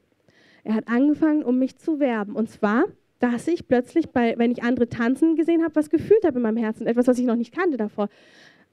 Er 0.64 0.74
hat 0.74 0.88
angefangen, 0.88 1.42
um 1.42 1.58
mich 1.58 1.76
zu 1.76 2.00
werben. 2.00 2.34
Und 2.34 2.50
zwar, 2.50 2.84
dass 3.18 3.48
ich 3.48 3.66
plötzlich, 3.66 4.10
bei, 4.10 4.34
wenn 4.36 4.50
ich 4.50 4.62
andere 4.62 4.88
tanzen 4.88 5.36
gesehen 5.36 5.62
habe, 5.62 5.74
was 5.74 5.90
gefühlt 5.90 6.24
habe 6.24 6.36
in 6.36 6.42
meinem 6.42 6.56
Herzen, 6.56 6.86
etwas, 6.86 7.06
was 7.06 7.18
ich 7.18 7.26
noch 7.26 7.36
nicht 7.36 7.54
kannte 7.54 7.76
davor. 7.76 8.08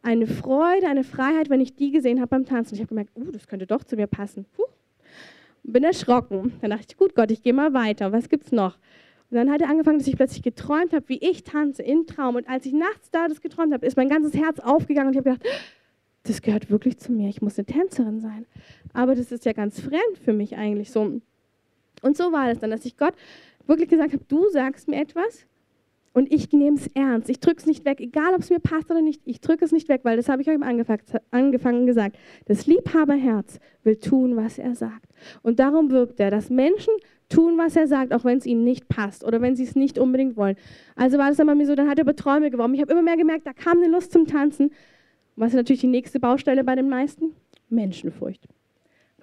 Eine 0.01 0.27
Freude, 0.27 0.87
eine 0.87 1.03
Freiheit, 1.03 1.49
wenn 1.49 1.61
ich 1.61 1.75
die 1.75 1.91
gesehen 1.91 2.19
habe 2.19 2.29
beim 2.29 2.45
Tanzen. 2.45 2.75
Ich 2.75 2.81
habe 2.81 2.89
gemerkt, 2.89 3.11
uh, 3.15 3.31
das 3.31 3.47
könnte 3.47 3.67
doch 3.67 3.83
zu 3.83 3.95
mir 3.95 4.07
passen. 4.07 4.45
Puh. 4.55 4.63
Bin 5.63 5.83
erschrocken. 5.83 6.53
Dann 6.61 6.71
dachte 6.71 6.85
ich, 6.89 6.97
gut 6.97 7.13
Gott, 7.15 7.31
ich 7.31 7.41
gehe 7.41 7.53
mal 7.53 7.73
weiter. 7.73 8.11
Was 8.11 8.29
gibt's 8.29 8.51
noch? 8.51 8.77
Und 9.29 9.35
dann 9.35 9.51
hat 9.51 9.61
er 9.61 9.69
angefangen, 9.69 9.99
dass 9.99 10.07
ich 10.07 10.15
plötzlich 10.15 10.41
geträumt 10.41 10.93
habe, 10.93 11.07
wie 11.09 11.17
ich 11.17 11.43
tanze 11.43 11.83
in 11.83 12.07
Traum. 12.07 12.35
Und 12.35 12.47
als 12.47 12.65
ich 12.65 12.73
nachts 12.73 13.11
da 13.11 13.27
das 13.27 13.41
geträumt 13.41 13.73
habe, 13.73 13.85
ist 13.85 13.97
mein 13.97 14.09
ganzes 14.09 14.33
Herz 14.33 14.59
aufgegangen 14.59 15.09
und 15.09 15.13
ich 15.13 15.17
habe 15.17 15.31
gedacht, 15.31 15.45
das 16.23 16.41
gehört 16.41 16.69
wirklich 16.69 16.97
zu 16.97 17.11
mir. 17.11 17.29
Ich 17.29 17.41
muss 17.41 17.57
eine 17.57 17.65
Tänzerin 17.65 18.19
sein. 18.19 18.45
Aber 18.93 19.15
das 19.15 19.31
ist 19.31 19.45
ja 19.45 19.53
ganz 19.53 19.79
fremd 19.79 20.17
für 20.23 20.33
mich 20.33 20.55
eigentlich 20.55 20.91
so. 20.91 21.21
Und 22.01 22.17
so 22.17 22.31
war 22.31 22.49
es 22.49 22.59
dann, 22.59 22.71
dass 22.71 22.85
ich 22.85 22.97
Gott 22.97 23.13
wirklich 23.65 23.89
gesagt 23.89 24.13
habe, 24.13 24.23
du 24.27 24.49
sagst 24.49 24.87
mir 24.87 25.01
etwas 25.01 25.45
und 26.13 26.31
ich 26.33 26.51
nehme 26.51 26.77
es 26.77 26.87
ernst. 26.95 27.29
Ich 27.29 27.39
drücke 27.39 27.59
es 27.59 27.65
nicht 27.65 27.85
weg, 27.85 27.99
egal 27.99 28.33
ob 28.33 28.41
es 28.41 28.49
mir 28.49 28.59
passt 28.59 28.89
oder 28.89 29.01
nicht. 29.01 29.21
Ich 29.25 29.41
drücke 29.41 29.65
es 29.65 29.71
nicht 29.71 29.89
weg, 29.89 30.01
weil 30.03 30.17
das 30.17 30.29
habe 30.29 30.41
ich 30.41 30.49
euch 30.49 30.57
angefangen 31.31 31.85
gesagt. 31.85 32.17
Das 32.45 32.65
Liebhaberherz 32.65 33.59
will 33.83 33.97
tun, 33.97 34.35
was 34.35 34.57
er 34.57 34.75
sagt. 34.75 35.11
Und 35.43 35.59
darum 35.59 35.91
wirbt 35.91 36.19
er, 36.19 36.31
dass 36.31 36.49
Menschen 36.49 36.93
tun, 37.29 37.57
was 37.57 37.75
er 37.75 37.87
sagt, 37.87 38.13
auch 38.13 38.23
wenn 38.23 38.37
es 38.37 38.45
ihnen 38.45 38.63
nicht 38.63 38.87
passt 38.87 39.23
oder 39.23 39.41
wenn 39.41 39.55
sie 39.55 39.63
es 39.63 39.75
nicht 39.75 39.99
unbedingt 39.99 40.37
wollen. 40.37 40.55
Also 40.95 41.17
war 41.17 41.29
das 41.29 41.37
bei 41.37 41.55
mir 41.55 41.65
so, 41.65 41.75
dann 41.75 41.89
hat 41.89 41.97
er 41.97 42.03
über 42.03 42.15
Träume 42.15 42.49
geworben. 42.49 42.73
Ich 42.73 42.81
habe 42.81 42.91
immer 42.91 43.01
mehr 43.01 43.17
gemerkt, 43.17 43.45
da 43.45 43.53
kam 43.53 43.77
eine 43.77 43.87
Lust 43.87 44.11
zum 44.11 44.25
Tanzen. 44.25 44.71
Was 45.35 45.49
ist 45.49 45.55
natürlich 45.55 45.81
die 45.81 45.87
nächste 45.87 46.19
Baustelle 46.19 46.63
bei 46.63 46.75
den 46.75 46.89
meisten? 46.89 47.33
Menschenfurcht 47.69 48.47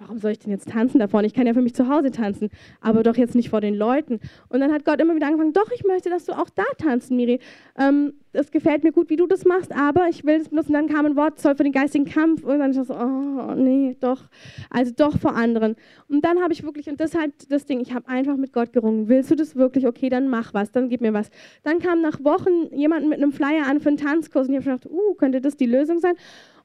warum 0.05 0.19
soll 0.19 0.31
ich 0.31 0.39
denn 0.39 0.51
jetzt 0.51 0.69
tanzen 0.69 0.99
davon? 0.99 1.25
Ich 1.25 1.33
kann 1.33 1.47
ja 1.47 1.53
für 1.53 1.63
mich 1.63 1.73
zu 1.73 1.89
Hause 1.89 2.11
tanzen, 2.11 2.49
aber 2.79 3.01
doch 3.01 3.17
jetzt 3.17 3.33
nicht 3.33 3.49
vor 3.49 3.59
den 3.59 3.73
Leuten. 3.73 4.19
Und 4.49 4.59
dann 4.59 4.71
hat 4.71 4.85
Gott 4.85 5.01
immer 5.01 5.15
wieder 5.15 5.25
angefangen, 5.25 5.53
doch, 5.53 5.71
ich 5.71 5.83
möchte, 5.83 6.11
dass 6.11 6.25
du 6.25 6.33
auch 6.33 6.49
da 6.49 6.63
tanzt, 6.77 7.09
Miri. 7.09 7.39
Ähm, 7.77 8.13
es 8.33 8.51
gefällt 8.51 8.83
mir 8.83 8.91
gut, 8.91 9.09
wie 9.09 9.15
du 9.15 9.25
das 9.25 9.45
machst, 9.45 9.71
aber 9.75 10.07
ich 10.09 10.23
will 10.23 10.35
es 10.35 10.49
benutzen. 10.49 10.73
Dann 10.73 10.87
kam 10.87 11.05
ein 11.07 11.15
Wort, 11.15 11.39
soll 11.39 11.55
für 11.55 11.63
den 11.63 11.71
geistigen 11.71 12.05
Kampf. 12.05 12.43
Und 12.43 12.59
dann 12.59 12.71
ich 12.71 12.77
so, 12.77 12.93
oh, 12.93 13.55
nee, 13.55 13.95
doch. 13.99 14.21
Also 14.69 14.91
doch 14.95 15.17
vor 15.17 15.35
anderen. 15.35 15.75
Und 16.07 16.23
dann 16.23 16.41
habe 16.41 16.53
ich 16.53 16.63
wirklich, 16.63 16.87
und 16.87 16.99
das 16.99 17.13
ist 17.13 17.19
halt 17.19 17.33
das 17.49 17.65
Ding, 17.65 17.79
ich 17.79 17.93
habe 17.93 18.07
einfach 18.07 18.37
mit 18.37 18.53
Gott 18.53 18.73
gerungen. 18.73 19.07
Willst 19.07 19.31
du 19.31 19.35
das 19.35 19.55
wirklich? 19.55 19.87
Okay, 19.87 20.09
dann 20.09 20.27
mach 20.27 20.53
was, 20.53 20.71
dann 20.71 20.89
gib 20.89 21.01
mir 21.01 21.13
was. 21.13 21.29
Dann 21.63 21.79
kam 21.79 22.01
nach 22.01 22.23
Wochen 22.23 22.75
jemand 22.75 23.07
mit 23.07 23.17
einem 23.17 23.31
Flyer 23.31 23.65
an 23.67 23.79
für 23.79 23.89
einen 23.89 23.97
Tanzkurs 23.97 24.47
und 24.47 24.53
ich 24.53 24.59
habe 24.59 24.77
gedacht, 24.77 24.85
uh, 24.91 25.15
könnte 25.15 25.41
das 25.41 25.57
die 25.57 25.65
Lösung 25.65 25.99
sein? 25.99 26.15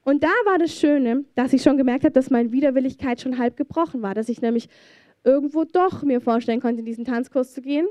Und 0.02 0.22
da 0.22 0.32
war 0.46 0.58
das 0.58 0.74
Schöne, 0.74 1.24
dass 1.34 1.52
ich 1.52 1.62
schon 1.62 1.76
gemerkt 1.76 2.04
habe, 2.04 2.12
dass 2.12 2.30
meine 2.30 2.52
Widerwilligkeit 2.52 3.20
schon 3.20 3.38
halb 3.38 3.56
gebrochen 3.56 4.02
war, 4.02 4.14
dass 4.14 4.28
ich 4.28 4.40
nämlich 4.40 4.68
irgendwo 5.24 5.64
doch 5.64 6.02
mir 6.02 6.20
vorstellen 6.20 6.60
konnte, 6.60 6.80
in 6.80 6.86
diesen 6.86 7.04
Tanzkurs 7.04 7.52
zu 7.52 7.60
gehen 7.60 7.86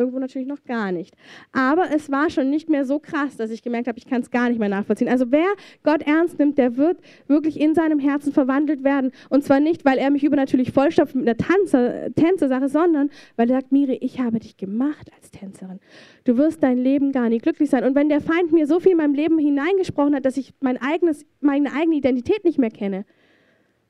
irgendwo 0.00 0.18
natürlich 0.18 0.48
noch 0.48 0.64
gar 0.64 0.92
nicht. 0.92 1.14
Aber 1.52 1.84
es 1.94 2.10
war 2.10 2.30
schon 2.30 2.50
nicht 2.50 2.68
mehr 2.68 2.84
so 2.84 2.98
krass, 2.98 3.36
dass 3.36 3.50
ich 3.50 3.62
gemerkt 3.62 3.86
habe, 3.86 3.98
ich 3.98 4.06
kann 4.06 4.22
es 4.22 4.30
gar 4.30 4.48
nicht 4.48 4.58
mehr 4.58 4.68
nachvollziehen. 4.68 5.08
Also 5.08 5.30
wer 5.30 5.46
Gott 5.84 6.02
ernst 6.02 6.38
nimmt, 6.38 6.58
der 6.58 6.76
wird 6.76 6.98
wirklich 7.28 7.60
in 7.60 7.74
seinem 7.74 7.98
Herzen 7.98 8.32
verwandelt 8.32 8.82
werden. 8.82 9.12
Und 9.28 9.44
zwar 9.44 9.60
nicht, 9.60 9.84
weil 9.84 9.98
er 9.98 10.10
mich 10.10 10.24
übernatürlich 10.24 10.72
vollstopft 10.72 11.14
mit 11.14 11.28
einer 11.28 11.36
Tanze, 11.36 12.12
Tänze-Sache, 12.16 12.68
sondern 12.68 13.10
weil 13.36 13.48
er 13.50 13.60
sagt, 13.60 13.72
Miri, 13.72 13.98
ich 14.00 14.20
habe 14.20 14.40
dich 14.40 14.56
gemacht 14.56 15.10
als 15.16 15.30
Tänzerin. 15.30 15.80
Du 16.24 16.36
wirst 16.36 16.62
dein 16.62 16.78
Leben 16.78 17.12
gar 17.12 17.28
nicht 17.28 17.42
glücklich 17.42 17.70
sein. 17.70 17.84
Und 17.84 17.94
wenn 17.94 18.08
der 18.08 18.20
Feind 18.20 18.52
mir 18.52 18.66
so 18.66 18.80
viel 18.80 18.92
in 18.92 18.98
meinem 18.98 19.14
Leben 19.14 19.38
hineingesprochen 19.38 20.14
hat, 20.14 20.24
dass 20.24 20.36
ich 20.36 20.54
mein 20.60 20.80
eigenes, 20.80 21.24
meine 21.40 21.72
eigene 21.72 21.96
Identität 21.96 22.44
nicht 22.44 22.58
mehr 22.58 22.70
kenne, 22.70 23.04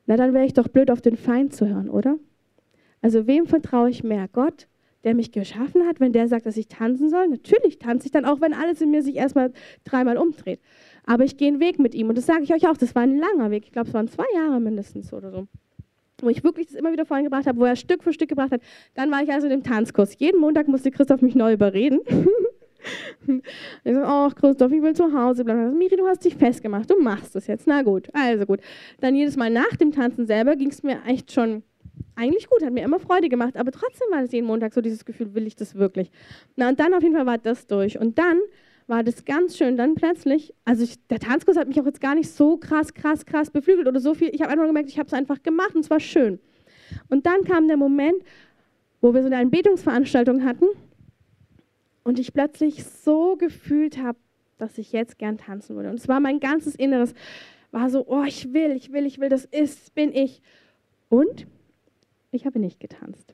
na 0.05 0.17
dann 0.17 0.33
wäre 0.33 0.45
ich 0.45 0.53
doch 0.53 0.67
blöd, 0.67 0.91
auf 0.91 1.01
den 1.01 1.15
Feind 1.15 1.53
zu 1.53 1.67
hören, 1.67 1.89
oder? 1.89 2.17
Also 3.01 3.27
wem 3.27 3.47
vertraue 3.47 3.89
ich 3.89 4.03
mehr? 4.03 4.27
Gott 4.31 4.67
der 5.03 5.15
mich 5.15 5.31
geschaffen 5.31 5.87
hat, 5.87 5.99
wenn 5.99 6.13
der 6.13 6.27
sagt, 6.27 6.45
dass 6.45 6.57
ich 6.57 6.67
tanzen 6.67 7.09
soll, 7.09 7.27
natürlich 7.27 7.79
tanze 7.79 8.05
ich 8.05 8.11
dann 8.11 8.25
auch, 8.25 8.41
wenn 8.41 8.53
alles 8.53 8.81
in 8.81 8.91
mir 8.91 9.01
sich 9.01 9.15
erstmal 9.15 9.51
dreimal 9.83 10.17
umdreht. 10.17 10.59
Aber 11.05 11.23
ich 11.23 11.37
gehe 11.37 11.47
einen 11.47 11.59
Weg 11.59 11.79
mit 11.79 11.95
ihm 11.95 12.09
und 12.09 12.17
das 12.17 12.25
sage 12.25 12.43
ich 12.43 12.53
euch 12.53 12.67
auch, 12.67 12.77
das 12.77 12.95
war 12.95 13.03
ein 13.03 13.17
langer 13.17 13.51
Weg. 13.51 13.63
Ich 13.65 13.71
glaube, 13.71 13.87
es 13.87 13.93
waren 13.93 14.07
zwei 14.07 14.25
Jahre 14.35 14.59
mindestens 14.59 15.11
oder 15.13 15.31
so. 15.31 15.47
Wo 16.21 16.29
ich 16.29 16.43
wirklich 16.43 16.67
das 16.67 16.75
immer 16.75 16.91
wieder 16.91 17.05
vorhin 17.05 17.25
gebracht 17.25 17.47
habe, 17.47 17.59
wo 17.59 17.65
er 17.65 17.75
Stück 17.75 18.03
für 18.03 18.13
Stück 18.13 18.29
gebracht 18.29 18.51
hat. 18.51 18.61
Dann 18.93 19.09
war 19.09 19.23
ich 19.23 19.31
also 19.31 19.47
in 19.47 19.51
dem 19.51 19.63
Tanzkurs. 19.63 20.19
Jeden 20.19 20.39
Montag 20.39 20.67
musste 20.67 20.91
Christoph 20.91 21.21
mich 21.21 21.33
neu 21.33 21.53
überreden. 21.53 22.01
ich 23.83 23.93
so, 23.93 24.01
ach 24.03 24.35
Christoph, 24.35 24.71
ich 24.71 24.83
will 24.83 24.95
zu 24.95 25.11
Hause 25.13 25.43
bleiben. 25.43 25.75
Miri, 25.77 25.95
du 25.95 26.05
hast 26.05 26.23
dich 26.23 26.35
festgemacht, 26.35 26.91
du 26.91 26.99
machst 27.01 27.33
das 27.35 27.47
jetzt. 27.47 27.65
Na 27.65 27.81
gut, 27.81 28.09
also 28.13 28.45
gut. 28.45 28.59
Dann 28.99 29.15
jedes 29.15 29.35
Mal 29.35 29.49
nach 29.49 29.75
dem 29.77 29.91
Tanzen 29.91 30.27
selber 30.27 30.55
ging 30.55 30.69
es 30.69 30.83
mir 30.83 30.99
echt 31.07 31.31
schon 31.31 31.63
eigentlich 32.15 32.49
gut, 32.49 32.63
hat 32.63 32.73
mir 32.73 32.83
immer 32.83 32.99
Freude 32.99 33.29
gemacht, 33.29 33.57
aber 33.57 33.71
trotzdem 33.71 34.07
war 34.11 34.23
es 34.23 34.31
jeden 34.31 34.47
Montag 34.47 34.73
so 34.73 34.81
dieses 34.81 35.05
Gefühl, 35.05 35.33
will 35.33 35.47
ich 35.47 35.55
das 35.55 35.75
wirklich? 35.75 36.11
Na 36.55 36.69
und 36.69 36.79
dann 36.79 36.93
auf 36.93 37.03
jeden 37.03 37.15
Fall 37.15 37.25
war 37.25 37.37
das 37.37 37.67
durch. 37.67 37.99
Und 37.99 38.17
dann 38.17 38.39
war 38.87 39.03
das 39.03 39.25
ganz 39.25 39.57
schön. 39.57 39.77
Dann 39.77 39.95
plötzlich, 39.95 40.53
also 40.65 40.83
ich, 40.83 41.05
der 41.07 41.19
Tanzkurs 41.19 41.57
hat 41.57 41.67
mich 41.67 41.79
auch 41.79 41.85
jetzt 41.85 42.01
gar 42.01 42.15
nicht 42.15 42.29
so 42.29 42.57
krass, 42.57 42.93
krass, 42.93 43.25
krass 43.25 43.49
beflügelt 43.49 43.87
oder 43.87 43.99
so 43.99 44.13
viel. 44.13 44.29
Ich 44.33 44.41
habe 44.41 44.51
einfach 44.51 44.65
gemerkt, 44.65 44.89
ich 44.89 44.99
habe 44.99 45.07
es 45.07 45.13
einfach 45.13 45.41
gemacht 45.41 45.75
und 45.75 45.81
es 45.81 45.89
war 45.89 45.99
schön. 45.99 46.39
Und 47.09 47.25
dann 47.25 47.43
kam 47.43 47.67
der 47.67 47.77
Moment, 47.77 48.21
wo 48.99 49.13
wir 49.13 49.21
so 49.21 49.27
eine 49.27 49.37
Anbetungsveranstaltung 49.37 50.43
hatten 50.43 50.65
und 52.03 52.19
ich 52.19 52.33
plötzlich 52.33 52.83
so 52.83 53.35
gefühlt 53.37 53.97
habe, 53.97 54.17
dass 54.57 54.77
ich 54.77 54.91
jetzt 54.91 55.17
gern 55.17 55.37
tanzen 55.37 55.75
würde. 55.75 55.89
Und 55.89 55.99
es 55.99 56.07
war 56.07 56.19
mein 56.19 56.39
ganzes 56.39 56.75
Inneres, 56.75 57.13
war 57.71 57.89
so, 57.89 58.05
oh, 58.07 58.23
ich 58.23 58.53
will, 58.53 58.71
ich 58.71 58.91
will, 58.91 59.05
ich 59.05 59.19
will, 59.19 59.29
das 59.29 59.45
ist, 59.45 59.95
bin 59.95 60.13
ich. 60.13 60.41
Und 61.09 61.47
ich 62.31 62.45
habe 62.45 62.59
nicht 62.59 62.79
getanzt, 62.79 63.33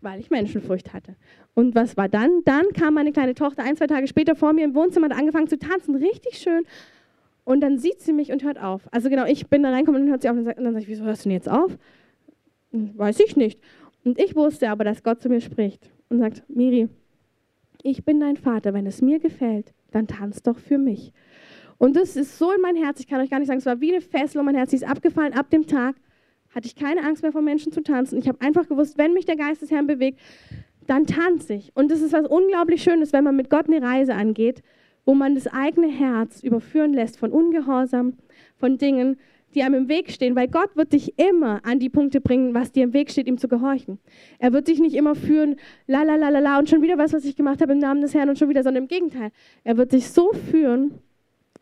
weil 0.00 0.20
ich 0.20 0.30
Menschenfurcht 0.30 0.92
hatte. 0.92 1.16
Und 1.54 1.74
was 1.74 1.96
war 1.96 2.08
dann? 2.08 2.42
Dann 2.44 2.68
kam 2.74 2.94
meine 2.94 3.12
kleine 3.12 3.34
Tochter 3.34 3.64
ein, 3.64 3.76
zwei 3.76 3.86
Tage 3.86 4.06
später 4.06 4.36
vor 4.36 4.52
mir 4.52 4.64
im 4.64 4.74
Wohnzimmer, 4.74 5.08
hat 5.08 5.18
angefangen 5.18 5.48
zu 5.48 5.58
tanzen, 5.58 5.96
richtig 5.96 6.38
schön. 6.38 6.64
Und 7.44 7.60
dann 7.60 7.78
sieht 7.78 8.00
sie 8.00 8.12
mich 8.12 8.32
und 8.32 8.42
hört 8.42 8.58
auf. 8.58 8.88
Also 8.92 9.10
genau, 9.10 9.26
ich 9.26 9.48
bin 9.48 9.62
da 9.62 9.70
reingekommen 9.70 10.02
und 10.02 10.10
hört 10.10 10.22
sie 10.22 10.30
auf 10.30 10.36
und, 10.36 10.44
dann 10.44 10.56
sage 10.56 10.78
ich, 10.78 10.88
wieso 10.88 11.04
hörst 11.04 11.24
du 11.24 11.28
denn 11.28 11.36
jetzt 11.36 11.50
auf? 11.50 11.76
Hm, 12.72 12.96
weiß 12.96 13.20
ich 13.20 13.36
nicht. 13.36 13.60
Und 14.04 14.18
ich 14.18 14.34
wusste 14.34 14.70
aber, 14.70 14.84
dass 14.84 15.02
Gott 15.02 15.20
zu 15.22 15.28
mir 15.28 15.40
spricht 15.40 15.90
und 16.08 16.18
sagt, 16.18 16.42
Miri, 16.48 16.88
ich 17.82 18.04
bin 18.04 18.20
dein 18.20 18.36
Vater, 18.36 18.72
wenn 18.72 18.86
es 18.86 19.02
mir 19.02 19.18
gefällt, 19.18 19.74
dann 19.90 20.06
tanz 20.06 20.42
doch 20.42 20.58
für 20.58 20.78
mich. 20.78 21.12
Und 21.76 21.96
das 21.96 22.16
ist 22.16 22.38
so 22.38 22.50
in 22.52 22.60
mein 22.60 22.76
Herz, 22.76 23.00
ich 23.00 23.06
kann 23.06 23.20
euch 23.20 23.30
gar 23.30 23.38
nicht 23.38 23.48
sagen, 23.48 23.58
es 23.58 23.66
war 23.66 23.80
wie 23.80 23.92
eine 23.92 24.00
Fessel 24.00 24.38
um 24.38 24.46
mein 24.46 24.54
Herz, 24.54 24.70
sie 24.70 24.76
ist 24.76 24.88
abgefallen 24.88 25.34
ab 25.34 25.50
dem 25.50 25.66
Tag, 25.66 25.96
hatte 26.54 26.66
ich 26.66 26.76
keine 26.76 27.02
Angst 27.04 27.22
mehr 27.22 27.32
vor 27.32 27.42
Menschen 27.42 27.72
zu 27.72 27.82
tanzen. 27.82 28.18
Ich 28.18 28.28
habe 28.28 28.40
einfach 28.40 28.68
gewusst, 28.68 28.98
wenn 28.98 29.12
mich 29.12 29.24
der 29.24 29.36
Geist 29.36 29.62
des 29.62 29.70
Herrn 29.70 29.86
bewegt, 29.86 30.20
dann 30.86 31.06
tanze 31.06 31.54
ich. 31.54 31.72
Und 31.74 31.90
das 31.90 32.00
ist 32.00 32.12
was 32.12 32.26
unglaublich 32.26 32.82
Schönes, 32.82 33.12
wenn 33.12 33.24
man 33.24 33.36
mit 33.36 33.50
Gott 33.50 33.66
eine 33.68 33.82
Reise 33.82 34.14
angeht, 34.14 34.62
wo 35.04 35.14
man 35.14 35.34
das 35.34 35.46
eigene 35.46 35.88
Herz 35.88 36.42
überführen 36.42 36.92
lässt 36.92 37.18
von 37.18 37.30
Ungehorsam, 37.30 38.14
von 38.56 38.78
Dingen, 38.78 39.16
die 39.54 39.62
einem 39.62 39.74
im 39.74 39.88
Weg 39.88 40.10
stehen, 40.10 40.34
weil 40.34 40.48
Gott 40.48 40.74
wird 40.74 40.92
dich 40.92 41.18
immer 41.18 41.64
an 41.64 41.78
die 41.78 41.88
Punkte 41.88 42.20
bringen, 42.20 42.54
was 42.54 42.72
dir 42.72 42.84
im 42.84 42.92
Weg 42.92 43.10
steht, 43.10 43.28
ihm 43.28 43.38
zu 43.38 43.48
gehorchen. 43.48 43.98
Er 44.38 44.52
wird 44.52 44.68
dich 44.68 44.80
nicht 44.80 44.96
immer 44.96 45.14
führen, 45.14 45.56
la 45.86 46.02
la 46.02 46.16
la 46.16 46.28
la 46.28 46.40
la 46.40 46.58
und 46.58 46.68
schon 46.68 46.82
wieder 46.82 46.98
was, 46.98 47.12
was 47.12 47.24
ich 47.24 47.36
gemacht 47.36 47.60
habe 47.60 47.72
im 47.72 47.78
Namen 47.78 48.00
des 48.00 48.14
Herrn 48.14 48.28
und 48.28 48.38
schon 48.38 48.48
wieder, 48.48 48.62
sondern 48.62 48.84
im 48.84 48.88
Gegenteil. 48.88 49.30
Er 49.62 49.76
wird 49.76 49.92
dich 49.92 50.08
so 50.08 50.32
führen, 50.32 50.94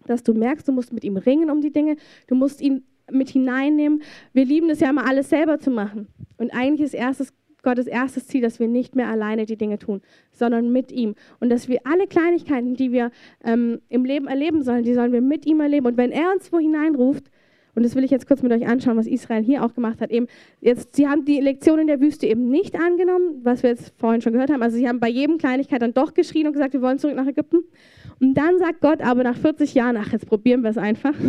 dass 0.06 0.22
du 0.22 0.32
merkst, 0.32 0.66
du 0.66 0.72
musst 0.72 0.92
mit 0.92 1.04
ihm 1.04 1.16
ringen 1.16 1.50
um 1.50 1.60
die 1.60 1.70
Dinge, 1.70 1.96
du 2.28 2.34
musst 2.34 2.60
ihn 2.60 2.84
mit 3.10 3.30
hineinnehmen. 3.30 4.02
Wir 4.32 4.44
lieben 4.44 4.70
es 4.70 4.80
ja 4.80 4.90
immer, 4.90 5.06
alles 5.06 5.30
selber 5.30 5.58
zu 5.58 5.70
machen. 5.70 6.08
Und 6.38 6.52
eigentlich 6.52 6.80
ist 6.80 6.94
erstes, 6.94 7.32
Gottes 7.62 7.86
erstes 7.86 8.26
Ziel, 8.26 8.42
dass 8.42 8.58
wir 8.58 8.68
nicht 8.68 8.96
mehr 8.96 9.08
alleine 9.08 9.46
die 9.46 9.56
Dinge 9.56 9.78
tun, 9.78 10.02
sondern 10.32 10.72
mit 10.72 10.90
ihm. 10.90 11.14
Und 11.40 11.50
dass 11.50 11.68
wir 11.68 11.80
alle 11.84 12.06
Kleinigkeiten, 12.06 12.74
die 12.74 12.92
wir 12.92 13.10
ähm, 13.44 13.80
im 13.88 14.04
Leben 14.04 14.26
erleben 14.26 14.62
sollen, 14.62 14.84
die 14.84 14.94
sollen 14.94 15.12
wir 15.12 15.20
mit 15.20 15.46
ihm 15.46 15.60
erleben. 15.60 15.86
Und 15.86 15.96
wenn 15.96 16.10
er 16.10 16.32
uns 16.32 16.52
wo 16.52 16.58
hineinruft, 16.58 17.30
und 17.74 17.84
das 17.84 17.94
will 17.94 18.04
ich 18.04 18.10
jetzt 18.10 18.26
kurz 18.26 18.42
mit 18.42 18.52
euch 18.52 18.66
anschauen, 18.66 18.98
was 18.98 19.06
Israel 19.06 19.42
hier 19.42 19.64
auch 19.64 19.74
gemacht 19.74 20.00
hat. 20.02 20.10
Eben 20.10 20.26
jetzt, 20.60 20.94
sie 20.94 21.08
haben 21.08 21.24
die 21.24 21.40
Lektion 21.40 21.78
in 21.78 21.86
der 21.86 22.00
Wüste 22.00 22.26
eben 22.26 22.48
nicht 22.50 22.74
angenommen, 22.74 23.40
was 23.44 23.62
wir 23.62 23.70
jetzt 23.70 23.94
vorhin 23.96 24.20
schon 24.20 24.34
gehört 24.34 24.50
haben. 24.50 24.62
Also 24.62 24.76
sie 24.76 24.86
haben 24.86 25.00
bei 25.00 25.08
jedem 25.08 25.38
Kleinigkeit 25.38 25.80
dann 25.80 25.94
doch 25.94 26.12
geschrien 26.12 26.46
und 26.46 26.52
gesagt, 26.52 26.74
wir 26.74 26.82
wollen 26.82 26.98
zurück 26.98 27.16
nach 27.16 27.26
Ägypten. 27.26 27.64
Und 28.20 28.34
dann 28.34 28.58
sagt 28.58 28.82
Gott 28.82 29.00
aber 29.00 29.22
nach 29.24 29.38
40 29.38 29.72
Jahren, 29.72 29.96
ach, 29.96 30.12
jetzt 30.12 30.26
probieren 30.26 30.62
wir 30.62 30.70
es 30.70 30.78
einfach. 30.78 31.14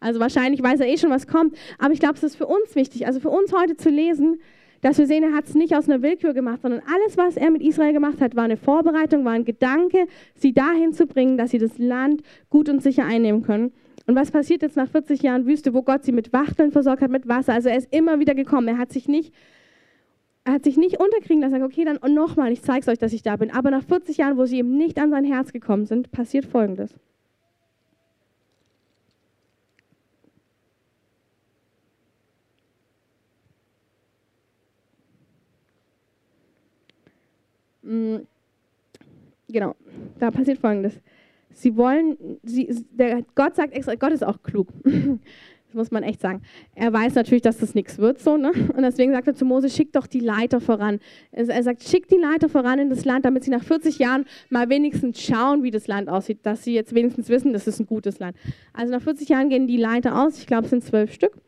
Also 0.00 0.18
wahrscheinlich 0.18 0.60
weiß 0.60 0.80
er 0.80 0.88
eh 0.88 0.98
schon, 0.98 1.10
was 1.10 1.28
kommt. 1.28 1.56
Aber 1.78 1.92
ich 1.92 2.00
glaube, 2.00 2.14
es 2.14 2.24
ist 2.24 2.34
für 2.34 2.46
uns 2.46 2.74
wichtig, 2.74 3.06
also 3.06 3.20
für 3.20 3.30
uns 3.30 3.52
heute 3.52 3.76
zu 3.76 3.88
lesen, 3.88 4.40
dass 4.80 4.98
wir 4.98 5.06
sehen, 5.06 5.22
er 5.22 5.32
hat 5.32 5.46
es 5.46 5.54
nicht 5.54 5.76
aus 5.76 5.88
einer 5.88 6.02
Willkür 6.02 6.34
gemacht, 6.34 6.62
sondern 6.62 6.82
alles, 6.92 7.16
was 7.16 7.36
er 7.36 7.52
mit 7.52 7.62
Israel 7.62 7.92
gemacht 7.92 8.20
hat, 8.20 8.34
war 8.34 8.42
eine 8.42 8.56
Vorbereitung, 8.56 9.24
war 9.24 9.32
ein 9.32 9.44
Gedanke, 9.44 10.06
sie 10.34 10.52
dahin 10.52 10.92
zu 10.92 11.06
bringen, 11.06 11.38
dass 11.38 11.52
sie 11.52 11.58
das 11.58 11.78
Land 11.78 12.22
gut 12.50 12.68
und 12.68 12.82
sicher 12.82 13.04
einnehmen 13.04 13.42
können. 13.42 13.72
Und 14.06 14.16
was 14.16 14.30
passiert 14.30 14.62
jetzt 14.62 14.76
nach 14.76 14.88
40 14.88 15.22
Jahren 15.22 15.46
Wüste, 15.46 15.74
wo 15.74 15.82
Gott 15.82 16.04
sie 16.04 16.12
mit 16.12 16.32
Wachteln 16.32 16.72
versorgt 16.72 17.02
hat, 17.02 17.10
mit 17.10 17.28
Wasser? 17.28 17.52
Also 17.52 17.68
er 17.68 17.76
ist 17.76 17.92
immer 17.92 18.18
wieder 18.18 18.34
gekommen. 18.34 18.68
Er 18.68 18.78
hat 18.78 18.92
sich 18.92 19.08
nicht, 19.08 19.32
er 20.44 20.54
hat 20.54 20.64
sich 20.64 20.76
nicht 20.76 20.98
unterkriegen 21.00 21.40
lassen, 21.40 21.52
sagt, 21.52 21.64
okay, 21.64 21.84
dann 21.84 22.14
nochmal, 22.14 22.52
ich 22.52 22.62
zeige 22.62 22.80
es 22.80 22.88
euch, 22.88 22.98
dass 22.98 23.12
ich 23.12 23.22
da 23.22 23.36
bin. 23.36 23.50
Aber 23.52 23.70
nach 23.70 23.84
40 23.84 24.16
Jahren, 24.18 24.36
wo 24.36 24.44
sie 24.44 24.58
eben 24.58 24.76
nicht 24.76 24.98
an 24.98 25.10
sein 25.10 25.24
Herz 25.24 25.52
gekommen 25.52 25.86
sind, 25.86 26.10
passiert 26.10 26.46
Folgendes. 26.46 26.98
Mm, 37.82 38.18
genau, 39.48 39.74
da 40.18 40.30
passiert 40.30 40.58
Folgendes. 40.58 40.94
Sie 41.54 41.76
wollen, 41.76 42.16
sie, 42.42 42.68
der, 42.90 43.22
Gott 43.34 43.56
sagt 43.56 43.74
extra, 43.74 43.94
Gott 43.94 44.12
ist 44.12 44.24
auch 44.24 44.42
klug. 44.42 44.68
Das 45.72 45.78
muss 45.78 45.90
man 45.90 46.02
echt 46.02 46.20
sagen. 46.20 46.42
Er 46.74 46.92
weiß 46.92 47.14
natürlich, 47.14 47.40
dass 47.40 47.56
das 47.56 47.74
nichts 47.74 47.96
wird, 47.96 48.18
so, 48.18 48.36
ne? 48.36 48.50
Und 48.76 48.82
deswegen 48.82 49.10
sagt 49.12 49.26
er 49.26 49.34
zu 49.34 49.46
Mose, 49.46 49.70
schick 49.70 49.90
doch 49.90 50.06
die 50.06 50.20
Leiter 50.20 50.60
voran. 50.60 51.00
Er 51.30 51.62
sagt, 51.62 51.82
schick 51.82 52.08
die 52.08 52.18
Leiter 52.18 52.50
voran 52.50 52.78
in 52.78 52.90
das 52.90 53.06
Land, 53.06 53.24
damit 53.24 53.44
sie 53.44 53.50
nach 53.50 53.64
40 53.64 53.98
Jahren 53.98 54.26
mal 54.50 54.68
wenigstens 54.68 55.22
schauen, 55.22 55.62
wie 55.62 55.70
das 55.70 55.86
Land 55.86 56.10
aussieht, 56.10 56.40
dass 56.42 56.62
sie 56.62 56.74
jetzt 56.74 56.94
wenigstens 56.94 57.30
wissen, 57.30 57.54
das 57.54 57.66
ist 57.66 57.80
ein 57.80 57.86
gutes 57.86 58.18
Land. 58.18 58.36
Also 58.74 58.92
nach 58.92 59.00
40 59.00 59.30
Jahren 59.30 59.48
gehen 59.48 59.66
die 59.66 59.78
Leiter 59.78 60.22
aus, 60.22 60.36
ich 60.36 60.46
glaube, 60.46 60.64
es 60.64 60.70
sind 60.70 60.84
zwölf 60.84 61.10
Stück 61.10 61.40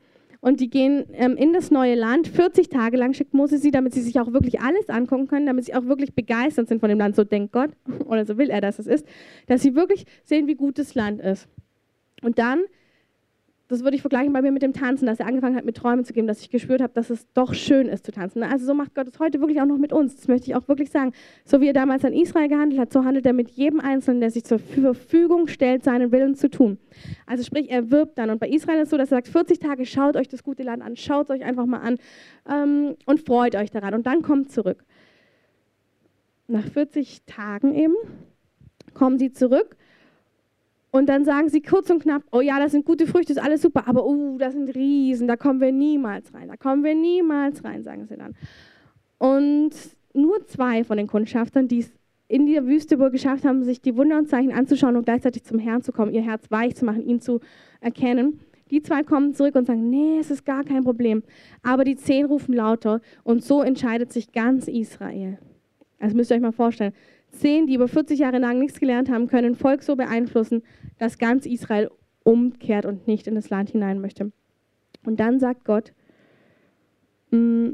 und 0.44 0.60
die 0.60 0.68
gehen 0.68 1.06
ähm, 1.14 1.38
in 1.38 1.54
das 1.54 1.70
neue 1.70 1.94
Land. 1.94 2.28
40 2.28 2.68
Tage 2.68 2.98
lang 2.98 3.14
schickt 3.14 3.32
Mose 3.32 3.56
sie, 3.56 3.70
damit 3.70 3.94
sie 3.94 4.02
sich 4.02 4.20
auch 4.20 4.34
wirklich 4.34 4.60
alles 4.60 4.90
angucken 4.90 5.26
können, 5.26 5.46
damit 5.46 5.64
sie 5.64 5.74
auch 5.74 5.86
wirklich 5.86 6.14
begeistert 6.14 6.68
sind 6.68 6.80
von 6.80 6.90
dem 6.90 6.98
Land. 6.98 7.16
So 7.16 7.24
denkt 7.24 7.50
Gott, 7.54 7.70
oder 8.04 8.26
so 8.26 8.36
will 8.36 8.50
er, 8.50 8.60
dass 8.60 8.78
es 8.78 8.86
ist, 8.86 9.06
dass 9.46 9.62
sie 9.62 9.74
wirklich 9.74 10.04
sehen, 10.22 10.46
wie 10.46 10.54
gut 10.54 10.78
das 10.78 10.94
Land 10.94 11.22
ist. 11.22 11.48
Und 12.20 12.38
dann 12.38 12.64
das 13.68 13.82
würde 13.82 13.96
ich 13.96 14.02
vergleichen 14.02 14.32
bei 14.32 14.42
mir 14.42 14.52
mit 14.52 14.62
dem 14.62 14.74
Tanzen, 14.74 15.06
dass 15.06 15.20
er 15.20 15.26
angefangen 15.26 15.56
hat, 15.56 15.64
mir 15.64 15.72
Träume 15.72 16.02
zu 16.04 16.12
geben, 16.12 16.26
dass 16.26 16.40
ich 16.42 16.50
gespürt 16.50 16.82
habe, 16.82 16.92
dass 16.92 17.08
es 17.08 17.26
doch 17.32 17.54
schön 17.54 17.88
ist 17.88 18.04
zu 18.04 18.12
tanzen. 18.12 18.42
Also 18.42 18.66
so 18.66 18.74
macht 18.74 18.94
Gott 18.94 19.08
es 19.08 19.18
heute 19.18 19.40
wirklich 19.40 19.60
auch 19.60 19.66
noch 19.66 19.78
mit 19.78 19.90
uns. 19.90 20.16
Das 20.16 20.28
möchte 20.28 20.50
ich 20.50 20.54
auch 20.54 20.68
wirklich 20.68 20.90
sagen. 20.90 21.12
So 21.46 21.62
wie 21.62 21.68
er 21.68 21.72
damals 21.72 22.04
an 22.04 22.12
Israel 22.12 22.48
gehandelt 22.48 22.78
hat, 22.78 22.92
so 22.92 23.04
handelt 23.04 23.24
er 23.24 23.32
mit 23.32 23.48
jedem 23.50 23.80
Einzelnen, 23.80 24.20
der 24.20 24.30
sich 24.30 24.44
zur 24.44 24.58
Verfügung 24.58 25.46
stellt, 25.46 25.82
seinen 25.82 26.12
Willen 26.12 26.34
zu 26.34 26.50
tun. 26.50 26.76
Also 27.26 27.42
sprich, 27.42 27.70
er 27.70 27.90
wirbt 27.90 28.18
dann. 28.18 28.28
Und 28.28 28.38
bei 28.38 28.48
Israel 28.50 28.78
ist 28.78 28.84
es 28.84 28.90
so, 28.90 28.98
dass 28.98 29.10
er 29.10 29.16
sagt, 29.16 29.28
40 29.28 29.58
Tage, 29.60 29.86
schaut 29.86 30.16
euch 30.16 30.28
das 30.28 30.42
gute 30.42 30.62
Land 30.62 30.82
an, 30.82 30.96
schaut 30.96 31.30
es 31.30 31.36
euch 31.36 31.44
einfach 31.44 31.64
mal 31.64 31.80
an 31.80 31.96
ähm, 32.50 32.96
und 33.06 33.20
freut 33.20 33.56
euch 33.56 33.70
daran. 33.70 33.94
Und 33.94 34.06
dann 34.06 34.20
kommt 34.20 34.52
zurück. 34.52 34.84
Nach 36.48 36.64
40 36.64 37.22
Tagen 37.24 37.74
eben 37.74 37.94
kommen 38.92 39.18
sie 39.18 39.32
zurück 39.32 39.76
und 40.94 41.08
dann 41.08 41.24
sagen 41.24 41.48
sie 41.48 41.60
kurz 41.60 41.90
und 41.90 42.04
knapp, 42.04 42.22
oh 42.30 42.40
ja, 42.40 42.60
das 42.60 42.70
sind 42.70 42.84
gute 42.84 43.08
Früchte, 43.08 43.32
ist 43.32 43.42
alles 43.42 43.62
super, 43.62 43.88
aber 43.88 44.06
oh, 44.06 44.38
das 44.38 44.52
sind 44.52 44.72
Riesen, 44.76 45.26
da 45.26 45.34
kommen 45.34 45.60
wir 45.60 45.72
niemals 45.72 46.32
rein, 46.32 46.46
da 46.46 46.56
kommen 46.56 46.84
wir 46.84 46.94
niemals 46.94 47.64
rein, 47.64 47.82
sagen 47.82 48.06
sie 48.06 48.16
dann. 48.16 48.36
Und 49.18 49.72
nur 50.12 50.46
zwei 50.46 50.84
von 50.84 50.96
den 50.96 51.08
Kundschaftern, 51.08 51.66
die 51.66 51.80
es 51.80 51.90
in 52.28 52.46
der 52.46 52.68
Wüste 52.68 53.00
wohl 53.00 53.10
geschafft 53.10 53.44
haben, 53.44 53.64
sich 53.64 53.82
die 53.82 53.96
Wunder 53.96 54.18
und 54.18 54.28
Zeichen 54.28 54.52
anzuschauen 54.52 54.94
und 54.94 55.04
gleichzeitig 55.04 55.42
zum 55.42 55.58
Herrn 55.58 55.82
zu 55.82 55.90
kommen, 55.90 56.14
ihr 56.14 56.22
Herz 56.22 56.48
weich 56.52 56.76
zu 56.76 56.84
machen, 56.84 57.04
ihn 57.04 57.20
zu 57.20 57.40
erkennen. 57.80 58.38
Die 58.70 58.80
zwei 58.80 59.02
kommen 59.02 59.34
zurück 59.34 59.56
und 59.56 59.66
sagen, 59.66 59.90
nee, 59.90 60.18
es 60.20 60.30
ist 60.30 60.46
gar 60.46 60.62
kein 60.62 60.84
Problem. 60.84 61.24
Aber 61.64 61.82
die 61.82 61.96
zehn 61.96 62.24
rufen 62.24 62.54
lauter 62.54 63.00
und 63.24 63.42
so 63.42 63.62
entscheidet 63.62 64.12
sich 64.12 64.30
ganz 64.30 64.68
Israel. 64.68 65.38
Das 65.98 66.14
müsst 66.14 66.30
ihr 66.30 66.36
euch 66.36 66.42
mal 66.42 66.52
vorstellen. 66.52 66.92
Zehn, 67.34 67.66
die 67.66 67.74
über 67.74 67.88
40 67.88 68.18
Jahre 68.18 68.38
lang 68.38 68.58
nichts 68.58 68.80
gelernt 68.80 69.10
haben, 69.10 69.26
können 69.26 69.54
Volk 69.54 69.82
so 69.82 69.96
beeinflussen, 69.96 70.62
dass 70.98 71.18
ganz 71.18 71.46
Israel 71.46 71.90
umkehrt 72.22 72.86
und 72.86 73.06
nicht 73.06 73.26
in 73.26 73.34
das 73.34 73.50
Land 73.50 73.70
hinein 73.70 74.00
möchte. 74.00 74.32
Und 75.04 75.20
dann 75.20 75.38
sagt 75.38 75.64
Gott, 75.64 75.92
mm, 77.30 77.72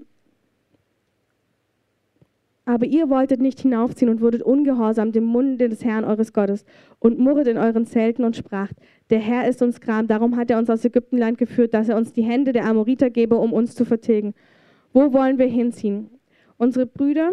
aber 2.64 2.87
ihr 2.87 3.09
wolltet 3.09 3.40
nicht 3.40 3.61
hinaufziehen 3.61 4.11
und 4.11 4.20
wurdet 4.20 4.42
ungehorsam 4.42 5.11
dem 5.11 5.25
Munde 5.25 5.68
des 5.68 5.84
Herrn 5.84 6.05
eures 6.05 6.32
Gottes 6.32 6.64
und 7.01 7.18
murret 7.18 7.49
in 7.49 7.59
euren 7.59 7.84
Zelten 7.84 8.24
und 8.24 8.37
spracht, 8.37 8.76
der 9.11 9.18
Herr 9.18 9.49
ist 9.49 9.61
uns 9.61 9.80
Kram, 9.80 10.07
darum 10.07 10.37
hat 10.37 10.51
er 10.51 10.59
uns 10.59 10.70
aus 10.70 10.84
Ägyptenland 10.84 11.37
geführt, 11.37 11.74
dass 11.74 11.89
er 11.89 11.97
uns 11.97 12.12
die 12.12 12.22
Hände 12.22 12.53
der 12.53 12.66
Amoriter 12.66 13.11
gebe, 13.11 13.37
um 13.37 13.53
uns 13.53 13.74
zu 13.74 13.84
vertilgen. 13.84 14.34
Wo 14.93 15.12
wollen 15.12 15.39
wir 15.39 15.47
hinziehen? 15.47 16.11
Unsere 16.59 16.87
Brüder 16.87 17.32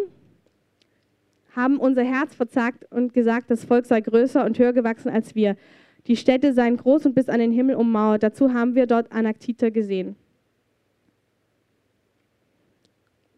haben 1.58 1.78
unser 1.78 2.04
Herz 2.04 2.36
verzagt 2.36 2.86
und 2.92 3.14
gesagt, 3.14 3.50
das 3.50 3.66
Volk 3.66 3.86
sei 3.86 4.00
größer 4.00 4.46
und 4.46 4.58
höher 4.60 4.74
gewachsen 4.74 5.10
als 5.10 5.36
wir. 5.36 5.58
Die 6.06 6.16
Städte 6.16 6.54
seien 6.54 6.78
groß 6.78 7.08
und 7.08 7.16
bis 7.16 7.28
an 7.28 7.40
den 7.40 7.52
Himmel 7.52 7.76
ummauert. 7.76 8.24
Dazu 8.24 8.54
haben 8.54 8.76
wir 8.76 8.86
dort 8.86 9.12
Anaktiter 9.12 9.72
gesehen. 9.72 10.16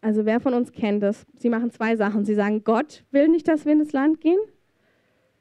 Also 0.02 0.24
wer 0.24 0.38
von 0.38 0.54
uns 0.54 0.70
kennt 0.70 1.02
das? 1.02 1.26
Sie 1.36 1.48
machen 1.48 1.70
zwei 1.70 1.96
Sachen. 1.96 2.24
Sie 2.24 2.34
sagen, 2.34 2.62
Gott 2.62 3.04
will 3.10 3.28
nicht, 3.28 3.48
dass 3.48 3.64
wir 3.64 3.72
in 3.72 3.80
das 3.80 3.92
Land 3.92 4.20
gehen. 4.20 4.38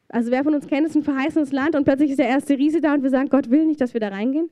Also 0.07 0.31
wer 0.31 0.43
von 0.43 0.55
uns 0.55 0.65
kennt 0.65 0.87
es, 0.87 0.95
ein 0.95 1.03
verheißenes 1.03 1.51
Land 1.51 1.75
und 1.75 1.83
plötzlich 1.83 2.09
ist 2.09 2.19
der 2.19 2.27
erste 2.27 2.57
Riese 2.57 2.81
da 2.81 2.95
und 2.95 3.03
wir 3.03 3.11
sagen, 3.11 3.29
Gott 3.29 3.51
will 3.51 3.67
nicht, 3.67 3.79
dass 3.79 3.93
wir 3.93 4.01
da 4.01 4.07
reingehen. 4.07 4.49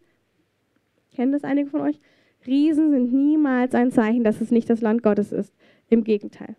Kennen 1.15 1.31
das 1.31 1.43
einige 1.43 1.69
von 1.69 1.81
euch? 1.81 1.99
Riesen 2.45 2.91
sind 2.91 3.11
niemals 3.11 3.73
ein 3.73 3.91
Zeichen, 3.91 4.23
dass 4.23 4.39
es 4.39 4.51
nicht 4.51 4.69
das 4.69 4.81
Land 4.81 5.01
Gottes 5.01 5.31
ist. 5.31 5.53
Im 5.89 6.03
Gegenteil. 6.03 6.55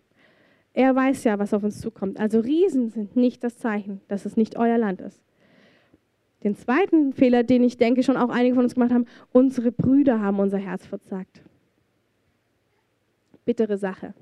Er 0.79 0.95
weiß 0.95 1.25
ja, 1.25 1.37
was 1.37 1.53
auf 1.53 1.65
uns 1.65 1.81
zukommt. 1.81 2.21
Also 2.21 2.39
Riesen 2.39 2.89
sind 2.89 3.17
nicht 3.17 3.43
das 3.43 3.57
Zeichen, 3.57 3.99
dass 4.07 4.25
es 4.25 4.37
nicht 4.37 4.57
euer 4.57 4.77
Land 4.77 5.01
ist. 5.01 5.21
Den 6.41 6.55
zweiten 6.55 7.11
Fehler, 7.11 7.43
den 7.43 7.65
ich 7.65 7.75
denke 7.75 8.01
schon 8.01 8.15
auch 8.15 8.29
einige 8.29 8.55
von 8.55 8.63
uns 8.63 8.75
gemacht 8.75 8.93
haben, 8.93 9.05
unsere 9.33 9.73
Brüder 9.73 10.21
haben 10.21 10.39
unser 10.39 10.57
Herz 10.57 10.85
verzagt. 10.85 11.41
Bittere 13.43 13.77
Sache. 13.77 14.13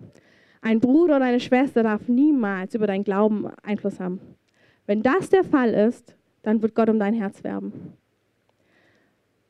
Ein 0.63 0.79
Bruder 0.79 1.17
oder 1.17 1.25
eine 1.25 1.39
Schwester 1.39 1.83
darf 1.83 2.07
niemals 2.07 2.73
über 2.73 2.87
deinen 2.87 3.03
Glauben 3.03 3.51
Einfluss 3.61 3.99
haben. 3.99 4.19
Wenn 4.87 5.03
das 5.03 5.29
der 5.29 5.43
Fall 5.43 5.75
ist, 5.75 6.15
dann 6.41 6.63
wird 6.63 6.73
Gott 6.73 6.89
um 6.89 6.97
dein 6.97 7.13
Herz 7.13 7.43
werben. 7.43 7.93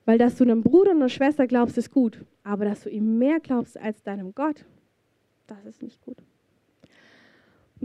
Weil 0.04 0.18
dass 0.18 0.36
du 0.36 0.44
einem 0.44 0.62
Bruder 0.62 0.92
und 0.92 0.98
einer 0.98 1.08
Schwester 1.08 1.48
glaubst, 1.48 1.78
ist 1.78 1.90
gut. 1.90 2.26
Aber 2.44 2.66
dass 2.66 2.84
du 2.84 2.90
ihm 2.90 3.18
mehr 3.18 3.40
glaubst 3.40 3.80
als 3.80 4.04
deinem 4.04 4.36
Gott, 4.36 4.66
das 5.48 5.66
ist 5.66 5.82
nicht 5.82 6.02
gut. 6.02 6.18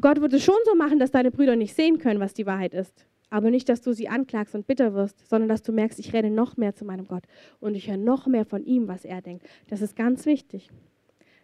Gott 0.01 0.21
wird 0.21 0.33
es 0.33 0.45
schon 0.45 0.57
so 0.65 0.75
machen, 0.75 0.99
dass 0.99 1.11
deine 1.11 1.31
Brüder 1.31 1.57
nicht 1.57 1.75
sehen 1.75 1.99
können, 1.99 2.21
was 2.21 2.35
die 2.35 2.47
Wahrheit 2.47 2.75
ist. 2.75 3.07
Aber 3.31 3.51
nicht, 3.51 3.69
dass 3.69 3.81
du 3.81 3.93
sie 3.93 4.09
anklagst 4.09 4.55
und 4.55 4.67
bitter 4.67 4.93
wirst, 4.95 5.29
sondern 5.29 5.49
dass 5.49 5.63
du 5.63 5.73
merkst, 5.73 5.99
ich 5.99 6.13
renne 6.13 6.31
noch 6.31 6.57
mehr 6.57 6.75
zu 6.75 6.85
meinem 6.85 7.07
Gott 7.07 7.23
und 7.61 7.75
ich 7.75 7.89
höre 7.89 7.97
noch 7.97 8.27
mehr 8.27 8.45
von 8.45 8.65
ihm, 8.65 8.89
was 8.89 9.05
er 9.05 9.23
denkt. 9.23 9.47
Das 9.69 9.81
ist 9.81 9.97
ganz 9.97 10.27
wichtig. 10.27 10.71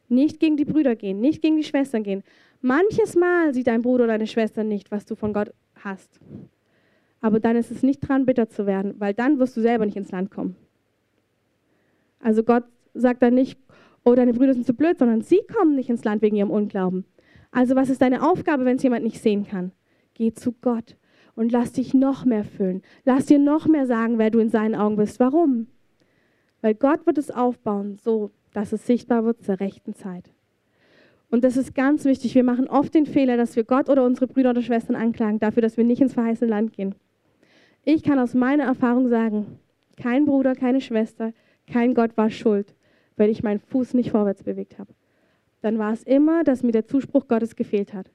Nicht 0.09 0.41
gegen 0.41 0.57
die 0.57 0.65
Brüder 0.65 0.97
gehen, 0.97 1.21
nicht 1.21 1.43
gegen 1.43 1.57
die 1.57 1.65
Schwestern 1.65 2.03
gehen. 2.03 2.23
Manches 2.61 3.15
Mal 3.15 3.55
sieht 3.55 3.67
dein 3.67 3.83
Bruder 3.83 4.05
oder 4.05 4.15
deine 4.15 4.27
Schwester 4.27 4.65
nicht, 4.65 4.91
was 4.91 5.07
du 5.07 5.15
von 5.15 5.33
Gott 5.33 5.53
hast. 5.77 6.21
Aber 7.21 7.41
dann 7.41 7.57
ist 7.57 7.71
es 7.71 7.83
nicht 7.83 8.01
dran, 8.01 8.27
bitter 8.27 8.49
zu 8.49 8.67
werden, 8.67 8.95
weil 8.99 9.15
dann 9.15 9.39
wirst 9.39 9.57
du 9.57 9.61
selber 9.61 9.87
nicht 9.87 9.97
ins 9.97 10.11
Land 10.11 10.31
kommen. 10.31 10.57
Also 12.21 12.43
Gott 12.43 12.65
sagt 12.95 13.23
dann 13.23 13.35
nicht, 13.35 13.59
oh, 14.05 14.15
deine 14.15 14.33
Brüder 14.33 14.55
sind 14.55 14.67
zu 14.67 14.75
blöd, 14.75 14.99
sondern 14.99 15.23
sie 15.23 15.41
kommen 15.53 15.75
nicht 15.75 15.89
ins 15.89 16.05
Land 16.05 16.23
wegen 16.23 16.37
ihrem 16.37 16.51
Unglauben. 16.51 17.05
Also 17.51 17.77
was 17.77 17.91
ist 17.91 18.03
deine 18.03 18.29
Aufgabe, 18.29 18.65
wenn 18.65 18.77
es 18.77 18.83
jemand 18.83 19.05
nicht 19.05 19.21
sehen 19.21 19.47
kann? 19.47 19.73
Geh 20.15 20.33
zu 20.33 20.53
Gott 20.53 20.97
und 21.35 21.53
lass 21.53 21.73
dich 21.73 21.95
noch 21.95 22.25
mehr 22.25 22.45
füllen. 22.45 22.83
Lass 23.05 23.27
dir 23.27 23.39
noch 23.39 23.67
mehr 23.67 23.87
sagen, 23.87 24.19
wer 24.19 24.31
du 24.31 24.39
in 24.39 24.51
seinen 24.51 24.75
Augen 24.75 24.97
bist. 24.97 25.21
Warum? 25.21 25.69
Weil 26.61 26.75
Gott 26.75 27.07
wird 27.07 27.19
es 27.19 27.31
aufbauen, 27.31 27.97
so 27.97 28.31
dass 28.53 28.73
es 28.73 28.87
sichtbar 28.87 29.25
wird 29.25 29.43
zur 29.43 29.61
rechten 29.61 29.95
Zeit. 29.95 30.33
Und 31.31 31.45
das 31.45 31.57
ist 31.57 31.75
ganz 31.75 32.05
wichtig. 32.05 32.35
Wir 32.35 32.43
machen 32.43 32.69
oft 32.69 32.95
den 32.95 33.07
Fehler, 33.07 33.37
dass 33.37 33.55
wir 33.55 33.65
Gott 33.65 33.89
oder 33.89 34.05
unsere 34.05 34.27
Brüder 34.27 34.51
oder 34.51 34.63
Schwestern 34.63 34.97
anklagen 34.97 35.39
dafür, 35.39 35.63
dass 35.63 35.77
wir 35.77 35.85
nicht 35.85 36.01
ins 36.01 36.15
verheißene 36.15 36.51
Land 36.51 36.73
gehen. 36.73 36.95
Ich 37.85 38.03
kann 38.03 38.19
aus 38.19 38.35
meiner 38.35 38.65
Erfahrung 38.65 39.09
sagen, 39.09 39.59
kein 39.97 40.25
Bruder, 40.25 40.55
keine 40.55 40.81
Schwester, 40.81 41.33
kein 41.67 41.95
Gott 41.95 42.17
war 42.17 42.31
schuld, 42.31 42.75
wenn 43.17 43.31
ich 43.31 43.43
meinen 43.43 43.61
Fuß 43.61 43.95
nicht 43.95 44.11
vorwärts 44.11 44.43
bewegt 44.43 44.79
habe. 44.79 44.93
Dann 45.61 45.79
war 45.79 45.93
es 45.93 46.03
immer, 46.03 46.45
dass 46.45 46.63
mir 46.63 46.73
der 46.73 46.87
Zuspruch 46.87 47.29
Gottes 47.29 47.57
gefehlt 47.57 47.95
hat. 47.95 48.11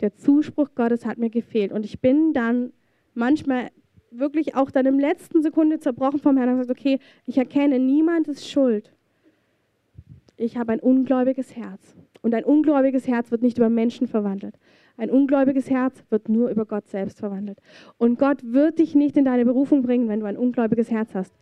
Der 0.00 0.14
Zuspruch 0.14 0.74
Gottes 0.74 1.06
hat 1.06 1.18
mir 1.18 1.30
gefehlt. 1.30 1.72
Und 1.72 1.84
ich 1.84 2.00
bin 2.00 2.32
dann 2.32 2.72
manchmal 3.14 3.70
wirklich 4.10 4.54
auch 4.54 4.70
dann 4.70 4.86
im 4.86 4.98
letzten 4.98 5.42
Sekunde 5.42 5.80
zerbrochen 5.80 6.20
vom 6.20 6.36
Herrn 6.36 6.50
und 6.50 6.58
gesagt, 6.58 6.78
okay, 6.78 6.98
ich 7.26 7.38
erkenne, 7.38 7.78
niemand 7.78 8.28
ist 8.28 8.48
schuld. 8.48 8.92
Ich 10.36 10.56
habe 10.56 10.72
ein 10.72 10.80
ungläubiges 10.80 11.56
Herz. 11.56 11.96
Und 12.22 12.34
ein 12.34 12.44
ungläubiges 12.44 13.06
Herz 13.06 13.30
wird 13.30 13.42
nicht 13.42 13.58
über 13.58 13.68
Menschen 13.68 14.06
verwandelt. 14.06 14.58
Ein 14.96 15.10
ungläubiges 15.10 15.70
Herz 15.70 16.02
wird 16.10 16.28
nur 16.28 16.50
über 16.50 16.64
Gott 16.64 16.88
selbst 16.88 17.20
verwandelt. 17.20 17.60
Und 17.98 18.18
Gott 18.18 18.42
wird 18.44 18.78
dich 18.78 18.94
nicht 18.94 19.16
in 19.16 19.24
deine 19.24 19.44
Berufung 19.44 19.82
bringen, 19.82 20.08
wenn 20.08 20.20
du 20.20 20.26
ein 20.26 20.36
ungläubiges 20.36 20.90
Herz 20.90 21.14
hast. 21.14 21.32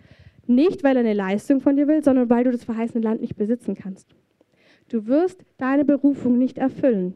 Nicht, 0.47 0.85
weil 0.85 0.97
er 0.97 1.01
eine 1.01 1.15
Leistung 1.15 1.61
von 1.61 1.77
dir 1.77 1.89
will, 1.89 2.05
sondern 2.05 2.31
weil 2.31 2.45
du 2.45 2.53
das 2.53 2.65
verheißene 2.65 3.03
Land 3.03 3.21
nicht 3.21 3.37
besitzen 3.37 3.75
kannst. 3.75 4.15
Du 4.89 5.07
wirst 5.07 5.45
deine 5.57 5.85
Berufung 5.85 6.39
nicht 6.39 6.59
erfüllen, 6.59 7.15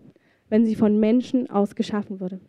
wenn 0.49 0.65
sie 0.65 0.75
von 0.75 0.99
Menschen 0.99 1.49
aus 1.49 1.75
geschaffen 1.75 2.21
wurde. 2.21 2.41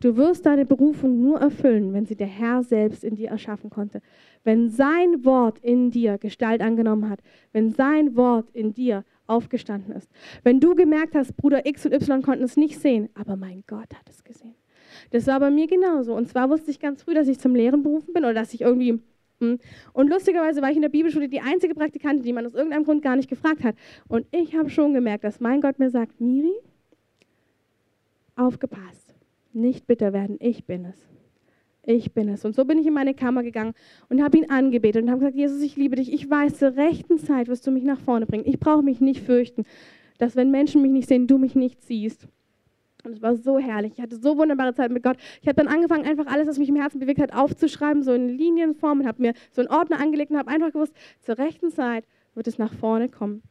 Du 0.00 0.16
wirst 0.16 0.46
deine 0.46 0.66
Berufung 0.66 1.20
nur 1.20 1.40
erfüllen, 1.40 1.92
wenn 1.92 2.06
sie 2.06 2.16
der 2.16 2.26
Herr 2.26 2.62
selbst 2.62 3.04
in 3.04 3.14
dir 3.14 3.30
erschaffen 3.30 3.70
konnte. 3.70 4.00
Wenn 4.42 4.68
sein 4.68 5.24
Wort 5.24 5.58
in 5.60 5.90
dir 5.90 6.18
Gestalt 6.18 6.60
angenommen 6.60 7.08
hat, 7.08 7.20
wenn 7.52 7.70
sein 7.70 8.16
Wort 8.16 8.50
in 8.52 8.74
dir 8.74 9.04
aufgestanden 9.26 9.94
ist. 9.94 10.10
Wenn 10.42 10.60
du 10.60 10.74
gemerkt 10.74 11.14
hast, 11.14 11.36
Bruder 11.36 11.64
X 11.66 11.86
und 11.86 11.94
Y 11.94 12.22
konnten 12.22 12.44
es 12.44 12.56
nicht 12.56 12.78
sehen, 12.78 13.08
aber 13.14 13.36
mein 13.36 13.62
Gott 13.66 13.94
hat 13.94 14.08
es 14.10 14.24
gesehen. 14.24 14.54
Das 15.10 15.26
war 15.26 15.40
bei 15.40 15.50
mir 15.50 15.66
genauso. 15.66 16.14
Und 16.14 16.28
zwar 16.28 16.50
wusste 16.50 16.70
ich 16.70 16.80
ganz 16.80 17.02
früh, 17.02 17.14
dass 17.14 17.28
ich 17.28 17.38
zum 17.38 17.54
Lehren 17.54 17.82
berufen 17.82 18.12
bin 18.12 18.24
oder 18.24 18.34
dass 18.34 18.54
ich 18.54 18.62
irgendwie. 18.62 19.00
Und 19.40 20.08
lustigerweise 20.08 20.62
war 20.62 20.70
ich 20.70 20.76
in 20.76 20.82
der 20.82 20.88
Bibelschule 20.88 21.28
die 21.28 21.40
einzige 21.40 21.74
Praktikantin, 21.74 22.22
die 22.22 22.32
man 22.32 22.46
aus 22.46 22.54
irgendeinem 22.54 22.84
Grund 22.84 23.02
gar 23.02 23.16
nicht 23.16 23.28
gefragt 23.28 23.64
hat. 23.64 23.74
Und 24.08 24.26
ich 24.30 24.54
habe 24.56 24.70
schon 24.70 24.94
gemerkt, 24.94 25.24
dass 25.24 25.40
mein 25.40 25.60
Gott 25.60 25.78
mir 25.78 25.90
sagt, 25.90 26.20
Miri, 26.20 26.52
aufgepasst, 28.36 29.14
nicht 29.52 29.86
bitter 29.86 30.12
werden, 30.12 30.36
ich 30.40 30.64
bin 30.64 30.84
es. 30.84 30.96
Ich 31.86 32.12
bin 32.12 32.28
es. 32.28 32.44
Und 32.44 32.54
so 32.54 32.64
bin 32.64 32.78
ich 32.78 32.86
in 32.86 32.94
meine 32.94 33.14
Kammer 33.14 33.42
gegangen 33.42 33.74
und 34.08 34.22
habe 34.22 34.38
ihn 34.38 34.48
angebetet 34.48 35.02
und 35.02 35.10
habe 35.10 35.20
gesagt, 35.20 35.36
Jesus, 35.36 35.60
ich 35.60 35.76
liebe 35.76 35.96
dich. 35.96 36.12
Ich 36.12 36.28
weiß, 36.28 36.58
zur 36.58 36.76
rechten 36.76 37.18
Zeit 37.18 37.48
wirst 37.48 37.66
du 37.66 37.70
mich 37.70 37.84
nach 37.84 38.00
vorne 38.00 38.26
bringen. 38.26 38.44
Ich 38.46 38.58
brauche 38.58 38.82
mich 38.82 39.00
nicht 39.00 39.20
fürchten, 39.20 39.64
dass 40.18 40.34
wenn 40.34 40.50
Menschen 40.50 40.80
mich 40.80 40.92
nicht 40.92 41.08
sehen, 41.08 41.26
du 41.26 41.36
mich 41.36 41.54
nicht 41.54 41.82
siehst. 41.82 42.26
Und 43.04 43.12
es 43.12 43.22
war 43.22 43.36
so 43.36 43.58
herrlich. 43.58 43.92
Ich 43.96 44.00
hatte 44.00 44.16
so 44.16 44.36
wunderbare 44.38 44.74
Zeit 44.74 44.90
mit 44.90 45.02
Gott. 45.02 45.16
Ich 45.42 45.48
habe 45.48 45.56
dann 45.56 45.68
angefangen, 45.68 46.04
einfach 46.04 46.26
alles, 46.26 46.48
was 46.48 46.58
mich 46.58 46.68
im 46.68 46.76
Herzen 46.76 46.98
bewegt 46.98 47.20
hat, 47.20 47.34
aufzuschreiben, 47.34 48.02
so 48.02 48.12
in 48.12 48.28
Linienform 48.28 49.00
und 49.00 49.06
habe 49.06 49.20
mir 49.20 49.34
so 49.50 49.60
einen 49.60 49.70
Ordner 49.70 50.00
angelegt 50.00 50.30
und 50.30 50.38
habe 50.38 50.50
einfach 50.50 50.72
gewusst, 50.72 50.94
zur 51.20 51.38
rechten 51.38 51.70
Zeit 51.70 52.04
wird 52.34 52.48
es 52.48 52.58
nach 52.58 52.72
vorne 52.72 53.08
kommen. 53.08 53.42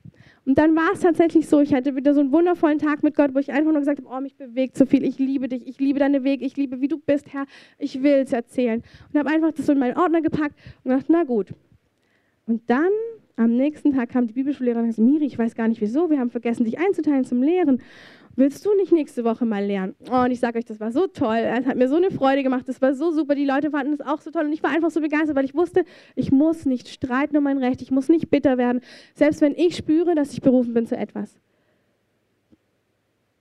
Und 0.45 0.57
dann 0.57 0.75
war 0.75 0.91
es 0.93 0.99
tatsächlich 0.99 1.47
so, 1.47 1.61
ich 1.61 1.73
hatte 1.73 1.95
wieder 1.95 2.13
so 2.13 2.19
einen 2.19 2.31
wundervollen 2.31 2.79
Tag 2.79 3.01
mit 3.01 3.15
Gott, 3.15 3.33
wo 3.33 3.39
ich 3.39 3.51
einfach 3.51 3.71
nur 3.71 3.79
gesagt 3.79 3.99
habe, 4.03 4.09
oh, 4.13 4.19
mich 4.19 4.35
bewegt 4.35 4.77
so 4.77 4.85
viel, 4.85 5.05
ich 5.05 5.19
liebe 5.19 5.47
dich, 5.47 5.67
ich 5.67 5.79
liebe 5.79 5.99
deine 5.99 6.23
Weg, 6.23 6.41
ich 6.41 6.57
liebe, 6.57 6.81
wie 6.81 6.89
du 6.89 6.97
bist, 6.97 7.31
Herr, 7.31 7.45
ich 7.77 8.03
will 8.03 8.15
es 8.15 8.33
erzählen. 8.33 8.83
Und 9.11 9.19
habe 9.19 9.29
einfach 9.29 9.53
das 9.53 9.65
so 9.65 9.71
in 9.71 9.79
meinen 9.79 9.97
Ordner 9.97 10.21
gepackt 10.21 10.55
und 10.83 10.91
gedacht, 10.91 11.05
na 11.07 11.23
gut. 11.23 11.53
Und 12.45 12.69
dann 12.69 12.91
am 13.35 13.55
nächsten 13.55 13.93
Tag 13.93 14.09
kam 14.09 14.27
die 14.27 14.33
Bibelschullehrerin 14.33 14.83
und 14.83 14.89
gesagt, 14.89 15.07
Miri, 15.07 15.25
ich 15.25 15.39
weiß 15.39 15.55
gar 15.55 15.67
nicht 15.67 15.81
wieso, 15.81 16.09
wir 16.09 16.19
haben 16.19 16.29
vergessen, 16.29 16.65
dich 16.65 16.77
einzuteilen 16.79 17.25
zum 17.25 17.41
Lehren 17.41 17.81
willst 18.35 18.65
du 18.65 18.75
nicht 18.75 18.91
nächste 18.91 19.23
Woche 19.23 19.45
mal 19.45 19.63
lernen? 19.63 19.95
Oh, 20.11 20.23
und 20.23 20.31
ich 20.31 20.39
sage 20.39 20.57
euch, 20.57 20.65
das 20.65 20.79
war 20.79 20.91
so 20.91 21.07
toll. 21.07 21.37
Es 21.37 21.65
hat 21.65 21.77
mir 21.77 21.87
so 21.87 21.95
eine 21.95 22.11
Freude 22.11 22.43
gemacht. 22.43 22.67
Das 22.67 22.81
war 22.81 22.93
so 22.93 23.11
super. 23.11 23.35
Die 23.35 23.45
Leute 23.45 23.71
fanden 23.71 23.93
es 23.93 24.01
auch 24.01 24.21
so 24.21 24.31
toll. 24.31 24.45
Und 24.45 24.53
ich 24.53 24.63
war 24.63 24.71
einfach 24.71 24.91
so 24.91 25.01
begeistert, 25.01 25.35
weil 25.35 25.45
ich 25.45 25.55
wusste, 25.55 25.85
ich 26.15 26.31
muss 26.31 26.65
nicht 26.65 26.87
streiten 26.89 27.37
um 27.37 27.43
mein 27.43 27.57
Recht. 27.57 27.81
Ich 27.81 27.91
muss 27.91 28.09
nicht 28.09 28.29
bitter 28.29 28.57
werden. 28.57 28.81
Selbst 29.13 29.41
wenn 29.41 29.53
ich 29.55 29.75
spüre, 29.75 30.15
dass 30.15 30.33
ich 30.33 30.41
berufen 30.41 30.73
bin 30.73 30.87
zu 30.87 30.97
etwas, 30.97 31.39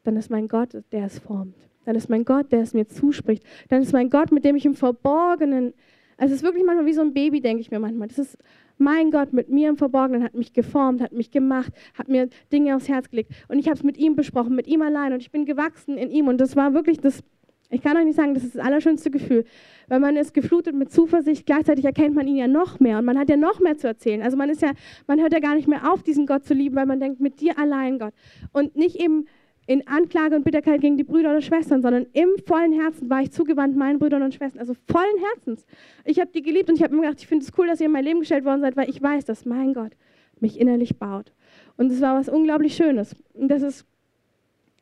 dann 0.04 0.16
ist 0.16 0.30
mein 0.30 0.48
Gott, 0.48 0.82
der 0.92 1.06
es 1.06 1.18
formt. 1.18 1.56
Dann 1.84 1.96
ist 1.96 2.08
mein 2.08 2.24
Gott, 2.24 2.52
der 2.52 2.60
es 2.60 2.74
mir 2.74 2.86
zuspricht. 2.86 3.44
Dann 3.68 3.82
ist 3.82 3.92
mein 3.92 4.10
Gott, 4.10 4.30
mit 4.30 4.44
dem 4.44 4.56
ich 4.56 4.66
im 4.66 4.74
Verborgenen, 4.74 5.74
also 6.16 6.32
es 6.32 6.40
ist 6.40 6.44
wirklich 6.44 6.64
manchmal 6.64 6.86
wie 6.86 6.92
so 6.92 7.00
ein 7.00 7.12
Baby, 7.12 7.40
denke 7.40 7.60
ich 7.60 7.70
mir 7.70 7.78
manchmal. 7.78 8.08
Das 8.08 8.18
ist 8.18 8.38
mein 8.78 9.10
Gott 9.10 9.32
mit 9.32 9.48
mir 9.48 9.68
im 9.68 9.76
Verborgenen 9.76 10.22
hat 10.22 10.34
mich 10.34 10.52
geformt, 10.52 11.00
hat 11.00 11.12
mich 11.12 11.30
gemacht, 11.30 11.72
hat 11.94 12.08
mir 12.08 12.28
Dinge 12.52 12.76
aufs 12.76 12.88
Herz 12.88 13.10
gelegt. 13.10 13.30
Und 13.48 13.58
ich 13.58 13.66
habe 13.66 13.76
es 13.76 13.82
mit 13.82 13.96
ihm 13.96 14.16
besprochen, 14.16 14.54
mit 14.54 14.66
ihm 14.66 14.82
allein. 14.82 15.12
Und 15.12 15.20
ich 15.20 15.30
bin 15.30 15.44
gewachsen 15.44 15.96
in 15.96 16.10
ihm. 16.10 16.28
Und 16.28 16.40
das 16.40 16.56
war 16.56 16.74
wirklich 16.74 16.98
das, 16.98 17.22
ich 17.70 17.82
kann 17.82 17.96
euch 17.96 18.04
nicht 18.04 18.16
sagen, 18.16 18.34
das 18.34 18.44
ist 18.44 18.56
das 18.56 18.64
allerschönste 18.64 19.10
Gefühl. 19.10 19.44
Weil 19.88 20.00
man 20.00 20.16
ist 20.16 20.34
geflutet 20.34 20.74
mit 20.74 20.90
Zuversicht, 20.90 21.46
gleichzeitig 21.46 21.84
erkennt 21.84 22.14
man 22.14 22.26
ihn 22.26 22.36
ja 22.36 22.48
noch 22.48 22.80
mehr. 22.80 22.98
Und 22.98 23.04
man 23.04 23.18
hat 23.18 23.28
ja 23.28 23.36
noch 23.36 23.60
mehr 23.60 23.76
zu 23.76 23.86
erzählen. 23.86 24.22
Also 24.22 24.36
man 24.36 24.50
ist 24.50 24.62
ja, 24.62 24.72
man 25.06 25.20
hört 25.20 25.32
ja 25.32 25.40
gar 25.40 25.54
nicht 25.54 25.68
mehr 25.68 25.92
auf, 25.92 26.02
diesen 26.02 26.26
Gott 26.26 26.44
zu 26.44 26.54
lieben, 26.54 26.76
weil 26.76 26.86
man 26.86 27.00
denkt, 27.00 27.20
mit 27.20 27.40
dir 27.40 27.58
allein, 27.58 27.98
Gott. 27.98 28.14
Und 28.52 28.76
nicht 28.76 28.96
eben 28.96 29.26
in 29.66 29.86
Anklage 29.86 30.34
und 30.34 30.44
Bitterkeit 30.44 30.80
gegen 30.80 30.96
die 30.96 31.04
Brüder 31.04 31.30
oder 31.30 31.40
Schwestern, 31.40 31.82
sondern 31.82 32.06
im 32.12 32.28
vollen 32.46 32.72
Herzen 32.72 33.08
war 33.08 33.22
ich 33.22 33.30
zugewandt 33.30 33.76
meinen 33.76 33.98
Brüdern 33.98 34.22
und 34.22 34.34
Schwestern, 34.34 34.60
also 34.60 34.74
vollen 34.90 35.18
Herzens. 35.32 35.64
Ich 36.04 36.18
habe 36.18 36.30
die 36.34 36.42
geliebt 36.42 36.68
und 36.68 36.76
ich 36.76 36.82
habe 36.82 36.94
mir 36.94 37.02
gedacht, 37.02 37.20
ich 37.20 37.28
finde 37.28 37.44
es 37.44 37.52
cool, 37.56 37.68
dass 37.68 37.80
ihr 37.80 37.86
in 37.86 37.92
mein 37.92 38.04
Leben 38.04 38.20
gestellt 38.20 38.44
worden 38.44 38.60
seid, 38.60 38.76
weil 38.76 38.90
ich 38.90 39.00
weiß, 39.00 39.24
dass 39.24 39.44
mein 39.44 39.72
Gott 39.72 39.92
mich 40.40 40.58
innerlich 40.58 40.98
baut. 40.98 41.32
Und 41.76 41.92
es 41.92 42.00
war 42.00 42.18
was 42.18 42.28
unglaublich 42.28 42.74
Schönes. 42.74 43.14
Und 43.34 43.48
das 43.48 43.62
ist 43.62 43.86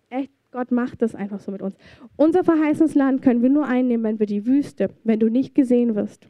echt, 0.08 0.30
Gott 0.50 0.72
macht 0.72 1.02
das 1.02 1.14
einfach 1.14 1.40
so 1.40 1.52
mit 1.52 1.60
uns. 1.60 1.76
Unser 2.16 2.42
verheißenes 2.42 2.94
Land 2.94 3.22
können 3.22 3.42
wir 3.42 3.50
nur 3.50 3.66
einnehmen, 3.66 4.04
wenn 4.04 4.18
wir 4.18 4.26
die 4.26 4.46
Wüste, 4.46 4.88
wenn 5.04 5.20
du 5.20 5.28
nicht 5.28 5.54
gesehen 5.54 5.94
wirst, 5.94 6.26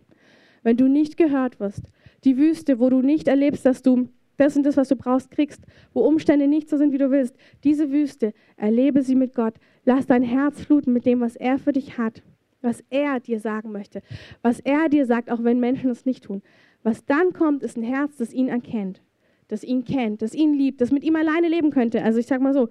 wenn 0.62 0.76
du 0.76 0.88
nicht 0.88 1.16
gehört 1.16 1.60
wirst, 1.60 1.82
die 2.24 2.36
Wüste, 2.36 2.80
wo 2.80 2.90
du 2.90 3.00
nicht 3.00 3.28
erlebst, 3.28 3.64
dass 3.64 3.82
du 3.82 4.08
das 4.40 4.56
und 4.56 4.64
das, 4.64 4.76
was 4.76 4.88
du 4.88 4.96
brauchst, 4.96 5.30
kriegst, 5.30 5.62
wo 5.92 6.00
Umstände 6.00 6.48
nicht 6.48 6.68
so 6.68 6.76
sind, 6.76 6.92
wie 6.92 6.98
du 6.98 7.10
willst. 7.10 7.36
Diese 7.62 7.90
Wüste, 7.90 8.32
erlebe 8.56 9.02
sie 9.02 9.14
mit 9.14 9.34
Gott. 9.34 9.54
Lass 9.84 10.06
dein 10.06 10.22
Herz 10.22 10.62
fluten 10.62 10.92
mit 10.92 11.06
dem, 11.06 11.20
was 11.20 11.36
er 11.36 11.58
für 11.58 11.72
dich 11.72 11.98
hat, 11.98 12.22
was 12.62 12.82
er 12.90 13.20
dir 13.20 13.40
sagen 13.40 13.72
möchte, 13.72 14.02
was 14.42 14.60
er 14.60 14.88
dir 14.88 15.06
sagt, 15.06 15.30
auch 15.30 15.44
wenn 15.44 15.60
Menschen 15.60 15.90
es 15.90 16.06
nicht 16.06 16.24
tun. 16.24 16.42
Was 16.82 17.04
dann 17.04 17.32
kommt, 17.32 17.62
ist 17.62 17.76
ein 17.76 17.82
Herz, 17.82 18.16
das 18.16 18.32
ihn 18.32 18.48
erkennt, 18.48 19.02
das 19.48 19.62
ihn 19.62 19.84
kennt, 19.84 20.22
das 20.22 20.34
ihn 20.34 20.54
liebt, 20.54 20.80
das 20.80 20.90
mit 20.90 21.04
ihm 21.04 21.16
alleine 21.16 21.48
leben 21.48 21.70
könnte. 21.70 22.02
Also 22.02 22.18
ich 22.18 22.26
sage 22.26 22.42
mal 22.42 22.54
so, 22.54 22.68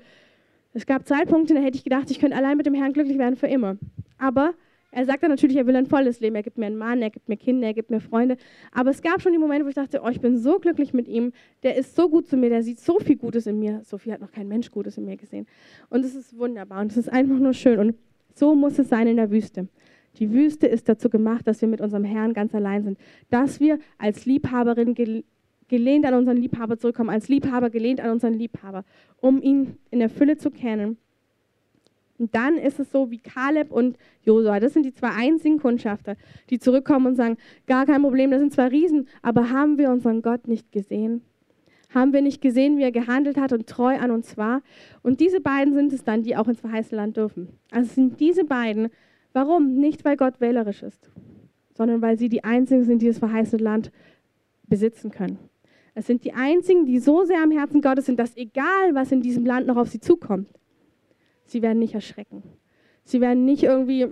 es 0.74 0.86
gab 0.86 1.08
Zeitpunkte, 1.08 1.54
da 1.54 1.62
hätte 1.62 1.78
ich 1.78 1.84
gedacht, 1.84 2.12
ich 2.12 2.20
könnte 2.20 2.38
allein 2.38 2.58
mit 2.58 2.66
dem 2.66 2.74
Herrn 2.74 2.94
glücklich 2.94 3.18
werden 3.18 3.36
für 3.36 3.48
immer. 3.48 3.78
Aber 4.18 4.54
er 4.92 5.06
sagt 5.06 5.22
dann 5.22 5.30
natürlich, 5.30 5.58
er 5.58 5.68
will 5.68 5.76
ein 5.76 5.86
volles 5.86 6.20
Leben. 6.20 6.36
Er 6.36 6.44
gibt 6.44 6.58
mir 6.58 6.66
einen 6.66 6.78
Mann, 6.78 7.02
er 7.02 7.12
gibt 7.12 7.30
mir 7.30 7.38
Kinder, 7.38 7.68
er 7.68 7.74
gibt 7.74 7.92
mir 7.92 8.00
Freunde. 8.00 8.38
Aber 8.72 8.90
es 8.90 9.02
gab 9.02 9.22
schon 9.22 9.32
die 9.32 9.38
Momente, 9.38 9.66
wo 9.66 9.70
ich 9.70 9.76
dachte, 9.76 10.02
oh, 10.04 10.10
ich 10.10 10.20
bin 10.20 10.38
so 10.38 10.58
glücklich 10.60 10.94
mit 10.94 11.08
ihm. 11.08 11.32
Der 11.62 11.76
ist 11.76 11.96
so 11.96 12.10
gut 12.10 12.28
zu 12.28 12.38
mir, 12.38 12.50
der 12.50 12.64
sieht 12.64 12.80
so 12.80 13.00
viel 13.00 13.16
Gutes 13.16 13.46
in 13.46 13.60
mir. 13.60 13.82
So 13.84 13.98
viel 13.98 14.14
hat 14.14 14.22
noch 14.22 14.32
kein 14.32 14.48
Mensch 14.48 14.72
Gutes 14.72 14.98
in 14.98 15.06
mir 15.06 15.18
gesehen. 15.18 15.46
Und 15.90 16.04
es 16.04 16.16
ist 16.16 16.38
wunderbar 16.38 16.82
und 16.82 16.92
es 16.92 16.98
ist 16.98 17.12
einfach 17.12 17.38
nur 17.38 17.54
schön. 17.54 17.78
Und 17.78 17.96
so 18.34 18.56
muss 18.56 18.80
es 18.80 18.90
sein 18.90 19.08
in 19.08 19.18
der 19.18 19.30
Wüste. 19.30 19.68
Die 20.18 20.32
Wüste 20.32 20.66
ist 20.66 20.90
dazu 20.90 21.10
gemacht, 21.10 21.46
dass 21.46 21.62
wir 21.62 21.68
mit 21.68 21.82
unserem 21.82 22.04
Herrn 22.04 22.34
ganz 22.34 22.56
allein 22.56 22.84
sind. 22.84 22.98
Dass 23.30 23.60
wir 23.60 23.78
als 24.00 24.26
Liebhaberin 24.26 24.96
gelehnt 25.68 26.06
an 26.08 26.16
unseren 26.16 26.38
Liebhaber 26.38 26.80
zurückkommen, 26.80 27.12
als 27.12 27.28
Liebhaber 27.28 27.70
gelehnt 27.70 28.02
an 28.02 28.10
unseren 28.10 28.34
Liebhaber, 28.34 28.86
um 29.18 29.40
ihn 29.40 29.78
in 29.92 30.00
der 30.00 30.10
Fülle 30.10 30.38
zu 30.38 30.50
kennen 30.50 30.98
und 32.20 32.36
dann 32.36 32.58
ist 32.58 32.80
es 32.80 32.92
so 32.92 33.10
wie 33.10 33.18
Kaleb 33.18 33.72
und 33.72 33.98
Josua. 34.24 34.60
Das 34.60 34.74
sind 34.74 34.86
die 34.86 34.94
zwei 34.94 35.10
einzigen 35.10 35.58
Kundschafter, 35.58 36.16
die 36.50 36.60
zurückkommen 36.60 37.08
und 37.08 37.16
sagen, 37.16 37.38
gar 37.66 37.86
kein 37.86 38.02
Problem, 38.02 38.30
das 38.30 38.42
sind 38.42 38.54
zwar 38.54 38.72
Riesen, 38.72 39.08
aber 39.22 39.50
haben 39.50 39.78
wir 39.78 39.90
unseren 39.90 40.22
Gott 40.22 40.48
nicht 40.48 40.72
gesehen? 40.72 41.22
Haben 41.94 42.14
wir 42.14 42.22
nicht 42.22 42.42
gesehen, 42.42 42.78
wie 42.78 42.84
er 42.84 42.92
gehandelt 42.92 43.38
hat 43.38 43.52
und 43.52 43.66
treu 43.66 43.98
an 43.98 44.12
uns 44.12 44.38
war? 44.38 44.62
Und 45.02 45.22
diese 45.22 45.42
beiden 45.42 45.74
sind 45.74 45.92
es 45.92 46.04
dann, 46.04 46.22
die 46.22 46.36
auch 46.36 46.48
ins 46.48 46.60
verheißene 46.60 47.02
Land 47.02 47.18
dürfen. 47.18 47.48
Also 47.72 47.88
es 47.88 47.96
sind 47.96 48.20
diese 48.20 48.44
beiden. 48.44 48.90
Warum? 49.34 49.76
Nicht, 49.76 50.06
weil 50.06 50.18
Gott 50.18 50.40
wählerisch 50.40 50.84
ist, 50.84 51.10
sondern 51.74 52.02
weil 52.02 52.20
sie 52.20 52.30
die 52.30 52.44
einzigen 52.44 52.84
sind, 52.84 53.02
die 53.02 53.08
das 53.08 53.18
verheißene 53.18 53.64
Land 53.64 53.92
besitzen 54.68 55.10
können. 55.10 55.40
Es 55.96 56.06
sind 56.06 56.24
die 56.24 56.34
einzigen, 56.34 56.86
die 56.86 57.00
so 57.00 57.24
sehr 57.24 57.42
am 57.42 57.52
Herzen 57.52 57.82
Gottes 57.82 58.06
sind, 58.06 58.20
dass 58.20 58.38
egal, 58.38 58.94
was 58.94 59.12
in 59.12 59.22
diesem 59.22 59.46
Land 59.46 59.66
noch 59.66 59.78
auf 59.78 59.90
sie 59.90 60.00
zukommt, 60.00 60.48
Sie 61.50 61.62
werden 61.62 61.80
nicht 61.80 61.96
erschrecken. 61.96 62.44
Sie 63.04 63.22
werden 63.22 63.46
nicht 63.46 63.64
irgendwie 63.64 64.08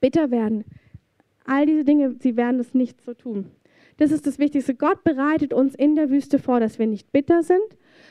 bitter 0.00 0.30
werden. 0.30 0.64
All 1.44 1.66
diese 1.66 1.84
Dinge, 1.84 2.16
sie 2.20 2.36
werden 2.36 2.60
es 2.60 2.74
nicht 2.74 3.00
so 3.00 3.14
tun. 3.14 3.50
Das 3.96 4.10
ist 4.10 4.26
das 4.26 4.38
Wichtigste. 4.38 4.74
Gott 4.74 5.04
bereitet 5.04 5.52
uns 5.52 5.74
in 5.74 5.96
der 5.96 6.10
Wüste 6.10 6.38
vor, 6.38 6.60
dass 6.60 6.78
wir 6.78 6.86
nicht 6.86 7.12
bitter 7.12 7.42
sind, 7.42 7.62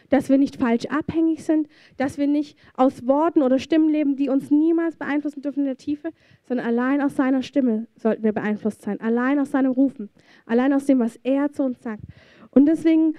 dass 0.09 0.29
wir 0.29 0.37
nicht 0.37 0.57
falsch 0.57 0.85
abhängig 0.85 1.43
sind, 1.43 1.67
dass 1.97 2.17
wir 2.17 2.27
nicht 2.27 2.57
aus 2.75 3.07
Worten 3.07 3.41
oder 3.41 3.59
Stimmen 3.59 3.89
leben, 3.89 4.15
die 4.15 4.29
uns 4.29 4.51
niemals 4.51 4.95
beeinflussen 4.95 5.41
dürfen 5.41 5.61
in 5.61 5.65
der 5.65 5.77
Tiefe, 5.77 6.11
sondern 6.47 6.65
allein 6.65 7.01
aus 7.01 7.15
seiner 7.15 7.41
Stimme 7.41 7.87
sollten 7.95 8.23
wir 8.23 8.33
beeinflusst 8.33 8.81
sein, 8.81 8.99
allein 9.01 9.39
aus 9.39 9.51
seinem 9.51 9.71
Rufen, 9.71 10.09
allein 10.45 10.73
aus 10.73 10.85
dem, 10.85 10.99
was 10.99 11.17
er 11.23 11.51
zu 11.51 11.63
uns 11.63 11.81
sagt. 11.81 12.03
Und 12.51 12.65
deswegen 12.65 13.15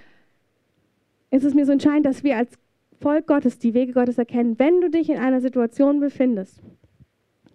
ist 1.31 1.45
es 1.45 1.55
mir 1.55 1.65
so 1.65 1.73
entscheidend, 1.73 2.07
dass 2.07 2.25
wir 2.25 2.37
als 2.37 2.59
Volk 3.03 3.27
Gottes, 3.27 3.59
die 3.59 3.75
Wege 3.75 3.93
Gottes 3.93 4.17
erkennen, 4.17 4.59
wenn 4.61 4.81
du 4.81 4.89
dich 4.89 5.11
in 5.11 5.19
einer 5.19 5.41
Situation 5.41 5.99
befindest, 5.99 6.63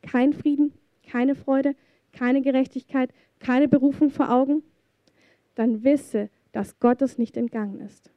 kein 0.02 0.34
Frieden, 0.34 0.74
keine 1.10 1.36
Freude, 1.36 1.74
keine 2.12 2.41
Gerechtigkeit, 2.41 3.12
keine 3.39 3.70
Berufung 3.70 4.10
vor 4.10 4.30
Augen, 4.30 4.62
dann 5.56 5.86
wisse, 5.86 6.30
dass 6.52 6.80
Gott 6.80 7.02
es 7.02 7.18
nicht 7.18 7.38
entgangen 7.38 7.80
ist. 7.80 8.12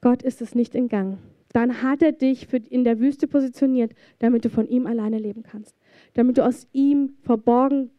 Gott 0.00 0.22
ist 0.22 0.40
es 0.40 0.54
nicht 0.54 0.74
entgangen. 0.74 1.18
Dann 1.52 1.82
hat 1.82 2.02
er 2.02 2.12
dich 2.12 2.52
in 2.52 2.84
der 2.84 3.00
Wüste 3.00 3.28
positioniert, 3.28 3.94
damit 4.18 4.44
du 4.44 4.50
von 4.50 4.66
ihm 4.66 4.86
alleine 4.86 5.18
leben 5.18 5.42
kannst. 5.42 5.76
Damit 6.14 6.38
du 6.38 6.44
aus 6.44 6.66
ihm 6.72 7.14
verborgen 7.22 7.90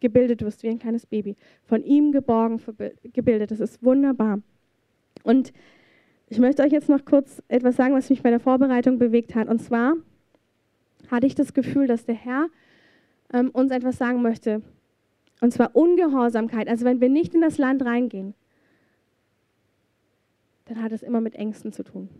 gebildet 0.00 0.42
wirst, 0.42 0.62
wie 0.62 0.68
ein 0.68 0.78
kleines 0.78 1.06
Baby. 1.06 1.36
Von 1.64 1.84
ihm 1.84 2.12
geborgen 2.12 2.60
gebildet. 3.02 3.50
Das 3.50 3.60
ist 3.60 3.82
wunderbar. 3.82 4.40
Und 5.22 5.52
ich 6.30 6.38
möchte 6.38 6.62
euch 6.62 6.72
jetzt 6.72 6.88
noch 6.88 7.04
kurz 7.04 7.42
etwas 7.48 7.76
sagen, 7.76 7.94
was 7.94 8.10
mich 8.10 8.22
bei 8.22 8.30
der 8.30 8.40
Vorbereitung 8.40 8.98
bewegt 8.98 9.34
hat. 9.34 9.48
Und 9.48 9.60
zwar 9.60 9.94
hatte 11.10 11.26
ich 11.26 11.34
das 11.34 11.54
Gefühl, 11.54 11.86
dass 11.86 12.04
der 12.04 12.14
Herr 12.14 12.48
ähm, 13.32 13.50
uns 13.50 13.70
etwas 13.70 13.96
sagen 13.96 14.20
möchte. 14.20 14.62
Und 15.40 15.52
zwar 15.52 15.74
Ungehorsamkeit. 15.74 16.68
Also 16.68 16.84
wenn 16.84 17.00
wir 17.00 17.08
nicht 17.08 17.34
in 17.34 17.40
das 17.40 17.58
Land 17.58 17.84
reingehen, 17.84 18.34
dann 20.66 20.82
hat 20.82 20.92
es 20.92 21.02
immer 21.02 21.20
mit 21.20 21.34
Ängsten 21.34 21.72
zu 21.72 21.82
tun. 21.82 22.10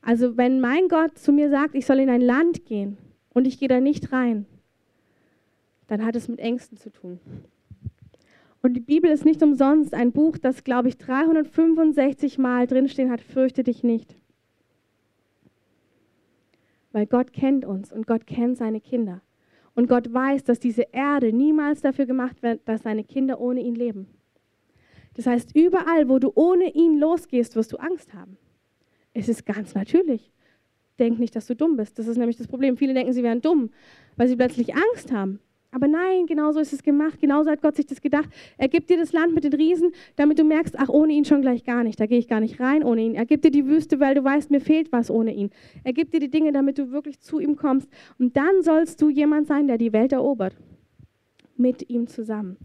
Also 0.00 0.36
wenn 0.36 0.60
mein 0.60 0.88
Gott 0.88 1.18
zu 1.18 1.32
mir 1.32 1.50
sagt, 1.50 1.74
ich 1.74 1.84
soll 1.84 1.98
in 1.98 2.10
ein 2.10 2.20
Land 2.20 2.64
gehen 2.64 2.96
und 3.30 3.46
ich 3.46 3.58
gehe 3.58 3.68
da 3.68 3.80
nicht 3.80 4.12
rein, 4.12 4.46
dann 5.88 6.04
hat 6.04 6.14
es 6.14 6.28
mit 6.28 6.38
Ängsten 6.38 6.78
zu 6.78 6.90
tun. 6.90 7.18
Und 8.62 8.74
die 8.74 8.80
Bibel 8.80 9.10
ist 9.10 9.24
nicht 9.24 9.42
umsonst 9.42 9.94
ein 9.94 10.12
Buch, 10.12 10.36
das, 10.36 10.64
glaube 10.64 10.88
ich, 10.88 10.98
365 10.98 12.38
Mal 12.38 12.66
drinstehen 12.66 13.10
hat, 13.10 13.20
fürchte 13.20 13.62
dich 13.62 13.84
nicht. 13.84 14.16
Weil 16.92 17.06
Gott 17.06 17.32
kennt 17.32 17.64
uns 17.64 17.92
und 17.92 18.06
Gott 18.06 18.26
kennt 18.26 18.56
seine 18.56 18.80
Kinder. 18.80 19.22
Und 19.74 19.88
Gott 19.88 20.12
weiß, 20.12 20.42
dass 20.42 20.58
diese 20.58 20.88
Erde 20.90 21.32
niemals 21.32 21.82
dafür 21.82 22.06
gemacht 22.06 22.42
wird, 22.42 22.66
dass 22.66 22.82
seine 22.82 23.04
Kinder 23.04 23.40
ohne 23.40 23.60
ihn 23.60 23.76
leben. 23.76 24.08
Das 25.14 25.26
heißt, 25.26 25.54
überall, 25.54 26.08
wo 26.08 26.18
du 26.18 26.32
ohne 26.34 26.74
ihn 26.74 26.98
losgehst, 26.98 27.54
wirst 27.54 27.72
du 27.72 27.76
Angst 27.76 28.12
haben. 28.14 28.36
Es 29.12 29.28
ist 29.28 29.46
ganz 29.46 29.74
natürlich. 29.74 30.32
Denk 30.98 31.18
nicht, 31.18 31.36
dass 31.36 31.46
du 31.46 31.54
dumm 31.54 31.76
bist. 31.76 31.98
Das 31.98 32.08
ist 32.08 32.16
nämlich 32.16 32.36
das 32.36 32.48
Problem. 32.48 32.76
Viele 32.76 32.94
denken, 32.94 33.12
sie 33.12 33.22
wären 33.22 33.40
dumm, 33.40 33.70
weil 34.16 34.26
sie 34.28 34.36
plötzlich 34.36 34.74
Angst 34.74 35.12
haben. 35.12 35.38
Aber 35.70 35.86
nein, 35.86 36.24
genauso 36.26 36.60
ist 36.60 36.72
es 36.72 36.82
gemacht, 36.82 37.20
genauso 37.20 37.50
hat 37.50 37.60
Gott 37.60 37.76
sich 37.76 37.84
das 37.84 38.00
gedacht. 38.00 38.28
Er 38.56 38.68
gibt 38.68 38.88
dir 38.88 38.96
das 38.96 39.12
Land 39.12 39.34
mit 39.34 39.44
den 39.44 39.52
Riesen, 39.52 39.92
damit 40.16 40.38
du 40.38 40.44
merkst, 40.44 40.74
ach, 40.78 40.88
ohne 40.88 41.12
ihn 41.12 41.26
schon 41.26 41.42
gleich 41.42 41.62
gar 41.62 41.84
nicht, 41.84 42.00
da 42.00 42.06
gehe 42.06 42.18
ich 42.18 42.26
gar 42.26 42.40
nicht 42.40 42.58
rein 42.58 42.82
ohne 42.82 43.02
ihn. 43.02 43.14
Er 43.14 43.26
gibt 43.26 43.44
dir 43.44 43.50
die 43.50 43.66
Wüste, 43.66 44.00
weil 44.00 44.14
du 44.14 44.24
weißt, 44.24 44.50
mir 44.50 44.60
fehlt 44.60 44.92
was 44.92 45.10
ohne 45.10 45.34
ihn. 45.34 45.50
Er 45.84 45.92
gibt 45.92 46.14
dir 46.14 46.20
die 46.20 46.30
Dinge, 46.30 46.52
damit 46.52 46.78
du 46.78 46.90
wirklich 46.90 47.20
zu 47.20 47.38
ihm 47.38 47.56
kommst. 47.56 47.88
Und 48.18 48.36
dann 48.36 48.62
sollst 48.62 49.02
du 49.02 49.10
jemand 49.10 49.46
sein, 49.46 49.66
der 49.66 49.76
die 49.76 49.92
Welt 49.92 50.12
erobert. 50.12 50.56
Mit 51.56 51.90
ihm 51.90 52.06
zusammen. 52.06 52.56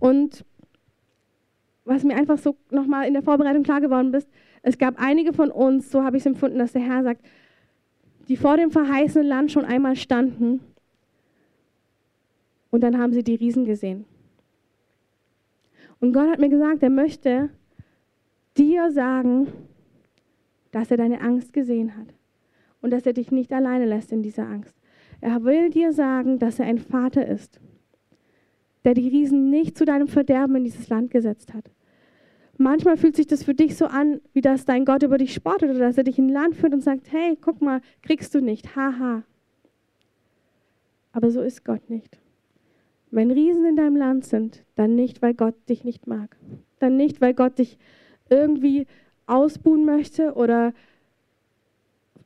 Und 0.00 0.44
was 1.84 2.02
mir 2.02 2.16
einfach 2.16 2.38
so 2.38 2.56
nochmal 2.70 3.06
in 3.06 3.12
der 3.14 3.22
Vorbereitung 3.22 3.62
klar 3.62 3.80
geworden 3.80 4.12
ist, 4.12 4.28
es 4.62 4.76
gab 4.76 5.00
einige 5.00 5.32
von 5.32 5.50
uns, 5.50 5.90
so 5.90 6.02
habe 6.02 6.16
ich 6.16 6.22
es 6.22 6.26
empfunden, 6.26 6.58
dass 6.58 6.72
der 6.72 6.82
Herr 6.82 7.04
sagt, 7.04 7.24
die 8.28 8.36
vor 8.36 8.56
dem 8.56 8.70
verheißenen 8.70 9.26
Land 9.26 9.52
schon 9.52 9.64
einmal 9.64 9.96
standen 9.96 10.60
und 12.70 12.82
dann 12.82 12.98
haben 12.98 13.12
sie 13.12 13.24
die 13.24 13.34
Riesen 13.34 13.64
gesehen. 13.64 14.04
Und 16.00 16.12
Gott 16.12 16.30
hat 16.30 16.38
mir 16.38 16.48
gesagt, 16.48 16.82
er 16.82 16.90
möchte 16.90 17.50
dir 18.56 18.90
sagen, 18.90 19.48
dass 20.70 20.90
er 20.90 20.96
deine 20.96 21.20
Angst 21.20 21.52
gesehen 21.52 21.96
hat 21.96 22.14
und 22.80 22.92
dass 22.92 23.06
er 23.06 23.12
dich 23.12 23.30
nicht 23.30 23.52
alleine 23.52 23.84
lässt 23.84 24.12
in 24.12 24.22
dieser 24.22 24.46
Angst. 24.46 24.74
Er 25.20 25.44
will 25.44 25.70
dir 25.70 25.92
sagen, 25.92 26.38
dass 26.38 26.58
er 26.58 26.66
ein 26.66 26.78
Vater 26.78 27.26
ist, 27.26 27.60
der 28.84 28.94
die 28.94 29.08
Riesen 29.08 29.50
nicht 29.50 29.76
zu 29.76 29.84
deinem 29.84 30.08
Verderben 30.08 30.56
in 30.56 30.64
dieses 30.64 30.88
Land 30.88 31.10
gesetzt 31.10 31.52
hat. 31.52 31.70
Manchmal 32.56 32.96
fühlt 32.96 33.16
sich 33.16 33.26
das 33.26 33.42
für 33.42 33.54
dich 33.54 33.76
so 33.76 33.86
an, 33.86 34.20
wie 34.32 34.42
dass 34.42 34.64
dein 34.64 34.84
Gott 34.84 35.02
über 35.02 35.18
dich 35.18 35.32
spottet 35.32 35.70
oder 35.70 35.80
dass 35.80 35.98
er 35.98 36.04
dich 36.04 36.18
in 36.18 36.26
ein 36.26 36.32
Land 36.32 36.56
führt 36.56 36.74
und 36.74 36.82
sagt, 36.82 37.10
hey, 37.10 37.36
guck 37.40 37.60
mal, 37.60 37.80
kriegst 38.02 38.34
du 38.34 38.40
nicht, 38.40 38.76
haha. 38.76 39.22
Aber 41.12 41.30
so 41.30 41.40
ist 41.40 41.64
Gott 41.64 41.88
nicht. 41.88 42.19
Wenn 43.10 43.30
Riesen 43.30 43.64
in 43.64 43.76
deinem 43.76 43.96
Land 43.96 44.24
sind, 44.24 44.64
dann 44.76 44.94
nicht, 44.94 45.20
weil 45.22 45.34
Gott 45.34 45.54
dich 45.68 45.84
nicht 45.84 46.06
mag. 46.06 46.36
Dann 46.78 46.96
nicht, 46.96 47.20
weil 47.20 47.34
Gott 47.34 47.58
dich 47.58 47.78
irgendwie 48.28 48.86
ausbuhen 49.26 49.84
möchte 49.84 50.34
oder 50.34 50.72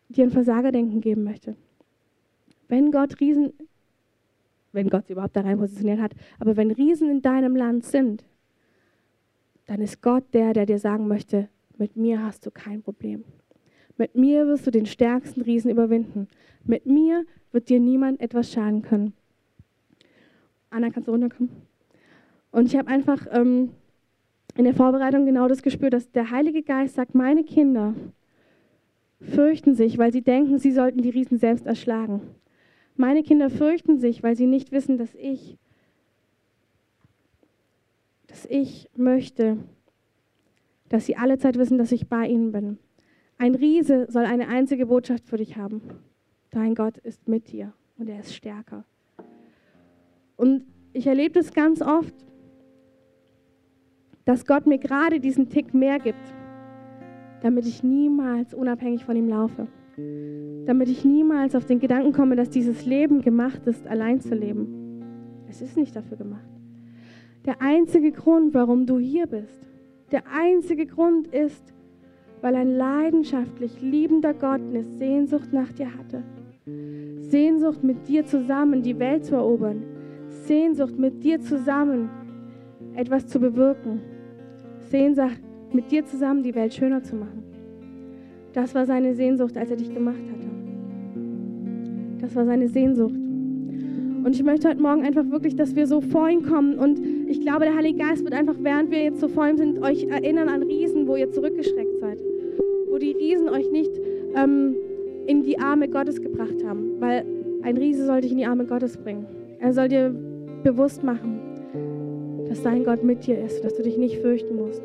dir 0.08 0.24
ein 0.24 0.30
Versagerdenken 0.30 1.00
geben 1.00 1.24
möchte. 1.24 1.56
Wenn 2.68 2.92
Gott 2.92 3.20
Riesen, 3.20 3.52
wenn 4.72 4.90
Gott 4.90 5.06
sie 5.06 5.14
überhaupt 5.14 5.36
da 5.36 5.40
rein 5.40 5.58
positioniert 5.58 6.00
hat, 6.00 6.12
aber 6.38 6.56
wenn 6.56 6.70
Riesen 6.70 7.10
in 7.10 7.22
deinem 7.22 7.56
Land 7.56 7.84
sind, 7.84 8.24
dann 9.66 9.80
ist 9.80 10.02
Gott 10.02 10.24
der, 10.32 10.52
der 10.52 10.66
dir 10.66 10.78
sagen 10.78 11.08
möchte, 11.08 11.48
mit 11.78 11.96
mir 11.96 12.22
hast 12.22 12.44
du 12.46 12.50
kein 12.50 12.82
Problem. 12.82 13.24
Mit 13.96 14.14
mir 14.14 14.46
wirst 14.46 14.66
du 14.66 14.70
den 14.70 14.86
stärksten 14.86 15.42
Riesen 15.42 15.70
überwinden. 15.70 16.28
Mit 16.64 16.86
mir 16.86 17.24
wird 17.52 17.68
dir 17.68 17.80
niemand 17.80 18.20
etwas 18.20 18.52
schaden 18.52 18.82
können. 18.82 19.14
Anna, 20.74 20.90
kannst 20.90 21.06
du 21.06 21.12
runterkommen? 21.12 21.50
Und 22.50 22.66
ich 22.66 22.76
habe 22.76 22.88
einfach 22.88 23.26
ähm, 23.30 23.70
in 24.56 24.64
der 24.64 24.74
Vorbereitung 24.74 25.24
genau 25.24 25.46
das 25.46 25.62
gespürt, 25.62 25.92
dass 25.92 26.10
der 26.10 26.30
Heilige 26.30 26.62
Geist 26.62 26.96
sagt, 26.96 27.14
meine 27.14 27.44
Kinder 27.44 27.94
fürchten 29.20 29.74
sich, 29.74 29.98
weil 29.98 30.12
sie 30.12 30.22
denken, 30.22 30.58
sie 30.58 30.72
sollten 30.72 31.00
die 31.00 31.10
Riesen 31.10 31.38
selbst 31.38 31.66
erschlagen. 31.66 32.22
Meine 32.96 33.22
Kinder 33.22 33.50
fürchten 33.50 33.98
sich, 33.98 34.22
weil 34.22 34.36
sie 34.36 34.46
nicht 34.46 34.72
wissen, 34.72 34.98
dass 34.98 35.14
ich, 35.14 35.58
dass 38.26 38.46
ich 38.46 38.90
möchte, 38.96 39.58
dass 40.88 41.06
sie 41.06 41.16
alle 41.16 41.38
Zeit 41.38 41.56
wissen, 41.56 41.78
dass 41.78 41.92
ich 41.92 42.08
bei 42.08 42.26
ihnen 42.26 42.52
bin. 42.52 42.78
Ein 43.38 43.54
Riese 43.54 44.06
soll 44.10 44.24
eine 44.24 44.48
einzige 44.48 44.86
Botschaft 44.86 45.26
für 45.26 45.36
dich 45.36 45.56
haben. 45.56 45.82
Dein 46.50 46.74
Gott 46.74 46.98
ist 46.98 47.28
mit 47.28 47.52
dir 47.52 47.72
und 47.96 48.08
er 48.08 48.20
ist 48.20 48.34
stärker. 48.34 48.84
Und 50.36 50.64
ich 50.92 51.06
erlebe 51.06 51.34
das 51.34 51.52
ganz 51.52 51.82
oft, 51.82 52.14
dass 54.24 54.46
Gott 54.46 54.66
mir 54.66 54.78
gerade 54.78 55.20
diesen 55.20 55.48
Tick 55.48 55.74
mehr 55.74 55.98
gibt, 55.98 56.34
damit 57.42 57.66
ich 57.66 57.82
niemals 57.82 58.54
unabhängig 58.54 59.04
von 59.04 59.16
ihm 59.16 59.28
laufe. 59.28 59.66
Damit 60.66 60.88
ich 60.88 61.04
niemals 61.04 61.54
auf 61.54 61.66
den 61.66 61.78
Gedanken 61.78 62.12
komme, 62.12 62.36
dass 62.36 62.50
dieses 62.50 62.84
Leben 62.84 63.20
gemacht 63.20 63.66
ist, 63.66 63.86
allein 63.86 64.20
zu 64.20 64.34
leben. 64.34 65.44
Es 65.48 65.60
ist 65.60 65.76
nicht 65.76 65.94
dafür 65.94 66.16
gemacht. 66.16 66.48
Der 67.44 67.60
einzige 67.60 68.10
Grund, 68.10 68.54
warum 68.54 68.86
du 68.86 68.98
hier 68.98 69.26
bist, 69.26 69.60
der 70.10 70.24
einzige 70.32 70.86
Grund 70.86 71.28
ist, 71.28 71.74
weil 72.40 72.56
ein 72.56 72.74
leidenschaftlich 72.74 73.80
liebender 73.80 74.34
Gott 74.34 74.60
eine 74.60 74.82
Sehnsucht 74.82 75.52
nach 75.52 75.72
dir 75.72 75.94
hatte. 75.94 76.22
Sehnsucht 77.20 77.84
mit 77.84 78.08
dir 78.08 78.24
zusammen 78.24 78.82
die 78.82 78.98
Welt 78.98 79.24
zu 79.24 79.34
erobern. 79.34 79.82
Sehnsucht 80.46 80.98
mit 80.98 81.22
dir 81.24 81.40
zusammen 81.40 82.10
etwas 82.94 83.26
zu 83.26 83.40
bewirken. 83.40 84.00
Sehnsucht 84.90 85.40
mit 85.72 85.90
dir 85.90 86.04
zusammen 86.04 86.42
die 86.42 86.54
Welt 86.54 86.74
schöner 86.74 87.02
zu 87.02 87.16
machen. 87.16 87.42
Das 88.52 88.74
war 88.74 88.86
seine 88.86 89.14
Sehnsucht, 89.14 89.56
als 89.56 89.70
er 89.70 89.76
dich 89.76 89.92
gemacht 89.92 90.16
hatte. 90.16 90.48
Das 92.20 92.34
war 92.36 92.44
seine 92.44 92.68
Sehnsucht. 92.68 93.14
Und 93.14 94.34
ich 94.34 94.42
möchte 94.42 94.68
heute 94.68 94.80
Morgen 94.80 95.02
einfach 95.02 95.28
wirklich, 95.30 95.56
dass 95.56 95.76
wir 95.76 95.86
so 95.86 96.00
vor 96.00 96.30
ihn 96.30 96.42
kommen. 96.42 96.78
Und 96.78 96.98
ich 97.28 97.40
glaube, 97.40 97.64
der 97.64 97.76
Heilige 97.76 97.98
Geist 97.98 98.24
wird 98.24 98.32
einfach, 98.32 98.54
während 98.60 98.90
wir 98.90 99.02
jetzt 99.02 99.20
so 99.20 99.28
vor 99.28 99.46
ihm 99.46 99.58
sind, 99.58 99.82
euch 99.82 100.04
erinnern 100.04 100.48
an 100.48 100.62
Riesen, 100.62 101.06
wo 101.06 101.16
ihr 101.16 101.30
zurückgeschreckt 101.30 102.00
seid. 102.00 102.18
Wo 102.88 102.96
die 102.96 103.12
Riesen 103.12 103.48
euch 103.48 103.70
nicht 103.70 103.90
ähm, 104.34 104.76
in 105.26 105.42
die 105.42 105.58
Arme 105.58 105.88
Gottes 105.88 106.22
gebracht 106.22 106.64
haben. 106.64 106.92
Weil 107.00 107.26
ein 107.62 107.76
Riese 107.76 108.06
soll 108.06 108.22
dich 108.22 108.32
in 108.32 108.38
die 108.38 108.46
Arme 108.46 108.64
Gottes 108.64 108.96
bringen. 108.96 109.26
Er 109.58 109.74
soll 109.74 109.88
dir 109.88 110.14
bewusst 110.64 111.04
machen, 111.04 111.40
dass 112.48 112.62
dein 112.62 112.84
Gott 112.84 113.04
mit 113.04 113.26
dir 113.26 113.38
ist, 113.38 113.64
dass 113.64 113.74
du 113.74 113.82
dich 113.82 113.96
nicht 113.96 114.18
fürchten 114.20 114.56
musst. 114.56 114.82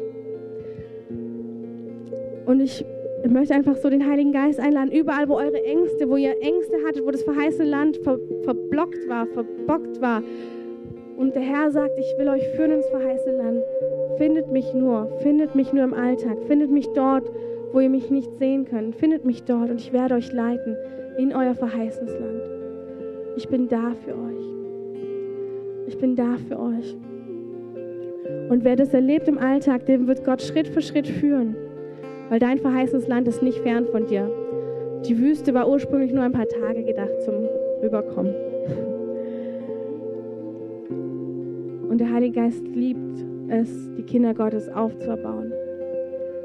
Und 2.45 2.61
ich 2.61 2.85
möchte 3.27 3.53
einfach 3.53 3.77
so 3.77 3.89
den 3.89 4.07
Heiligen 4.07 4.31
Geist 4.31 4.59
einladen, 4.59 4.91
überall, 4.91 5.27
wo 5.29 5.35
eure 5.35 5.63
Ängste, 5.63 6.09
wo 6.09 6.15
ihr 6.15 6.41
Ängste 6.41 6.77
hattet, 6.85 7.05
wo 7.05 7.11
das 7.11 7.23
verheißene 7.23 7.67
Land 7.67 7.97
ver, 7.97 8.19
verblockt 8.43 9.07
war, 9.07 9.25
verbockt 9.27 10.01
war. 10.01 10.21
Und 11.17 11.35
der 11.35 11.41
Herr 11.41 11.69
sagt, 11.71 11.97
ich 11.99 12.17
will 12.17 12.29
euch 12.29 12.47
führen 12.55 12.71
ins 12.71 12.87
verheißene 12.87 13.37
Land. 13.37 13.61
Findet 14.17 14.51
mich 14.51 14.73
nur, 14.73 15.09
findet 15.19 15.53
mich 15.53 15.73
nur 15.73 15.83
im 15.83 15.93
Alltag, 15.93 16.37
findet 16.47 16.71
mich 16.71 16.87
dort, 16.89 17.29
wo 17.71 17.79
ihr 17.79 17.89
mich 17.89 18.09
nicht 18.09 18.33
sehen 18.39 18.65
könnt. 18.65 18.95
Findet 18.95 19.25
mich 19.25 19.43
dort 19.43 19.69
und 19.69 19.79
ich 19.79 19.93
werde 19.93 20.15
euch 20.15 20.31
leiten 20.31 20.75
in 21.17 21.33
euer 21.33 21.55
verheißenes 21.55 22.13
Land. 22.19 22.41
Ich 23.35 23.47
bin 23.47 23.67
da 23.67 23.93
für 24.05 24.13
euch. 24.13 24.58
Ich 25.89 25.97
bin 25.97 26.15
da 26.15 26.37
für 26.47 26.57
euch. 26.57 26.95
Und 28.49 28.63
wer 28.63 28.77
das 28.77 28.93
erlebt 28.93 29.27
im 29.27 29.37
Alltag, 29.37 29.85
dem 29.85 30.07
wird 30.07 30.23
Gott 30.23 30.41
Schritt 30.41 30.69
für 30.69 30.81
Schritt 30.81 31.07
führen 31.07 31.55
weil 32.29 32.39
dein 32.39 32.59
verheißenes 32.59 33.07
Land 33.07 33.27
ist 33.27 33.41
nicht 33.41 33.59
fern 33.59 33.85
von 33.87 34.05
dir. 34.05 34.31
Die 35.07 35.17
Wüste 35.17 35.53
war 35.53 35.67
ursprünglich 35.67 36.13
nur 36.13 36.23
ein 36.23 36.31
paar 36.31 36.47
Tage 36.47 36.83
gedacht 36.83 37.21
zum 37.25 37.35
Rüberkommen. 37.81 38.33
Und 41.89 41.99
der 41.99 42.11
Heilige 42.13 42.39
Geist 42.39 42.65
liebt 42.67 43.25
es, 43.49 43.69
die 43.97 44.03
Kinder 44.03 44.33
Gottes 44.33 44.69
aufzubauen. 44.69 45.51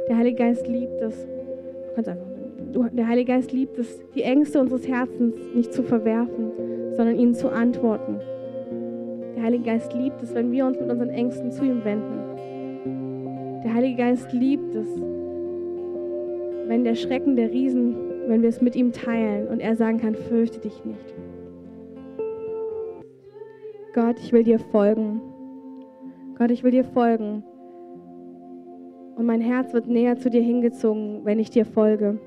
Der 0.09 0.17
Heilige 0.17 0.39
Geist 0.39 0.67
liebt 0.67 1.01
es, 1.03 1.27
der 1.97 3.07
Heilige 3.07 3.33
Geist 3.33 3.53
liebt 3.53 3.79
es, 3.79 4.03
die 4.15 4.23
Ängste 4.23 4.61
unseres 4.61 4.89
Herzens 4.89 5.37
nicht 5.55 5.73
zu 5.73 5.83
verwerfen, 5.83 6.51
sondern 6.97 7.17
ihnen 7.17 7.35
zu 7.35 7.51
antworten. 7.51 8.21
Der 9.45 9.51
Heilige 9.51 9.73
Geist 9.73 9.93
liebt 9.93 10.23
es, 10.23 10.35
wenn 10.35 10.53
wir 10.53 10.65
uns 10.65 10.81
mit 10.81 10.89
unseren 10.89 11.11
Ängsten 11.11 11.53
zu 11.53 11.67
ihm 11.67 11.85
wenden. 11.85 13.61
Der 13.63 13.75
Heilige 13.75 13.97
Geist 13.97 14.33
liebt 14.33 14.75
es, 14.75 14.89
wenn 16.67 16.83
der 16.83 16.95
Schrecken 16.95 17.37
der 17.37 17.51
Riesen, 17.51 17.95
wenn 18.27 18.41
wir 18.41 18.49
es 18.49 18.63
mit 18.63 18.75
ihm 18.75 18.91
teilen 18.91 19.49
und 19.49 19.61
er 19.61 19.77
sagen 19.77 19.99
kann, 19.99 20.15
fürchte 20.15 20.61
dich 20.61 20.83
nicht. 20.87 21.15
Gott, 23.93 24.19
ich 24.19 24.33
will 24.33 24.45
dir 24.45 24.59
folgen. 24.59 25.21
Gott, 26.39 26.51
ich 26.51 26.65
will 26.65 26.71
dir 26.71 26.85
folgen. 26.85 27.45
Und 29.15 29.27
mein 29.27 29.43
Herz 29.43 29.75
wird 29.75 29.89
näher 29.89 30.17
zu 30.17 30.31
dir 30.31 30.41
hingezogen, 30.41 31.21
wenn 31.25 31.39
ich 31.39 31.51
dir 31.51 31.67
folge. 31.67 32.19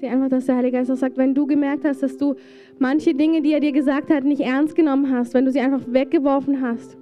Sehe 0.00 0.10
einfach, 0.10 0.28
dass 0.28 0.44
der 0.44 0.56
Heilige 0.56 0.76
Geist 0.76 0.90
auch 0.90 0.96
sagt, 0.96 1.16
wenn 1.16 1.34
du 1.34 1.46
gemerkt 1.46 1.86
hast, 1.86 2.02
dass 2.02 2.18
du 2.18 2.34
manche 2.78 3.14
Dinge, 3.14 3.40
die 3.40 3.52
er 3.52 3.60
dir 3.60 3.72
gesagt 3.72 4.10
hat, 4.10 4.24
nicht 4.24 4.42
ernst 4.42 4.76
genommen 4.76 5.10
hast, 5.10 5.32
wenn 5.32 5.46
du 5.46 5.50
sie 5.50 5.60
einfach 5.60 5.80
weggeworfen 5.86 6.60
hast, 6.60 6.98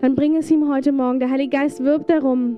dann 0.00 0.14
bring 0.14 0.34
es 0.34 0.50
ihm 0.50 0.66
heute 0.66 0.92
Morgen. 0.92 1.20
Der 1.20 1.30
Heilige 1.30 1.58
Geist 1.58 1.84
wirbt 1.84 2.08
darum, 2.08 2.56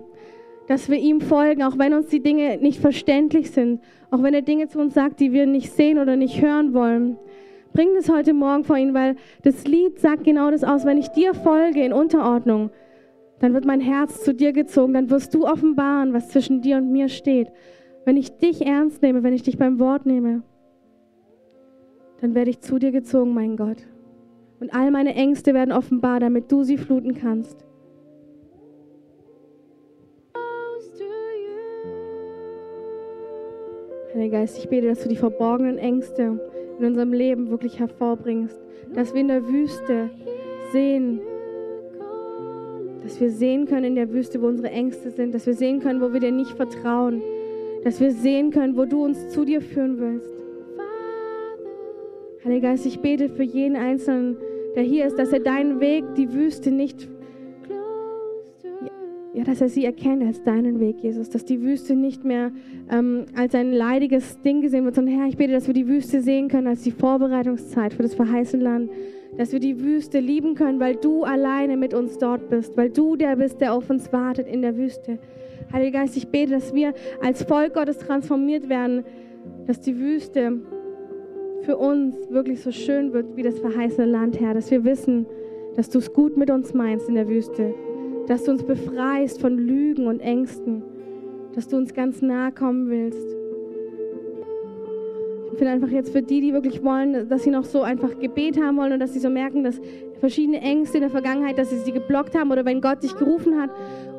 dass 0.68 0.88
wir 0.88 0.98
ihm 0.98 1.20
folgen, 1.20 1.64
auch 1.64 1.76
wenn 1.76 1.92
uns 1.92 2.06
die 2.06 2.20
Dinge 2.20 2.58
nicht 2.58 2.80
verständlich 2.80 3.50
sind, 3.50 3.80
auch 4.12 4.22
wenn 4.22 4.32
er 4.32 4.42
Dinge 4.42 4.68
zu 4.68 4.78
uns 4.78 4.94
sagt, 4.94 5.18
die 5.18 5.32
wir 5.32 5.46
nicht 5.46 5.72
sehen 5.72 5.98
oder 5.98 6.14
nicht 6.14 6.40
hören 6.40 6.72
wollen. 6.72 7.16
Bring 7.72 7.88
es 7.98 8.08
heute 8.08 8.34
Morgen 8.34 8.62
vor 8.62 8.76
ihn, 8.76 8.94
weil 8.94 9.16
das 9.42 9.66
Lied 9.66 9.98
sagt 9.98 10.22
genau 10.22 10.52
das 10.52 10.62
aus. 10.62 10.84
Wenn 10.84 10.98
ich 10.98 11.08
dir 11.08 11.34
folge 11.34 11.84
in 11.84 11.92
Unterordnung, 11.92 12.70
dann 13.40 13.54
wird 13.54 13.64
mein 13.64 13.80
Herz 13.80 14.22
zu 14.22 14.32
dir 14.32 14.52
gezogen, 14.52 14.94
dann 14.94 15.10
wirst 15.10 15.34
du 15.34 15.46
offenbaren, 15.46 16.12
was 16.12 16.28
zwischen 16.28 16.60
dir 16.60 16.76
und 16.76 16.92
mir 16.92 17.08
steht. 17.08 17.48
Wenn 18.08 18.16
ich 18.16 18.38
dich 18.38 18.64
ernst 18.64 19.02
nehme, 19.02 19.22
wenn 19.22 19.34
ich 19.34 19.42
dich 19.42 19.58
beim 19.58 19.78
Wort 19.78 20.06
nehme, 20.06 20.42
dann 22.22 22.34
werde 22.34 22.48
ich 22.48 22.60
zu 22.60 22.78
dir 22.78 22.90
gezogen, 22.90 23.34
mein 23.34 23.58
Gott. 23.58 23.86
Und 24.60 24.72
all 24.72 24.90
meine 24.90 25.14
Ängste 25.14 25.52
werden 25.52 25.72
offenbar, 25.72 26.18
damit 26.18 26.50
du 26.50 26.62
sie 26.62 26.78
fluten 26.78 27.12
kannst. 27.12 27.66
Heiliger 34.14 34.38
Geist, 34.38 34.56
ich 34.56 34.70
bete, 34.70 34.88
dass 34.88 35.02
du 35.02 35.10
die 35.10 35.16
verborgenen 35.16 35.76
Ängste 35.76 36.40
in 36.78 36.86
unserem 36.86 37.12
Leben 37.12 37.50
wirklich 37.50 37.78
hervorbringst. 37.78 38.58
Dass 38.94 39.12
wir 39.12 39.20
in 39.20 39.28
der 39.28 39.46
Wüste 39.46 40.08
sehen, 40.72 41.20
dass 43.02 43.20
wir 43.20 43.30
sehen 43.30 43.66
können 43.66 43.84
in 43.84 43.96
der 43.96 44.10
Wüste, 44.10 44.40
wo 44.40 44.46
unsere 44.46 44.70
Ängste 44.70 45.10
sind, 45.10 45.34
dass 45.34 45.44
wir 45.44 45.52
sehen 45.52 45.80
können, 45.80 46.00
wo 46.00 46.10
wir 46.10 46.20
dir 46.20 46.32
nicht 46.32 46.52
vertrauen, 46.52 47.20
dass 47.88 48.00
wir 48.00 48.12
sehen 48.12 48.50
können, 48.50 48.76
wo 48.76 48.84
du 48.84 49.02
uns 49.02 49.30
zu 49.30 49.46
dir 49.46 49.62
führen 49.62 49.98
willst. 49.98 50.28
Heiliger 52.44 52.68
Geist, 52.68 52.84
ich 52.84 53.00
bete 53.00 53.30
für 53.30 53.44
jeden 53.44 53.76
Einzelnen, 53.76 54.36
der 54.76 54.82
hier 54.82 55.06
ist, 55.06 55.18
dass 55.18 55.32
er 55.32 55.40
deinen 55.40 55.80
Weg, 55.80 56.04
die 56.14 56.30
Wüste 56.34 56.70
nicht, 56.70 57.08
ja, 59.32 59.42
dass 59.42 59.62
er 59.62 59.70
sie 59.70 59.86
erkennt 59.86 60.22
als 60.22 60.42
deinen 60.42 60.80
Weg, 60.80 60.96
Jesus, 61.00 61.30
dass 61.30 61.46
die 61.46 61.62
Wüste 61.62 61.94
nicht 61.94 62.24
mehr 62.24 62.52
ähm, 62.90 63.24
als 63.34 63.54
ein 63.54 63.72
leidiges 63.72 64.38
Ding 64.42 64.60
gesehen 64.60 64.84
wird, 64.84 64.94
sondern 64.94 65.18
Herr, 65.18 65.26
ich 65.26 65.38
bete, 65.38 65.54
dass 65.54 65.66
wir 65.66 65.72
die 65.72 65.88
Wüste 65.88 66.20
sehen 66.20 66.48
können 66.48 66.66
als 66.66 66.82
die 66.82 66.90
Vorbereitungszeit 66.90 67.94
für 67.94 68.02
das 68.02 68.12
verheißene 68.12 68.64
Land, 68.64 68.90
dass 69.38 69.52
wir 69.52 69.60
die 69.60 69.80
Wüste 69.80 70.18
lieben 70.18 70.56
können, 70.56 70.80
weil 70.80 70.96
du 70.96 71.22
alleine 71.22 71.76
mit 71.76 71.94
uns 71.94 72.18
dort 72.18 72.50
bist, 72.50 72.76
weil 72.76 72.90
du 72.90 73.14
der 73.14 73.36
bist, 73.36 73.60
der 73.60 73.72
auf 73.72 73.88
uns 73.88 74.12
wartet 74.12 74.48
in 74.48 74.62
der 74.62 74.76
Wüste. 74.76 75.18
Heiliger 75.72 76.00
Geist, 76.00 76.16
ich 76.16 76.26
bete, 76.28 76.52
dass 76.52 76.74
wir 76.74 76.92
als 77.22 77.44
Volk 77.44 77.74
Gottes 77.74 77.98
transformiert 77.98 78.68
werden, 78.68 79.04
dass 79.66 79.80
die 79.80 79.96
Wüste 79.96 80.60
für 81.62 81.76
uns 81.76 82.16
wirklich 82.30 82.60
so 82.60 82.72
schön 82.72 83.12
wird 83.12 83.36
wie 83.36 83.44
das 83.44 83.60
verheißene 83.60 84.06
Land, 84.06 84.40
Herr, 84.40 84.54
dass 84.54 84.72
wir 84.72 84.84
wissen, 84.84 85.26
dass 85.76 85.88
du 85.88 85.98
es 85.98 86.12
gut 86.12 86.36
mit 86.36 86.50
uns 86.50 86.74
meinst 86.74 87.08
in 87.08 87.14
der 87.14 87.28
Wüste, 87.28 87.74
dass 88.26 88.42
du 88.42 88.50
uns 88.50 88.64
befreist 88.64 89.40
von 89.40 89.56
Lügen 89.56 90.08
und 90.08 90.18
Ängsten, 90.18 90.82
dass 91.54 91.68
du 91.68 91.76
uns 91.76 91.94
ganz 91.94 92.22
nahe 92.22 92.50
kommen 92.50 92.90
willst. 92.90 93.37
Ich 95.58 95.60
finde 95.60 95.72
einfach 95.72 95.88
jetzt 95.88 96.12
für 96.12 96.22
die, 96.22 96.40
die 96.40 96.52
wirklich 96.52 96.84
wollen, 96.84 97.28
dass 97.28 97.42
sie 97.42 97.50
noch 97.50 97.64
so 97.64 97.82
einfach 97.82 98.16
Gebet 98.20 98.62
haben 98.62 98.76
wollen 98.76 98.92
und 98.92 99.00
dass 99.00 99.12
sie 99.12 99.18
so 99.18 99.28
merken, 99.28 99.64
dass 99.64 99.80
verschiedene 100.20 100.60
Ängste 100.60 100.98
in 100.98 101.00
der 101.00 101.10
Vergangenheit, 101.10 101.58
dass 101.58 101.70
sie 101.70 101.78
sie 101.78 101.90
geblockt 101.90 102.38
haben 102.38 102.52
oder 102.52 102.64
wenn 102.64 102.80
Gott 102.80 103.02
dich 103.02 103.16
gerufen 103.16 103.60
hat 103.60 103.70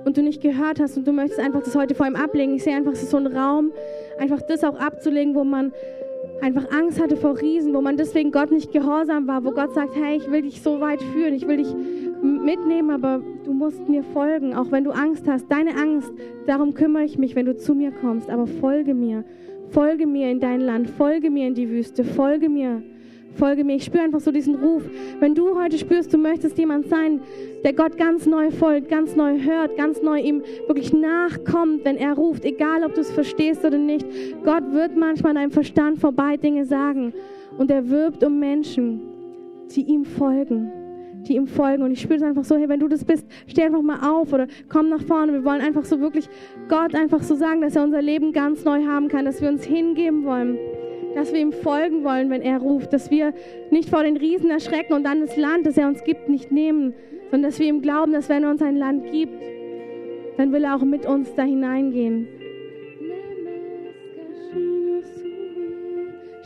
und 0.04 0.18
du 0.18 0.22
nicht 0.22 0.42
gehört 0.42 0.82
hast 0.82 0.98
und 0.98 1.08
du 1.08 1.14
möchtest 1.14 1.40
einfach 1.40 1.64
das 1.64 1.78
heute 1.78 1.96
vor 1.96 2.08
ihm 2.08 2.18
ablegen. 2.18 2.56
Ich 2.56 2.66
sehe 2.66 2.76
einfach, 2.76 2.94
so 2.94 3.16
ein 3.16 3.26
Raum, 3.26 3.72
einfach 4.20 4.42
das 4.42 4.66
auch 4.66 4.78
abzulegen, 4.78 5.34
wo 5.34 5.46
man 5.46 5.72
einfach 6.42 6.70
Angst 6.74 7.02
hatte 7.02 7.16
vor 7.16 7.40
Riesen, 7.40 7.74
wo 7.74 7.80
man 7.80 7.96
deswegen 7.96 8.34
Gott 8.34 8.52
nicht 8.52 8.74
gehorsam 8.74 9.26
war, 9.26 9.46
wo 9.46 9.52
Gott 9.52 9.74
sagt, 9.74 9.96
hey, 9.96 10.18
ich 10.18 10.30
will 10.30 10.42
dich 10.42 10.62
so 10.62 10.82
weit 10.82 11.02
führen, 11.02 11.36
ich 11.36 11.48
will 11.48 11.56
dich 11.56 11.74
mitnehmen, 12.22 12.90
aber 12.90 13.22
du 13.46 13.54
musst 13.54 13.88
mir 13.88 14.04
folgen, 14.04 14.54
auch 14.54 14.74
wenn 14.74 14.84
du 14.84 14.92
Angst 14.92 15.26
hast. 15.26 15.50
Deine 15.50 15.78
Angst, 15.78 16.12
darum 16.48 16.74
kümmere 16.74 17.06
ich 17.06 17.18
mich, 17.18 17.38
wenn 17.38 17.46
du 17.46 17.56
zu 17.56 17.76
mir 17.76 17.92
kommst, 17.92 18.30
aber 18.30 18.46
folge 18.46 18.94
mir. 18.94 19.24
Folge 19.72 20.08
mir 20.08 20.32
in 20.32 20.40
dein 20.40 20.62
Land, 20.62 20.90
folge 20.90 21.30
mir 21.30 21.48
in 21.48 21.54
die 21.54 21.70
Wüste, 21.70 22.04
folge 22.04 22.50
mir, 22.50 22.82
folge 23.36 23.64
mir. 23.64 23.76
Ich 23.76 23.86
spüre 23.86 24.04
einfach 24.04 24.20
so 24.20 24.32
diesen 24.32 24.56
Ruf. 24.56 24.84
Wenn 25.20 25.36
du 25.36 25.60
heute 25.60 25.78
spürst, 25.78 26.12
du 26.14 26.18
möchtest 26.18 26.58
jemand 26.58 26.88
sein, 26.88 27.22
der 27.64 27.74
Gott 27.74 27.98
ganz 27.98 28.26
neu 28.26 28.50
folgt, 28.50 28.90
ganz 28.90 29.16
neu 29.16 29.40
hört, 29.40 29.78
ganz 29.78 30.02
neu 30.02 30.20
ihm 30.20 30.42
wirklich 30.68 30.92
nachkommt, 30.92 31.86
wenn 31.86 31.98
er 31.98 32.14
ruft, 32.14 32.46
egal 32.46 32.84
ob 32.84 32.96
du 32.96 33.02
es 33.02 33.12
verstehst 33.12 33.64
oder 33.64 33.78
nicht. 33.78 34.08
Gott 34.44 34.72
wird 34.72 34.96
manchmal 34.96 35.32
an 35.32 35.36
deinem 35.36 35.52
Verstand 35.52 36.00
vorbei 36.00 36.38
Dinge 36.38 36.66
sagen 36.66 37.14
und 37.58 37.70
er 37.70 37.90
wirbt 37.90 38.24
um 38.24 38.40
Menschen, 38.40 39.02
die 39.76 39.84
ihm 39.84 40.04
folgen 40.04 40.72
die 41.30 41.36
ihm 41.36 41.48
folgen. 41.48 41.84
Und 41.84 41.92
ich 41.92 42.02
spüre 42.02 42.16
es 42.16 42.24
einfach 42.24 42.44
so, 42.44 42.58
hey, 42.58 42.68
wenn 42.68 42.80
du 42.80 42.88
das 42.88 43.06
bist, 43.06 43.26
steh 43.48 43.64
einfach 43.64 43.82
mal 43.82 44.10
auf 44.10 44.34
oder 44.34 44.48
komm 44.68 44.90
nach 44.90 45.02
vorne. 45.02 45.34
Wir 45.34 45.46
wollen 45.46 45.62
einfach 45.62 45.86
so 45.86 46.00
wirklich 46.00 46.28
Gott 46.68 46.96
einfach 46.96 47.22
so 47.22 47.36
sagen, 47.36 47.62
dass 47.62 47.76
er 47.76 47.84
unser 47.84 48.02
Leben 48.02 48.34
ganz 48.34 48.66
neu 48.66 48.86
haben 48.86 49.08
kann, 49.08 49.26
dass 49.26 49.42
wir 49.42 49.50
uns 49.50 49.64
hingeben 49.64 50.26
wollen 50.26 50.58
dass 51.16 51.34
wir 51.34 51.40
ihm 51.40 51.52
folgen 51.52 52.04
wollen, 52.04 52.30
wenn 52.30 52.44
er 52.44 52.60
ruft, 52.60 52.94
dass 52.94 53.10
wir 53.10 53.34
nicht 53.72 53.90
vor 53.90 54.04
den 54.04 54.16
Riesen 54.16 54.52
erschrecken 54.52 54.94
und 54.94 55.04
dann 55.04 55.22
das 55.22 55.36
Land, 55.38 55.66
das 55.66 55.76
er 55.76 55.88
uns 55.88 56.04
gibt, 56.04 56.30
nicht 56.30 56.52
nehmen, 56.52 56.94
sondern 57.32 57.50
dass 57.50 57.60
wir 57.60 57.68
ihm 57.68 57.82
glauben, 57.82 58.14
dass 58.14 58.30
wenn 58.30 58.44
er 58.44 58.52
uns 58.52 58.62
ein 58.62 58.78
Land 58.78 59.12
gibt, 59.12 59.44
dann 60.38 60.52
will 60.52 60.64
er 60.64 60.76
auch 60.76 60.84
mit 60.84 61.06
uns 61.06 61.34
da 61.36 61.44
hineingehen. 61.44 62.39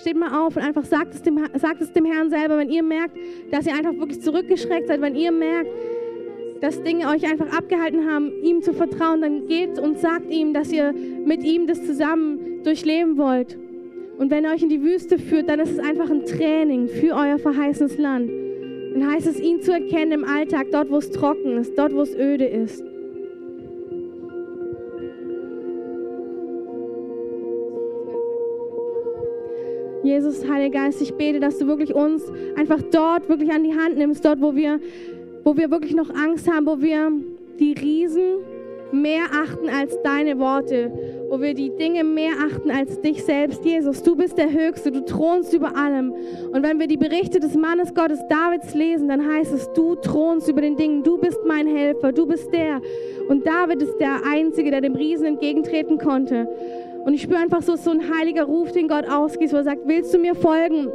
Steht 0.04 0.18
mal 0.18 0.46
auf 0.46 0.58
und 0.58 0.62
einfach 0.62 0.84
sagt 0.84 1.16
es, 1.16 1.22
dem, 1.22 1.40
sagt 1.56 1.80
es 1.80 1.94
dem 1.94 2.04
Herrn 2.04 2.30
selber, 2.30 2.58
wenn 2.58 2.70
ihr 2.70 2.84
merkt, 2.84 3.16
dass 3.52 3.66
ihr 3.66 3.74
einfach 3.74 3.98
wirklich 3.98 4.20
zurückgeschreckt 4.20 4.90
seid, 4.90 5.00
wenn 5.00 5.16
ihr 5.16 5.32
merkt, 5.32 5.70
dass 6.60 6.84
Dinge 6.84 7.08
euch 7.08 7.24
einfach 7.24 7.58
abgehalten 7.58 8.06
haben, 8.12 8.30
ihm 8.44 8.62
zu 8.62 8.74
vertrauen, 8.74 9.22
dann 9.22 9.48
geht 9.48 9.80
und 9.80 10.00
sagt 10.00 10.30
ihm, 10.30 10.54
dass 10.54 10.74
ihr 10.74 10.94
mit 11.26 11.46
ihm 11.46 11.68
das 11.68 11.86
zusammen 11.86 12.64
durchleben 12.66 13.18
wollt. 13.18 13.58
Und 14.18 14.30
wenn 14.30 14.44
er 14.44 14.52
euch 14.52 14.64
in 14.64 14.68
die 14.68 14.84
Wüste 14.84 15.18
führt, 15.18 15.48
dann 15.48 15.62
ist 15.62 15.72
es 15.72 15.80
einfach 15.80 16.10
ein 16.10 16.26
Training 16.26 16.90
für 16.90 17.16
euer 17.16 17.40
verheißenes 17.40 17.98
Land. 17.98 18.30
Dann 18.94 19.10
heißt 19.10 19.28
es, 19.28 19.40
ihn 19.40 19.62
zu 19.62 19.72
erkennen 19.72 20.12
im 20.12 20.26
Alltag, 20.26 20.68
dort, 20.74 20.92
wo 20.92 20.98
es 20.98 21.12
trocken 21.12 21.60
ist, 21.60 21.78
dort, 21.78 21.96
wo 21.96 22.02
es 22.02 22.14
öde 22.14 22.46
ist. 22.46 22.84
Jesus, 30.04 30.48
Heiliger 30.48 30.82
Geist, 30.82 31.02
ich 31.02 31.14
bete, 31.14 31.40
dass 31.40 31.58
du 31.58 31.68
wirklich 31.68 31.96
uns 31.96 32.24
einfach 32.56 32.82
dort 32.92 33.30
wirklich 33.30 33.52
an 33.52 33.64
die 33.64 33.74
Hand 33.74 33.98
nimmst, 33.98 34.26
dort, 34.26 34.42
wo 34.42 34.54
wir, 34.56 34.80
wo 35.44 35.56
wir 35.56 35.72
wirklich 35.72 35.96
noch 35.96 36.10
Angst 36.10 36.52
haben, 36.52 36.66
wo 36.66 36.82
wir 36.82 37.12
die 37.60 37.74
Riesen 37.74 38.40
mehr 38.94 39.24
achten 39.34 39.70
als 39.70 39.98
deine 40.04 40.38
Worte, 40.38 40.92
wo 41.30 41.42
wir 41.42 41.54
die 41.54 41.72
Dinge 41.76 42.04
mehr 42.04 42.34
achten 42.46 42.70
als 42.70 43.02
dich 43.02 43.24
selbst. 43.24 43.66
Jesus, 43.66 44.04
du 44.04 44.16
bist 44.16 44.38
der 44.38 44.52
Höchste, 44.52 44.92
du 44.92 45.04
thronst 45.04 45.54
über 45.54 45.76
allem. 45.76 46.14
Und 46.52 46.64
wenn 46.64 46.80
wir 46.80 46.88
die 46.88 46.98
Berichte 46.98 47.40
des 47.40 47.56
Mannes 47.56 47.94
Gottes 47.94 48.20
Davids 48.30 48.76
lesen, 48.76 49.08
dann 49.08 49.28
heißt 49.28 49.54
es, 49.54 49.72
du 49.74 49.96
thronst 49.96 50.48
über 50.48 50.62
den 50.62 50.76
Dingen, 50.76 51.02
du 51.04 51.18
bist 51.18 51.40
mein 51.46 51.66
Helfer, 51.66 52.12
du 52.12 52.28
bist 52.28 52.54
der. 52.54 52.82
Und 53.30 53.48
David 53.48 53.82
ist 53.82 53.98
der 53.98 54.22
Einzige, 54.26 54.70
der 54.70 54.82
dem 54.82 54.96
Riesen 54.96 55.26
entgegentreten 55.26 55.98
konnte. 55.98 56.48
Und 57.06 57.14
ich 57.14 57.22
spüre 57.22 57.40
einfach 57.40 57.62
so, 57.62 57.76
so 57.76 57.92
ein 57.92 58.14
heiliger 58.16 58.44
Ruf, 58.44 58.72
den 58.72 58.88
Gott 58.88 59.08
ausgießt, 59.10 59.54
wo 59.54 59.58
er 59.58 59.64
sagt, 59.64 59.82
willst 59.86 60.14
du 60.14 60.18
mir 60.18 60.36
folgen? 60.36 60.88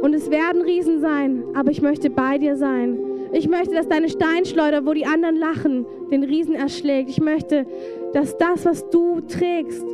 Und 0.00 0.14
es 0.14 0.30
werden 0.30 0.62
Riesen 0.62 1.00
sein, 1.00 1.44
aber 1.54 1.70
ich 1.70 1.82
möchte 1.82 2.08
bei 2.08 2.38
dir 2.38 2.56
sein. 2.56 2.98
Ich 3.32 3.48
möchte, 3.48 3.74
dass 3.74 3.88
deine 3.88 4.08
Steinschleuder, 4.08 4.86
wo 4.86 4.94
die 4.94 5.04
anderen 5.04 5.36
lachen, 5.36 5.86
den 6.10 6.24
Riesen 6.24 6.54
erschlägt. 6.54 7.10
Ich 7.10 7.20
möchte, 7.20 7.66
dass 8.14 8.38
das, 8.38 8.64
was 8.64 8.88
du 8.88 9.20
trägst, 9.20 9.84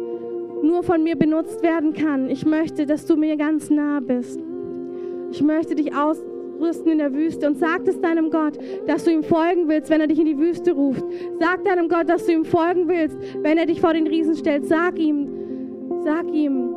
nur 0.63 0.83
von 0.83 1.03
mir 1.03 1.17
benutzt 1.17 1.63
werden 1.63 1.95
kann. 1.95 2.31
Ich 2.31 2.47
möchte, 2.47 2.87
dass 2.87 3.07
du 3.07 3.17
mir 3.17 3.37
ganz 3.37 3.71
nah 3.71 4.01
bist. 4.01 4.41
Ich 5.33 5.43
möchte 5.43 5.75
dich 5.75 5.95
ausrüsten 6.55 6.93
in 6.93 6.99
der 6.99 7.13
Wüste 7.13 7.47
und 7.47 7.59
sag 7.59 7.87
es 7.87 8.01
deinem 8.01 8.31
Gott, 8.31 8.59
dass 8.87 9.05
du 9.05 9.11
ihm 9.11 9.23
folgen 9.23 9.69
willst, 9.69 9.91
wenn 9.91 10.01
er 10.01 10.07
dich 10.07 10.19
in 10.19 10.27
die 10.27 10.39
Wüste 10.39 10.73
ruft. 10.73 11.05
Sag 11.41 11.65
deinem 11.65 11.89
Gott, 11.89 12.09
dass 12.09 12.27
du 12.27 12.33
ihm 12.33 12.45
folgen 12.45 12.89
willst, 12.89 13.17
wenn 13.43 13.59
er 13.59 13.67
dich 13.67 13.81
vor 13.81 13.93
den 13.93 14.07
Riesen 14.07 14.37
stellt. 14.37 14.67
Sag 14.67 14.99
ihm, 14.99 15.29
sag 16.05 16.33
ihm, 16.33 16.75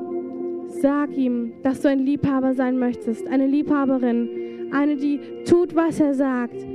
sag 0.68 1.16
ihm, 1.16 1.54
dass 1.64 1.82
du 1.82 1.90
ein 1.90 2.00
Liebhaber 2.00 2.54
sein 2.54 2.78
möchtest, 2.78 3.28
eine 3.28 3.48
Liebhaberin 3.48 4.30
eine, 4.72 4.98
die 4.98 5.20
tut, 5.46 5.76
was 5.76 6.00
er 6.00 6.14
sagt. 6.14 6.66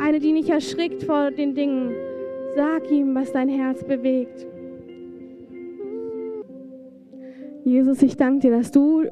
Eine, 0.00 0.18
die 0.20 0.32
nicht 0.32 0.48
erschrickt 0.48 1.04
vor 1.04 1.30
den 1.30 1.54
Dingen. 1.54 1.92
Sag 2.56 2.90
ihm, 2.90 3.14
was 3.14 3.32
dein 3.32 3.48
Herz 3.48 3.84
bewegt. 3.84 4.46
Jesus, 7.68 8.02
ich 8.02 8.16
danke 8.16 8.48
dir, 8.48 8.50
dass 8.56 8.70
du, 8.70 9.04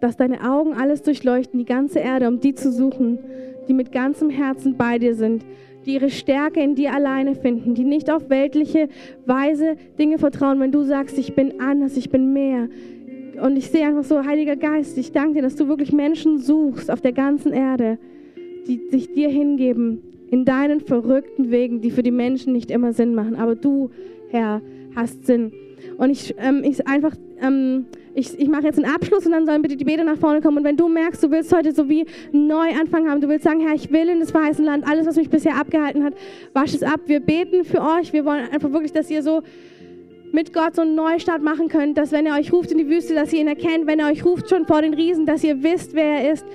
dass 0.00 0.16
deine 0.16 0.48
Augen 0.48 0.74
alles 0.74 1.02
durchleuchten, 1.02 1.58
die 1.58 1.64
ganze 1.64 1.98
Erde, 1.98 2.28
um 2.28 2.40
die 2.40 2.54
zu 2.54 2.70
suchen, 2.70 3.18
die 3.68 3.74
mit 3.74 3.92
ganzem 3.92 4.30
Herzen 4.30 4.76
bei 4.76 4.98
dir 4.98 5.14
sind, 5.14 5.44
die 5.84 5.94
ihre 5.94 6.10
Stärke 6.10 6.60
in 6.60 6.74
dir 6.74 6.92
alleine 6.94 7.34
finden, 7.34 7.74
die 7.74 7.84
nicht 7.84 8.10
auf 8.10 8.30
weltliche 8.30 8.88
Weise 9.26 9.76
Dinge 9.98 10.18
vertrauen, 10.18 10.60
wenn 10.60 10.72
du 10.72 10.82
sagst, 10.82 11.18
ich 11.18 11.34
bin 11.34 11.60
anders, 11.60 11.96
ich 11.96 12.10
bin 12.10 12.32
mehr, 12.32 12.68
und 13.40 13.56
ich 13.56 13.70
sehe 13.70 13.86
einfach 13.86 14.04
so, 14.04 14.24
Heiliger 14.24 14.56
Geist, 14.56 14.96
ich 14.96 15.12
danke 15.12 15.34
dir, 15.34 15.42
dass 15.42 15.56
du 15.56 15.68
wirklich 15.68 15.92
Menschen 15.92 16.38
suchst 16.38 16.90
auf 16.90 17.00
der 17.00 17.12
ganzen 17.12 17.52
Erde, 17.52 17.98
die 18.66 18.80
sich 18.90 19.12
dir 19.12 19.28
hingeben, 19.28 20.02
in 20.30 20.44
deinen 20.44 20.80
verrückten 20.80 21.50
Wegen, 21.50 21.80
die 21.80 21.90
für 21.90 22.02
die 22.02 22.10
Menschen 22.10 22.52
nicht 22.52 22.70
immer 22.70 22.92
Sinn 22.92 23.14
machen. 23.14 23.36
Aber 23.36 23.54
du, 23.54 23.90
Herr, 24.30 24.62
hast 24.94 25.26
Sinn. 25.26 25.52
Und 25.98 26.10
ich, 26.10 26.34
ähm, 26.38 26.62
ich 26.64 26.86
einfach, 26.86 27.14
ähm, 27.40 27.86
ich, 28.14 28.38
ich 28.38 28.48
mache 28.48 28.64
jetzt 28.64 28.78
einen 28.82 28.92
Abschluss 28.92 29.26
und 29.26 29.32
dann 29.32 29.44
sollen 29.44 29.62
bitte 29.62 29.76
die 29.76 29.84
Beter 29.84 30.04
nach 30.04 30.16
vorne 30.16 30.40
kommen. 30.40 30.58
Und 30.58 30.64
wenn 30.64 30.76
du 30.76 30.88
merkst, 30.88 31.22
du 31.22 31.30
willst 31.30 31.52
heute 31.52 31.72
so 31.72 31.88
wie 31.88 32.06
einen 32.32 32.46
Neuanfang 32.46 33.08
haben, 33.08 33.20
du 33.20 33.28
willst 33.28 33.44
sagen, 33.44 33.60
Herr, 33.60 33.74
ich 33.74 33.90
will 33.90 34.08
in 34.08 34.20
das 34.20 34.30
verheißene 34.30 34.66
Land, 34.66 34.86
alles, 34.86 35.06
was 35.06 35.16
mich 35.16 35.30
bisher 35.30 35.56
abgehalten 35.56 36.04
hat, 36.04 36.14
wasch 36.52 36.74
es 36.74 36.82
ab. 36.82 37.00
Wir 37.06 37.20
beten 37.20 37.64
für 37.64 37.80
euch. 37.80 38.12
Wir 38.12 38.24
wollen 38.24 38.48
einfach 38.50 38.70
wirklich, 38.72 38.92
dass 38.92 39.10
ihr 39.10 39.22
so 39.22 39.42
mit 40.32 40.52
Gott 40.52 40.76
so 40.76 40.82
einen 40.82 40.94
Neustart 40.94 41.42
machen 41.42 41.68
könnt, 41.68 41.98
dass 41.98 42.12
wenn 42.12 42.26
er 42.26 42.36
euch 42.36 42.52
ruft 42.52 42.72
in 42.72 42.78
die 42.78 42.88
Wüste, 42.88 43.14
dass 43.14 43.32
ihr 43.32 43.40
ihn 43.40 43.48
erkennt, 43.48 43.86
wenn 43.86 43.98
er 43.98 44.08
euch 44.08 44.24
ruft 44.24 44.48
schon 44.48 44.66
vor 44.66 44.82
den 44.82 44.94
Riesen, 44.94 45.26
dass 45.26 45.44
ihr 45.44 45.62
wisst, 45.62 45.94
wer 45.94 46.20
er 46.20 46.32
ist. 46.32 46.46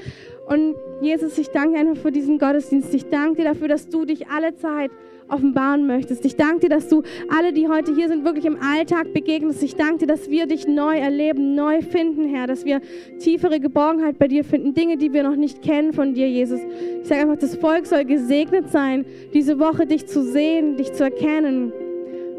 Und 0.48 0.76
Jesus, 1.02 1.38
ich 1.38 1.50
danke 1.50 1.78
einfach 1.78 2.02
für 2.02 2.12
diesen 2.12 2.40
Gottesdienst. 2.40 2.94
Ich 2.94 3.06
danke 3.10 3.36
dir 3.38 3.44
dafür, 3.46 3.68
dass 3.68 3.88
du 3.88 4.06
dich 4.06 4.28
alle 4.28 4.56
Zeit 4.56 4.92
offenbaren 5.30 5.88
möchtest. 5.88 6.26
Ich 6.26 6.36
danke 6.36 6.62
dir, 6.62 6.70
dass 6.70 6.88
du 6.88 7.04
alle, 7.30 7.54
die 7.54 7.68
heute 7.68 7.94
hier 7.94 8.08
sind, 8.08 8.26
wirklich 8.26 8.46
im 8.46 8.58
Alltag 8.62 9.14
begegnest. 9.14 9.62
Ich 9.64 9.76
danke 9.76 10.00
dir, 10.00 10.08
dass 10.08 10.30
wir 10.30 10.48
dich 10.48 10.68
neu 10.68 10.98
erleben, 10.98 11.56
neu 11.56 11.82
finden, 11.82 12.28
Herr, 12.28 12.48
dass 12.48 12.66
wir 12.66 12.82
tiefere 13.20 13.60
Geborgenheit 13.60 14.18
bei 14.20 14.28
dir 14.28 14.44
finden, 14.44 14.74
Dinge, 14.74 14.98
die 14.98 15.14
wir 15.14 15.24
noch 15.24 15.36
nicht 15.36 15.62
kennen 15.62 15.94
von 15.94 16.14
dir, 16.14 16.30
Jesus. 16.30 16.60
Ich 17.02 17.08
sage 17.08 17.22
einfach, 17.22 17.38
das 17.38 17.56
Volk 17.56 17.86
soll 17.86 18.06
gesegnet 18.06 18.70
sein, 18.70 19.06
diese 19.34 19.60
Woche 19.60 19.86
dich 19.86 20.08
zu 20.08 20.24
sehen, 20.24 20.78
dich 20.78 20.94
zu 20.94 21.04
erkennen, 21.04 21.72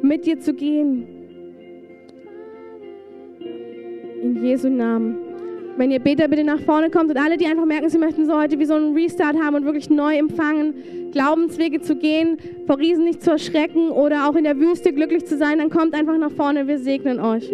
mit 0.03 0.27
dir 0.27 0.41
zu 0.41 0.55
gehen. 0.55 1.07
In 4.23 4.45
Jesu 4.45 4.69
Namen. 4.69 5.17
Wenn 5.77 5.91
ihr 5.91 6.01
Beter 6.01 6.29
bitte 6.29 6.45
nach 6.45 6.61
vorne 6.61 6.91
kommt 6.91 7.11
und 7.11 7.17
alle, 7.17 7.39
die 7.39 7.47
einfach 7.47 7.65
merken, 7.65 7.89
sie 7.89 7.97
möchten 7.97 8.27
so 8.27 8.39
heute 8.39 8.59
wie 8.59 8.67
so 8.67 8.75
einen 8.75 8.95
Restart 8.95 9.37
haben 9.43 9.57
und 9.57 9.65
wirklich 9.65 9.89
neu 9.89 10.15
empfangen, 10.17 10.75
Glaubenswege 11.13 11.81
zu 11.81 11.97
gehen, 11.97 12.39
vor 12.67 12.79
Riesen 12.79 13.05
nicht 13.05 13.23
zu 13.23 13.31
erschrecken 13.31 13.91
oder 13.91 14.29
auch 14.29 14.37
in 14.37 14.45
der 14.45 14.59
Wüste 14.59 14.93
glücklich 14.93 15.27
zu 15.27 15.37
sein, 15.37 15.59
dann 15.59 15.71
kommt 15.71 15.95
einfach 15.95 16.17
nach 16.19 16.33
vorne. 16.33 16.67
Wir 16.67 16.79
segnen 16.79 17.21
euch. 17.21 17.51